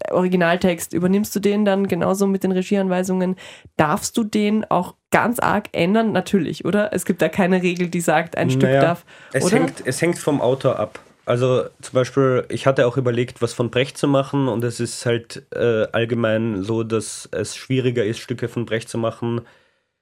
Originaltext, 0.10 0.94
übernimmst 0.94 1.36
du 1.36 1.40
den 1.40 1.66
dann 1.66 1.88
genauso 1.88 2.26
mit 2.26 2.44
den 2.44 2.52
Regieanweisungen? 2.52 3.36
Darfst 3.78 4.18
du 4.18 4.24
den 4.24 4.66
auch 4.72 4.96
ganz 5.12 5.40
arg 5.40 5.68
ändern? 5.72 6.12
Natürlich, 6.12 6.66
oder? 6.66 6.92
Es 6.92 7.06
gibt 7.06 7.22
da 7.22 7.30
keine 7.30 7.62
Regel, 7.62 7.88
die 7.90 8.02
sagt, 8.02 8.36
ein 8.38 8.50
Stück 8.50 8.64
Naja, 8.64 8.82
darf. 8.82 9.06
Es 9.34 9.44
oder? 9.46 9.58
hängt, 9.58 9.84
es 9.86 10.02
hängt 10.02 10.18
vom 10.18 10.42
Autor 10.42 10.80
ab. 10.80 11.00
Also 11.30 11.66
zum 11.80 11.94
Beispiel, 11.94 12.44
ich 12.50 12.66
hatte 12.66 12.88
auch 12.88 12.98
überlegt, 12.98 13.40
was 13.40 13.54
von 13.54 13.70
Brecht 13.70 14.00
zu 14.00 14.08
machen 14.08 14.48
und 14.48 14.64
es 14.64 14.80
ist 14.80 15.06
halt 15.06 15.46
äh, 15.54 15.86
allgemein 15.92 16.64
so, 16.64 16.82
dass 16.84 17.30
es 17.32 17.56
schwieriger 17.56 18.04
ist, 18.04 18.18
Stücke 18.18 18.48
von 18.48 18.66
Brecht 18.66 18.90
zu 18.90 18.98
machen 18.98 19.42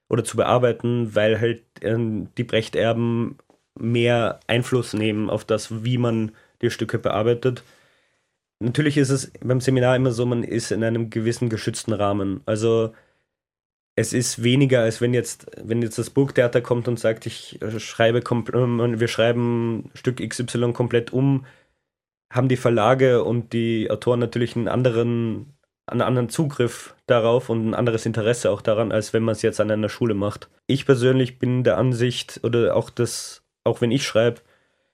oder 0.07 0.23
zu 0.23 0.38
bearbeiten, 0.38 1.15
weil 1.15 1.41
halt 1.41 1.63
ähm, 1.82 2.30
die 2.38 2.45
Brecht-Erben 2.45 3.38
mehr 3.78 4.39
Einfluss 4.47 4.93
nehmen 4.93 5.30
auf 5.30 5.43
das, 5.43 5.84
wie 5.84 5.97
man 5.97 6.32
die 6.61 6.71
Stücke 6.71 6.97
bearbeitet. 6.97 7.61
Natürlich 8.59 8.95
ist 8.97 9.09
es 9.09 9.30
beim 9.41 9.59
Seminar 9.59 9.97
immer 9.97 10.11
so, 10.11 10.25
man 10.25 10.43
ist 10.43 10.71
in 10.71 10.82
einem 10.82 11.09
gewissen 11.09 11.49
geschützten 11.49 11.91
Rahmen. 11.91 12.39
Also 12.45 12.93
es 13.98 14.14
ist 14.14 14.43
weniger, 14.43 14.82
als 14.82 15.02
wenn 15.02 15.16
jetzt, 15.16 15.48
wenn 15.62 15.82
jetzt 15.82 15.98
das 15.98 16.12
Burgtheater 16.12 16.62
kommt 16.62 16.88
und 16.88 17.00
sagt, 17.00 17.26
ich 17.26 17.60
äh, 17.64 17.80
schreibe 17.80 18.22
ähm, 18.54 19.00
wir 19.00 19.08
schreiben 19.08 19.89
Stück 19.95 20.18
XY 20.18 20.72
komplett 20.72 21.12
um, 21.12 21.45
haben 22.32 22.48
die 22.48 22.58
Verlage 22.58 23.24
und 23.24 23.54
die 23.54 23.89
Autoren 23.89 24.20
natürlich 24.20 24.56
einen 24.56 24.68
anderen, 24.68 25.58
einen 25.88 26.02
anderen 26.02 26.30
Zugriff 26.30 26.95
darauf 27.08 27.50
und 27.50 27.68
ein 27.68 27.74
anderes 27.74 28.06
Interesse 28.06 28.52
auch 28.52 28.62
daran, 28.62 28.91
als 28.91 29.14
wenn 29.14 29.24
man 29.24 29.34
es 29.34 29.41
jetzt 29.41 29.60
an 29.60 29.72
einer 29.72 29.89
Schule 29.89 30.14
macht. 30.14 30.48
Ich 30.68 30.86
persönlich 30.86 31.39
bin 31.39 31.64
der 31.64 31.80
Ansicht, 31.80 32.41
oder 32.43 32.76
auch 32.76 32.91
das, 32.91 33.41
auch 33.64 33.82
wenn 33.82 33.89
ich 33.89 34.06
schreibe, 34.06 34.41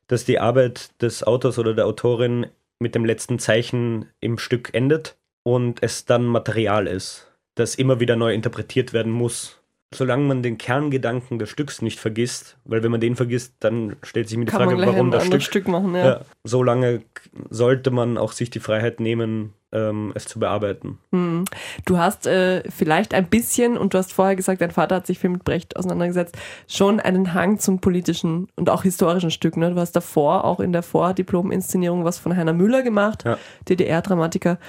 dass 0.07 0.23
die 0.23 0.39
Arbeit 0.39 1.01
des 1.01 1.23
Autors 1.23 1.59
oder 1.59 1.73
der 1.73 1.87
Autorin 1.87 2.45
mit 2.79 2.95
dem 2.95 3.03
letzten 3.03 3.37
Zeichen 3.37 4.05
im 4.21 4.37
Stück 4.37 4.73
endet 4.73 5.17
und 5.43 5.83
es 5.83 6.05
dann 6.05 6.23
Material 6.23 6.87
ist, 6.87 7.32
das 7.55 7.75
immer 7.75 7.99
wieder 7.99 8.15
neu 8.15 8.33
interpretiert 8.33 8.93
werden 8.93 9.11
muss. 9.11 9.62
Solange 9.95 10.23
man 10.25 10.43
den 10.43 10.57
Kerngedanken 10.57 11.39
des 11.39 11.49
Stücks 11.49 11.81
nicht 11.81 11.99
vergisst, 11.99 12.57
weil 12.65 12.83
wenn 12.83 12.91
man 12.91 13.01
den 13.01 13.15
vergisst, 13.15 13.53
dann 13.59 13.95
stellt 14.03 14.29
sich 14.29 14.37
mir 14.37 14.45
die 14.45 14.51
Kann 14.51 14.67
Frage, 14.69 14.85
warum 14.85 15.11
das 15.11 15.25
Stück. 15.25 15.41
Stück 15.41 15.67
machen, 15.67 15.95
ja. 15.95 16.05
Ja, 16.05 16.21
solange 16.43 16.99
k- 16.99 17.05
sollte 17.49 17.91
man 17.91 18.17
auch 18.17 18.31
sich 18.31 18.49
die 18.49 18.59
Freiheit 18.59 18.99
nehmen, 18.99 19.53
ähm, 19.71 20.11
es 20.13 20.25
zu 20.25 20.37
bearbeiten. 20.39 20.99
Hm. 21.11 21.45
Du 21.85 21.97
hast 21.97 22.27
äh, 22.27 22.61
vielleicht 22.69 23.15
ein 23.15 23.27
bisschen, 23.27 23.75
und 23.75 23.93
du 23.95 23.97
hast 23.97 24.13
vorher 24.13 24.35
gesagt, 24.35 24.61
dein 24.61 24.69
Vater 24.69 24.95
hat 24.97 25.07
sich 25.07 25.17
viel 25.17 25.31
mit 25.31 25.43
Brecht 25.43 25.75
auseinandergesetzt, 25.75 26.37
schon 26.67 26.99
einen 26.99 27.33
Hang 27.33 27.57
zum 27.57 27.79
politischen 27.79 28.47
und 28.55 28.69
auch 28.69 28.83
historischen 28.83 29.31
Stück. 29.31 29.57
Ne? 29.57 29.71
Du 29.73 29.79
hast 29.79 29.93
davor, 29.93 30.43
auch 30.45 30.59
in 30.59 30.73
der 30.73 30.83
Vordiplom-Inszenierung, 30.83 32.03
was 32.05 32.19
von 32.19 32.35
Heiner 32.37 32.53
Müller 32.53 32.83
gemacht, 32.83 33.23
Ja. 33.25 33.37
DDR-Dramatiker, 33.67 34.59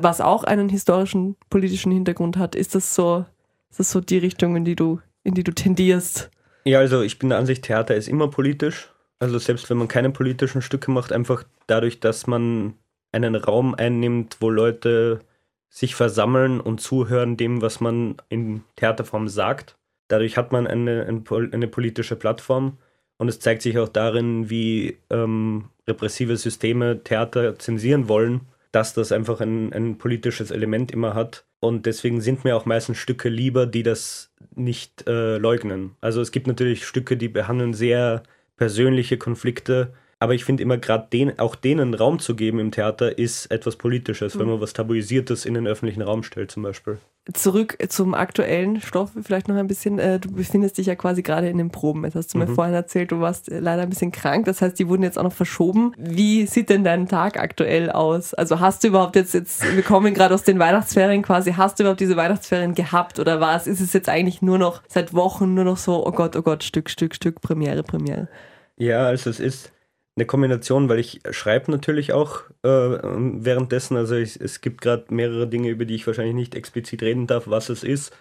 was 0.00 0.20
auch 0.20 0.44
einen 0.44 0.68
historischen, 0.68 1.36
politischen 1.48 1.92
Hintergrund 1.92 2.36
hat. 2.36 2.54
Ist 2.54 2.74
das 2.74 2.94
so, 2.94 3.24
ist 3.70 3.80
das 3.80 3.90
so 3.90 4.00
die 4.00 4.18
Richtung, 4.18 4.56
in 4.56 4.64
die 4.64 4.76
du, 4.76 5.00
in 5.22 5.34
die 5.34 5.44
du 5.44 5.52
tendierst? 5.52 6.30
Ja, 6.64 6.80
also 6.80 7.02
ich 7.02 7.18
bin 7.18 7.30
der 7.30 7.38
Ansicht, 7.38 7.64
Theater 7.64 7.94
ist 7.94 8.08
immer 8.08 8.28
politisch. 8.28 8.92
Also 9.18 9.38
selbst 9.38 9.70
wenn 9.70 9.76
man 9.76 9.88
keine 9.88 10.10
politischen 10.10 10.62
Stücke 10.62 10.90
macht, 10.90 11.12
einfach 11.12 11.44
dadurch, 11.66 12.00
dass 12.00 12.26
man 12.26 12.74
einen 13.12 13.34
Raum 13.34 13.74
einnimmt, 13.74 14.38
wo 14.40 14.50
Leute 14.50 15.20
sich 15.68 15.94
versammeln 15.94 16.60
und 16.60 16.80
zuhören 16.80 17.36
dem, 17.36 17.62
was 17.62 17.80
man 17.80 18.16
in 18.28 18.64
Theaterform 18.76 19.28
sagt. 19.28 19.76
Dadurch 20.08 20.36
hat 20.36 20.52
man 20.52 20.66
eine, 20.66 21.06
eine 21.06 21.68
politische 21.68 22.16
Plattform 22.16 22.78
und 23.18 23.28
es 23.28 23.38
zeigt 23.38 23.62
sich 23.62 23.78
auch 23.78 23.88
darin, 23.88 24.50
wie 24.50 24.98
ähm, 25.10 25.66
repressive 25.86 26.36
Systeme 26.36 27.04
Theater 27.04 27.58
zensieren 27.58 28.08
wollen, 28.08 28.40
dass 28.72 28.94
das 28.94 29.12
einfach 29.12 29.40
ein, 29.40 29.72
ein 29.72 29.98
politisches 29.98 30.50
Element 30.50 30.92
immer 30.92 31.14
hat. 31.14 31.44
Und 31.60 31.86
deswegen 31.86 32.20
sind 32.20 32.44
mir 32.44 32.56
auch 32.56 32.66
meistens 32.66 32.98
Stücke 32.98 33.28
lieber, 33.28 33.66
die 33.66 33.82
das 33.82 34.32
nicht 34.54 35.06
äh, 35.06 35.36
leugnen. 35.36 35.96
Also 36.00 36.20
es 36.20 36.32
gibt 36.32 36.46
natürlich 36.46 36.86
Stücke, 36.86 37.16
die 37.16 37.28
behandeln 37.28 37.74
sehr 37.74 38.22
persönliche 38.56 39.18
Konflikte, 39.18 39.92
aber 40.20 40.34
ich 40.34 40.44
finde 40.44 40.62
immer 40.62 40.76
gerade 40.78 41.08
den, 41.12 41.38
auch 41.38 41.54
denen 41.56 41.94
Raum 41.94 42.18
zu 42.18 42.36
geben 42.36 42.58
im 42.60 42.70
Theater 42.70 43.18
ist 43.18 43.46
etwas 43.50 43.76
Politisches, 43.76 44.38
wenn 44.38 44.46
man 44.46 44.60
was 44.60 44.74
Tabuisiertes 44.74 45.46
in 45.46 45.54
den 45.54 45.66
öffentlichen 45.66 46.02
Raum 46.02 46.22
stellt 46.22 46.50
zum 46.50 46.62
Beispiel. 46.62 46.98
Zurück 47.34 47.76
zum 47.90 48.14
aktuellen 48.14 48.80
Stoff 48.80 49.10
vielleicht 49.22 49.48
noch 49.48 49.56
ein 49.56 49.66
bisschen. 49.66 49.98
Äh, 49.98 50.18
Du 50.20 50.30
befindest 50.32 50.78
dich 50.78 50.86
ja 50.86 50.94
quasi 50.94 51.22
gerade 51.22 51.48
in 51.48 51.58
den 51.58 51.70
Proben. 51.70 52.04
Jetzt 52.04 52.14
hast 52.16 52.34
du 52.34 52.38
mir 52.38 52.46
Mhm. 52.46 52.54
vorhin 52.54 52.74
erzählt, 52.74 53.12
du 53.12 53.20
warst 53.20 53.50
äh, 53.50 53.60
leider 53.60 53.82
ein 53.82 53.88
bisschen 53.90 54.10
krank. 54.12 54.46
Das 54.46 54.60
heißt, 54.62 54.78
die 54.78 54.88
wurden 54.88 55.02
jetzt 55.02 55.18
auch 55.18 55.22
noch 55.22 55.32
verschoben. 55.32 55.92
Wie 55.98 56.46
sieht 56.46 56.70
denn 56.70 56.84
dein 56.84 57.08
Tag 57.08 57.38
aktuell 57.38 57.90
aus? 57.90 58.34
Also 58.34 58.60
hast 58.60 58.84
du 58.84 58.88
überhaupt 58.88 59.16
jetzt, 59.16 59.32
jetzt 59.34 59.62
wir 59.76 59.82
kommen 59.82 60.12
gerade 60.14 60.34
aus 60.34 60.42
den 60.42 60.58
Weihnachtsferien 60.58 61.22
quasi, 61.22 61.52
hast 61.52 61.78
du 61.78 61.84
überhaupt 61.84 62.00
diese 62.00 62.16
Weihnachtsferien 62.16 62.74
gehabt 62.74 63.18
oder 63.18 63.40
was? 63.40 63.66
Ist 63.66 63.80
es 63.80 63.92
jetzt 63.92 64.08
eigentlich 64.08 64.42
nur 64.42 64.58
noch 64.58 64.82
seit 64.88 65.14
Wochen 65.14 65.54
nur 65.54 65.64
noch 65.64 65.76
so, 65.78 66.04
oh 66.06 66.12
Gott, 66.12 66.36
oh 66.36 66.42
Gott, 66.42 66.62
Stück, 66.64 66.90
Stück, 66.90 67.14
Stück, 67.14 67.40
Premiere, 67.40 67.82
Premiere? 67.82 68.28
Ja, 68.76 69.06
also 69.06 69.30
es 69.30 69.40
ist 69.40 69.72
eine 70.20 70.26
Kombination, 70.26 70.88
weil 70.88 70.98
ich 70.98 71.20
schreibe 71.30 71.70
natürlich 71.70 72.12
auch 72.12 72.42
äh, 72.62 72.68
währenddessen. 72.68 73.96
Also 73.96 74.14
ich, 74.16 74.40
es 74.40 74.60
gibt 74.60 74.82
gerade 74.82 75.06
mehrere 75.12 75.46
Dinge, 75.48 75.70
über 75.70 75.84
die 75.86 75.94
ich 75.94 76.06
wahrscheinlich 76.06 76.34
nicht 76.34 76.54
explizit 76.54 77.02
reden 77.02 77.26
darf, 77.26 77.44
was 77.48 77.70
es 77.70 77.82
ist, 77.82 78.14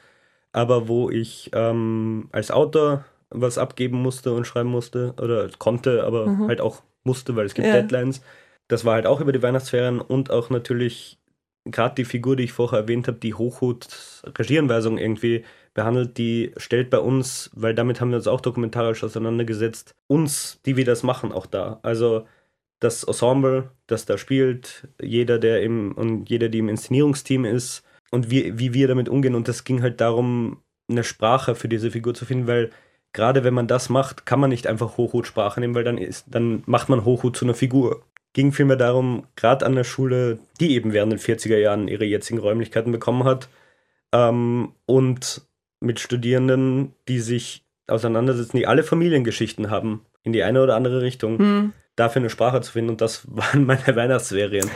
aber 0.54 0.88
wo 0.88 1.10
ich 1.10 1.52
ähm, 1.54 2.30
als 2.32 2.52
Autor 2.52 3.06
was 3.30 3.58
abgeben 3.58 4.02
musste 4.02 4.34
und 4.34 4.48
schreiben 4.48 4.70
musste 4.70 5.14
oder 5.22 5.50
konnte, 5.60 6.04
aber 6.04 6.28
Mhm. 6.28 6.48
halt 6.48 6.62
auch 6.62 6.82
musste, 7.04 7.36
weil 7.36 7.46
es 7.46 7.54
gibt 7.54 7.68
Ja. 7.68 7.74
Deadlines. 7.74 8.22
Das 8.68 8.86
war 8.86 8.94
halt 8.94 9.06
auch 9.06 9.20
über 9.22 9.32
die 9.32 9.44
Weihnachtsferien 9.44 10.00
und 10.00 10.32
auch 10.32 10.50
natürlich 10.50 11.20
gerade 11.66 11.96
die 11.96 12.06
Figur, 12.06 12.36
die 12.36 12.46
ich 12.46 12.54
vorher 12.54 12.80
erwähnt 12.80 13.08
habe, 13.08 13.20
die 13.20 13.34
Hochhut-Regieanweisung 13.34 14.98
irgendwie 14.98 15.44
behandelt, 15.74 16.18
die 16.18 16.52
stellt 16.58 16.90
bei 16.90 17.00
uns, 17.00 17.50
weil 17.54 17.74
damit 17.74 18.02
haben 18.02 18.10
wir 18.10 18.18
uns 18.18 18.28
auch 18.28 18.42
dokumentarisch 18.42 19.04
auseinandergesetzt, 19.04 19.96
uns, 20.08 20.60
die 20.66 20.78
wir 20.78 20.86
das 20.86 21.04
machen, 21.04 21.32
auch 21.32 21.46
da. 21.46 21.80
Also 21.84 22.26
das 22.80 23.04
Ensemble, 23.04 23.72
das 23.88 24.06
da 24.06 24.18
spielt, 24.18 24.88
jeder, 25.02 25.38
der 25.38 25.62
im 25.62 25.92
und 25.94 26.30
jeder, 26.30 26.50
die 26.50 26.60
im 26.60 26.70
Inszenierungsteam 26.70 27.46
ist 27.46 27.84
und 28.12 28.32
wie, 28.32 28.58
wie 28.58 28.74
wir 28.74 28.88
damit 28.88 29.10
umgehen. 29.10 29.36
Und 29.36 29.48
das 29.48 29.64
ging 29.64 29.82
halt 29.82 30.02
darum, 30.02 30.62
eine 30.90 31.04
Sprache 31.04 31.56
für 31.56 31.68
diese 31.68 31.92
Figur 31.92 32.14
zu 32.14 32.26
finden, 32.26 32.48
weil 32.48 32.72
gerade 33.14 33.44
wenn 33.44 33.54
man 33.54 33.68
das 33.68 33.90
macht, 33.90 34.26
kann 34.26 34.40
man 34.40 34.50
nicht 34.50 34.68
einfach 34.68 34.98
Hochhutsprache 34.98 35.60
nehmen, 35.60 35.76
weil 35.76 35.84
dann 35.84 35.98
ist, 35.98 36.26
dann 36.30 36.64
macht 36.66 36.90
man 36.90 37.06
Hochhut 37.06 37.36
zu 37.36 37.46
einer 37.46 37.54
Figur. 37.54 38.04
Ging 38.34 38.52
vielmehr 38.54 38.78
darum, 38.78 39.26
gerade 39.36 39.66
an 39.66 39.76
der 39.76 39.84
Schule, 39.84 40.40
die 40.60 40.74
eben 40.76 40.94
während 40.94 41.12
den 41.12 41.20
40er 41.20 41.58
Jahren 41.58 41.88
ihre 41.88 42.06
jetzigen 42.06 42.40
Räumlichkeiten 42.40 42.92
bekommen 42.92 43.24
hat, 43.24 43.50
ähm, 44.12 44.74
und 44.86 45.42
mit 45.80 46.00
Studierenden, 46.00 46.94
die 47.08 47.20
sich 47.20 47.64
auseinandersetzen, 47.88 48.58
die 48.58 48.68
alle 48.68 48.84
Familiengeschichten 48.84 49.70
haben, 49.70 50.06
in 50.24 50.34
die 50.34 50.44
eine 50.44 50.62
oder 50.62 50.76
andere 50.76 51.02
Richtung, 51.02 51.38
Hm. 51.40 51.74
dafür 51.96 52.22
eine 52.22 52.30
Sprache 52.30 52.62
zu 52.62 52.72
finden. 52.72 52.92
Und 52.92 53.02
das 53.02 53.24
waren 53.30 53.66
meine 53.66 53.96
Weihnachtsserien. 53.96 54.70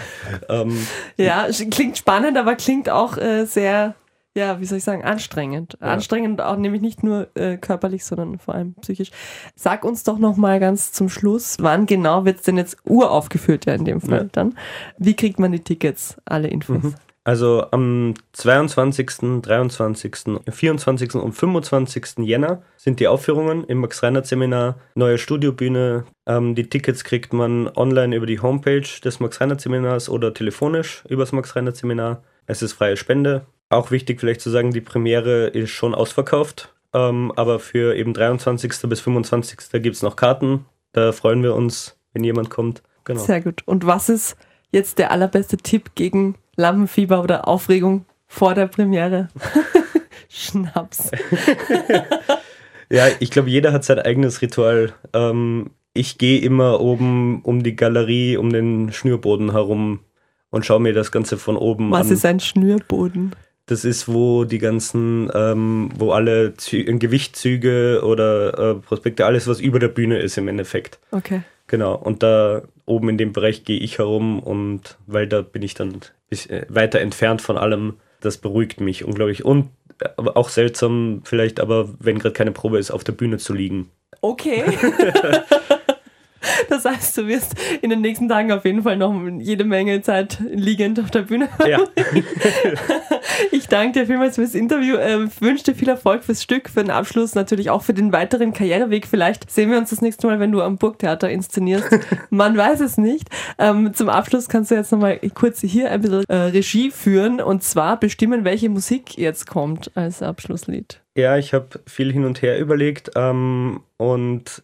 ähm, 0.49 0.75
Ja, 1.17 1.47
klingt 1.71 1.97
spannend, 1.97 2.37
aber 2.37 2.55
klingt 2.55 2.89
auch 2.89 3.17
äh, 3.17 3.45
sehr, 3.45 3.95
ja, 4.35 4.59
wie 4.59 4.65
soll 4.65 4.79
ich 4.79 4.83
sagen, 4.83 5.03
anstrengend. 5.03 5.77
Ja. 5.79 5.87
Anstrengend 5.89 6.41
auch 6.41 6.57
nämlich 6.57 6.81
nicht 6.81 7.03
nur 7.03 7.27
äh, 7.35 7.57
körperlich, 7.57 8.03
sondern 8.03 8.39
vor 8.39 8.55
allem 8.55 8.73
psychisch. 8.81 9.11
Sag 9.55 9.85
uns 9.85 10.03
doch 10.03 10.17
noch 10.17 10.37
mal 10.37 10.59
ganz 10.59 10.91
zum 10.91 11.09
Schluss, 11.09 11.57
wann 11.59 11.85
genau 11.85 12.25
wird 12.25 12.37
es 12.37 12.43
denn 12.43 12.57
jetzt 12.57 12.77
uraufgeführt 12.85 13.65
ja 13.67 13.73
in 13.75 13.85
dem 13.85 14.01
Fall 14.01 14.23
Ja. 14.23 14.29
dann? 14.31 14.57
Wie 14.97 15.15
kriegt 15.15 15.37
man 15.37 15.51
die 15.51 15.59
Tickets? 15.63 16.17
Alle 16.25 16.47
Infos. 16.47 16.81
Mhm. 16.81 16.95
Also 17.25 17.65
am 17.71 18.15
22., 18.33 19.41
23., 19.41 20.15
24. 20.49 21.15
und 21.15 21.31
25. 21.31 22.17
Jänner 22.19 22.61
sind 22.75 22.99
die 22.99 23.07
Aufführungen 23.07 23.63
im 23.63 23.77
Max-Reinhardt-Seminar, 23.79 24.77
neue 24.95 25.17
Studiobühne. 25.17 26.03
Ähm, 26.25 26.53
die 26.53 26.69
Tickets 26.69 27.05
kriegt 27.05 27.31
man 27.31 27.69
online 27.69 28.15
über 28.15 28.25
die 28.25 28.41
Homepage 28.41 28.87
des 29.03 29.21
Max-Reinhardt-Seminars 29.21 30.09
oder 30.09 30.33
telefonisch 30.33 31.03
übers 31.07 31.31
Max-Reinhardt-Seminar. 31.31 32.23
Es 32.45 32.61
ist 32.61 32.73
freie 32.73 32.97
Spende. 32.97 33.45
Auch 33.69 33.89
wichtig 33.89 34.19
vielleicht 34.19 34.41
zu 34.41 34.49
sagen, 34.49 34.71
die 34.71 34.81
Premiere 34.81 35.47
ist 35.47 35.71
schon 35.71 35.95
ausverkauft, 35.95 36.73
ähm, 36.93 37.31
aber 37.37 37.59
für 37.59 37.95
eben 37.95 38.13
23. 38.13 38.89
bis 38.89 38.99
25. 38.99 39.81
gibt 39.81 39.95
es 39.95 40.01
noch 40.01 40.17
Karten. 40.17 40.65
Da 40.91 41.13
freuen 41.13 41.41
wir 41.41 41.55
uns, 41.55 41.97
wenn 42.11 42.25
jemand 42.25 42.49
kommt. 42.49 42.83
Genau. 43.05 43.21
Sehr 43.21 43.41
gut. 43.41 43.61
Und 43.65 43.85
was 43.85 44.09
ist 44.09 44.35
jetzt 44.71 44.99
der 44.99 45.11
allerbeste 45.11 45.57
Tipp 45.57 45.91
gegen 45.95 46.35
Lampenfieber 46.55 47.21
oder 47.21 47.47
Aufregung 47.47 48.05
vor 48.27 48.53
der 48.53 48.67
Premiere? 48.67 49.29
Schnaps. 50.29 51.11
Ja, 52.89 53.07
ich 53.19 53.31
glaube, 53.31 53.49
jeder 53.49 53.73
hat 53.73 53.83
sein 53.83 53.97
eigenes 53.97 54.43
Ritual. 54.43 54.93
Ähm, 55.13 55.71
ich 55.95 56.19
gehe 56.19 56.39
immer 56.41 56.79
oben 56.79 57.41
um 57.41 57.63
die 57.63 57.75
Galerie, 57.75 58.37
um 58.37 58.51
den 58.51 58.91
Schnürboden 58.91 59.51
herum 59.51 60.01
und 60.51 60.63
schaue 60.63 60.79
mir 60.79 60.93
das 60.93 61.11
Ganze 61.11 61.37
von 61.37 61.57
oben 61.57 61.89
Was 61.89 62.07
an. 62.07 62.13
ist 62.13 62.25
ein 62.25 62.39
Schnürboden? 62.39 63.31
das 63.65 63.85
ist, 63.85 64.07
wo 64.07 64.43
die 64.43 64.59
ganzen, 64.59 65.31
ähm, 65.33 65.89
wo 65.97 66.11
alle 66.11 66.53
Zü 66.55 66.83
Gewichtzüge 66.83 68.01
oder 68.03 68.59
äh, 68.59 68.75
Prospekte, 68.75 69.25
alles, 69.25 69.47
was 69.47 69.59
über 69.59 69.79
der 69.79 69.87
Bühne 69.87 70.19
ist 70.19 70.37
im 70.37 70.47
Endeffekt. 70.47 70.99
Okay. 71.11 71.41
Genau. 71.67 71.95
Und 71.95 72.21
da 72.23 72.61
oben 72.85 73.09
in 73.09 73.17
dem 73.17 73.33
Bereich 73.33 73.63
gehe 73.63 73.79
ich 73.79 73.97
herum 73.97 74.39
und 74.39 74.97
weil 75.07 75.27
da 75.27 75.41
bin 75.41 75.61
ich 75.61 75.73
dann 75.73 76.01
äh, 76.29 76.65
weiter 76.69 76.99
entfernt 76.99 77.41
von 77.41 77.57
allem. 77.57 77.95
Das 78.21 78.37
beruhigt 78.37 78.79
mich 78.79 79.03
unglaublich. 79.03 79.45
Und 79.45 79.69
äh, 79.99 80.09
aber 80.17 80.37
auch 80.37 80.49
seltsam 80.49 81.21
vielleicht, 81.23 81.59
aber 81.59 81.89
wenn 81.99 82.19
gerade 82.19 82.33
keine 82.33 82.51
Probe 82.51 82.79
ist, 82.79 82.91
auf 82.91 83.03
der 83.03 83.13
Bühne 83.13 83.37
zu 83.37 83.53
liegen. 83.53 83.89
Okay. 84.21 84.63
Das 86.69 86.85
heißt, 86.85 87.17
du 87.17 87.27
wirst 87.27 87.55
in 87.81 87.89
den 87.89 88.01
nächsten 88.01 88.27
Tagen 88.27 88.51
auf 88.51 88.65
jeden 88.65 88.83
Fall 88.83 88.97
noch 88.97 89.13
jede 89.39 89.63
Menge 89.63 90.01
Zeit 90.01 90.39
liegend 90.51 90.99
auf 90.99 91.11
der 91.11 91.21
Bühne. 91.21 91.49
Ja. 91.65 91.79
Ich 93.51 93.67
danke 93.67 93.99
dir 93.99 94.07
vielmals 94.07 94.35
fürs 94.35 94.55
Interview. 94.55 94.97
Ähm, 94.97 95.29
wünsche 95.39 95.63
dir 95.65 95.75
viel 95.75 95.89
Erfolg 95.89 96.23
fürs 96.23 96.43
Stück, 96.43 96.69
für 96.69 96.83
den 96.83 96.91
Abschluss, 96.91 97.35
natürlich 97.35 97.69
auch 97.69 97.83
für 97.83 97.93
den 97.93 98.11
weiteren 98.11 98.53
Karriereweg. 98.53 99.07
Vielleicht 99.07 99.49
sehen 99.49 99.71
wir 99.71 99.77
uns 99.77 99.89
das 99.89 100.01
nächste 100.01 100.27
Mal, 100.27 100.39
wenn 100.39 100.51
du 100.51 100.61
am 100.61 100.77
Burgtheater 100.77 101.29
inszenierst. 101.29 101.85
Man 102.29 102.57
weiß 102.57 102.79
es 102.81 102.97
nicht. 102.97 103.29
Ähm, 103.57 103.93
zum 103.93 104.09
Abschluss 104.09 104.49
kannst 104.49 104.71
du 104.71 104.75
jetzt 104.75 104.91
nochmal 104.91 105.19
kurz 105.33 105.61
hier 105.61 105.91
ein 105.91 106.01
bisschen 106.01 106.23
äh, 106.27 106.35
Regie 106.35 106.91
führen 106.91 107.41
und 107.41 107.63
zwar 107.63 107.99
bestimmen, 107.99 108.43
welche 108.43 108.69
Musik 108.69 109.17
jetzt 109.17 109.47
kommt 109.47 109.91
als 109.95 110.21
Abschlusslied. 110.21 111.01
Ja, 111.15 111.37
ich 111.37 111.53
habe 111.53 111.81
viel 111.85 112.11
hin 112.11 112.25
und 112.25 112.41
her 112.41 112.59
überlegt 112.59 113.11
ähm, 113.15 113.81
und 113.97 114.63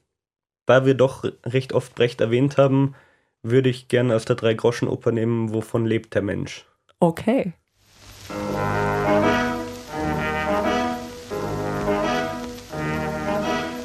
da 0.66 0.86
wir 0.86 0.94
doch 0.94 1.24
recht 1.46 1.74
oft 1.74 1.96
Brecht 1.96 2.22
erwähnt 2.22 2.58
haben, 2.58 2.96
würde 3.42 3.70
ich 3.70 3.88
gerne 3.88 4.16
aus 4.16 4.26
der 4.26 4.36
Drei-Groschen-Oper 4.36 5.12
nehmen, 5.12 5.54
wovon 5.54 5.86
lebt 5.86 6.14
der 6.14 6.22
Mensch. 6.22 6.66
Okay. 7.00 7.54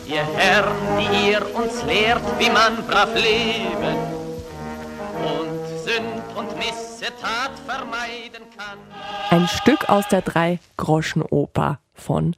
Ihr 0.07 0.23
Herren, 0.37 0.77
die 0.99 1.31
ihr 1.31 1.55
uns 1.57 1.83
lehrt, 1.85 2.23
wie 2.39 2.51
man 2.51 2.87
brav 2.87 3.15
leben 3.15 3.97
und 5.25 5.67
Sünd 5.83 6.37
und 6.37 6.57
Missetat 6.59 7.59
vermeiden 7.67 8.43
kann. 8.57 8.79
Ein 9.31 9.49
Stück 9.49 9.89
aus 9.89 10.07
der 10.09 10.21
Drei-Groschen-Oper 10.21 11.79
von 11.95 12.37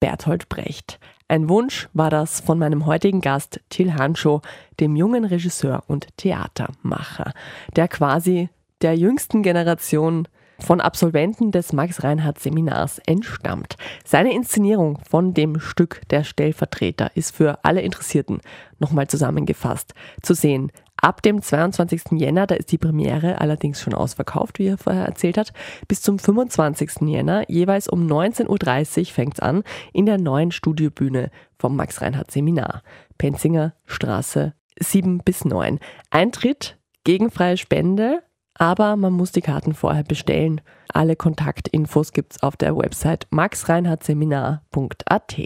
Bertolt 0.00 0.50
Brecht. 0.50 1.00
Ein 1.28 1.48
Wunsch 1.48 1.88
war 1.94 2.10
das 2.10 2.40
von 2.40 2.58
meinem 2.58 2.84
heutigen 2.84 3.22
Gast 3.22 3.60
Till 3.70 3.94
Hanschow, 3.94 4.42
dem 4.80 4.96
jungen 4.96 5.24
Regisseur 5.24 5.82
und 5.86 6.08
Theatermacher, 6.18 7.32
der 7.74 7.88
quasi 7.88 8.50
der 8.82 8.96
jüngsten 8.96 9.42
Generation 9.42 10.28
von 10.60 10.80
Absolventen 10.80 11.52
des 11.52 11.72
Max-Reinhardt-Seminars 11.72 13.00
entstammt. 13.06 13.76
Seine 14.04 14.34
Inszenierung 14.34 14.98
von 15.08 15.34
dem 15.34 15.60
Stück 15.60 16.02
Der 16.10 16.24
Stellvertreter 16.24 17.10
ist 17.14 17.34
für 17.34 17.64
alle 17.64 17.82
Interessierten 17.82 18.40
nochmal 18.78 19.08
zusammengefasst 19.08 19.94
zu 20.22 20.34
sehen. 20.34 20.72
Ab 21.00 21.22
dem 21.22 21.40
22. 21.40 22.12
Jänner, 22.12 22.48
da 22.48 22.56
ist 22.56 22.72
die 22.72 22.78
Premiere 22.78 23.40
allerdings 23.40 23.80
schon 23.80 23.94
ausverkauft, 23.94 24.58
wie 24.58 24.66
er 24.66 24.78
vorher 24.78 25.04
erzählt 25.04 25.38
hat, 25.38 25.52
bis 25.86 26.02
zum 26.02 26.18
25. 26.18 27.02
Jänner, 27.02 27.48
jeweils 27.48 27.88
um 27.88 28.04
19.30 28.06 28.98
Uhr 28.98 29.06
fängt's 29.06 29.38
an, 29.38 29.62
in 29.92 30.06
der 30.06 30.18
neuen 30.18 30.50
Studiobühne 30.50 31.30
vom 31.56 31.76
Max-Reinhardt-Seminar. 31.76 32.82
Penzinger 33.16 33.74
Straße 33.86 34.54
7 34.80 35.18
bis 35.18 35.44
9. 35.44 35.78
Eintritt, 36.10 36.78
gegenfreie 37.04 37.56
Spende, 37.56 38.22
aber 38.58 38.96
man 38.96 39.12
muss 39.12 39.32
die 39.32 39.40
Karten 39.40 39.72
vorher 39.72 40.04
bestellen. 40.04 40.60
Alle 40.92 41.16
Kontaktinfos 41.16 42.12
gibt's 42.12 42.42
auf 42.42 42.56
der 42.56 42.76
Website 42.76 43.26
maxreinhardtseminar.at. 43.30 45.36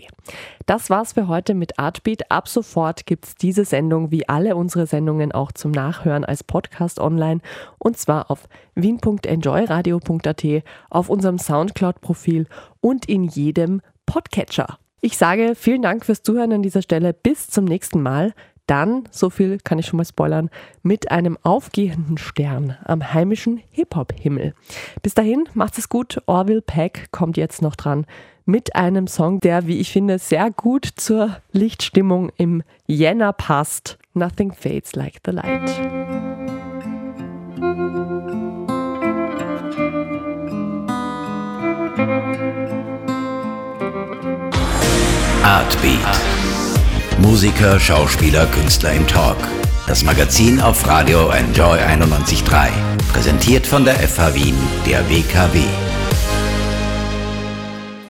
Das 0.67 0.91
war's 0.91 1.13
für 1.13 1.29
heute 1.29 1.55
mit 1.55 1.79
Artbeat. 1.79 2.31
Ab 2.31 2.49
sofort 2.49 3.07
gibt's 3.07 3.35
diese 3.35 3.65
Sendung 3.65 4.11
wie 4.11 4.29
alle 4.29 4.57
unsere 4.57 4.87
Sendungen 4.87 5.33
auch 5.33 5.53
zum 5.53 5.73
Nachhören 5.73 6.25
als 6.25 6.43
Podcast 6.43 7.01
online 7.01 7.41
und 7.79 7.99
zwar 7.99 8.31
auf 8.31 8.49
wien.enjoyradio.at, 8.75 10.45
auf 10.91 11.11
unserem 11.11 11.39
Soundcloud-Profil 11.39 12.47
und 12.81 13.07
in 13.07 13.25
jedem 13.25 13.83
Podcatcher. 14.07 14.79
Ich 15.05 15.19
sage 15.19 15.57
vielen 15.57 15.83
Dank 15.83 16.07
fürs 16.07 16.23
Zuhören 16.23 16.53
an 16.53 16.63
dieser 16.63 16.81
Stelle. 16.81 17.13
Bis 17.13 17.49
zum 17.49 17.65
nächsten 17.65 18.01
Mal 18.01 18.35
dann, 18.67 19.05
so 19.11 19.31
viel 19.31 19.59
kann 19.59 19.79
ich 19.79 19.87
schon 19.87 19.97
mal 19.97 20.05
spoilern, 20.05 20.51
mit 20.83 21.11
einem 21.11 21.39
aufgehenden 21.43 22.19
Stern 22.19 22.77
am 22.85 23.13
heimischen 23.13 23.61
Hip-Hop-Himmel. 23.71 24.55
Bis 25.03 25.15
dahin, 25.15 25.49
macht 25.55 25.79
es 25.79 25.89
gut. 25.89 26.23
Orville 26.27 26.63
Peck 26.63 27.09
kommt 27.11 27.37
jetzt 27.37 27.63
noch 27.63 27.77
dran 27.77 28.07
mit 28.45 28.75
einem 28.75 29.07
Song, 29.07 29.41
der, 29.41 29.67
wie 29.67 29.79
ich 29.79 29.93
finde, 29.93 30.19
sehr 30.19 30.51
gut 30.51 30.89
zur 30.97 31.37
Lichtstimmung 31.53 32.31
im 32.37 32.63
Jänner 32.87 33.33
passt. 33.33 33.99
Nothing 34.15 34.53
fades 34.53 34.95
like 34.95 35.21
the 35.25 35.33
light. 35.33 35.71
Artbeat. 45.45 46.32
Musiker, 47.23 47.79
Schauspieler, 47.79 48.47
Künstler 48.47 48.93
im 48.95 49.07
Talk. 49.07 49.37
Das 49.87 50.03
Magazin 50.03 50.61
auf 50.61 50.87
Radio 50.89 51.31
Enjoy 51.31 51.79
91.3. 51.79 52.68
Präsentiert 53.12 53.64
von 53.64 53.85
der 53.85 53.95
FH 53.95 54.35
Wien, 54.35 54.57
der 54.85 55.09
WKW. 55.09 55.61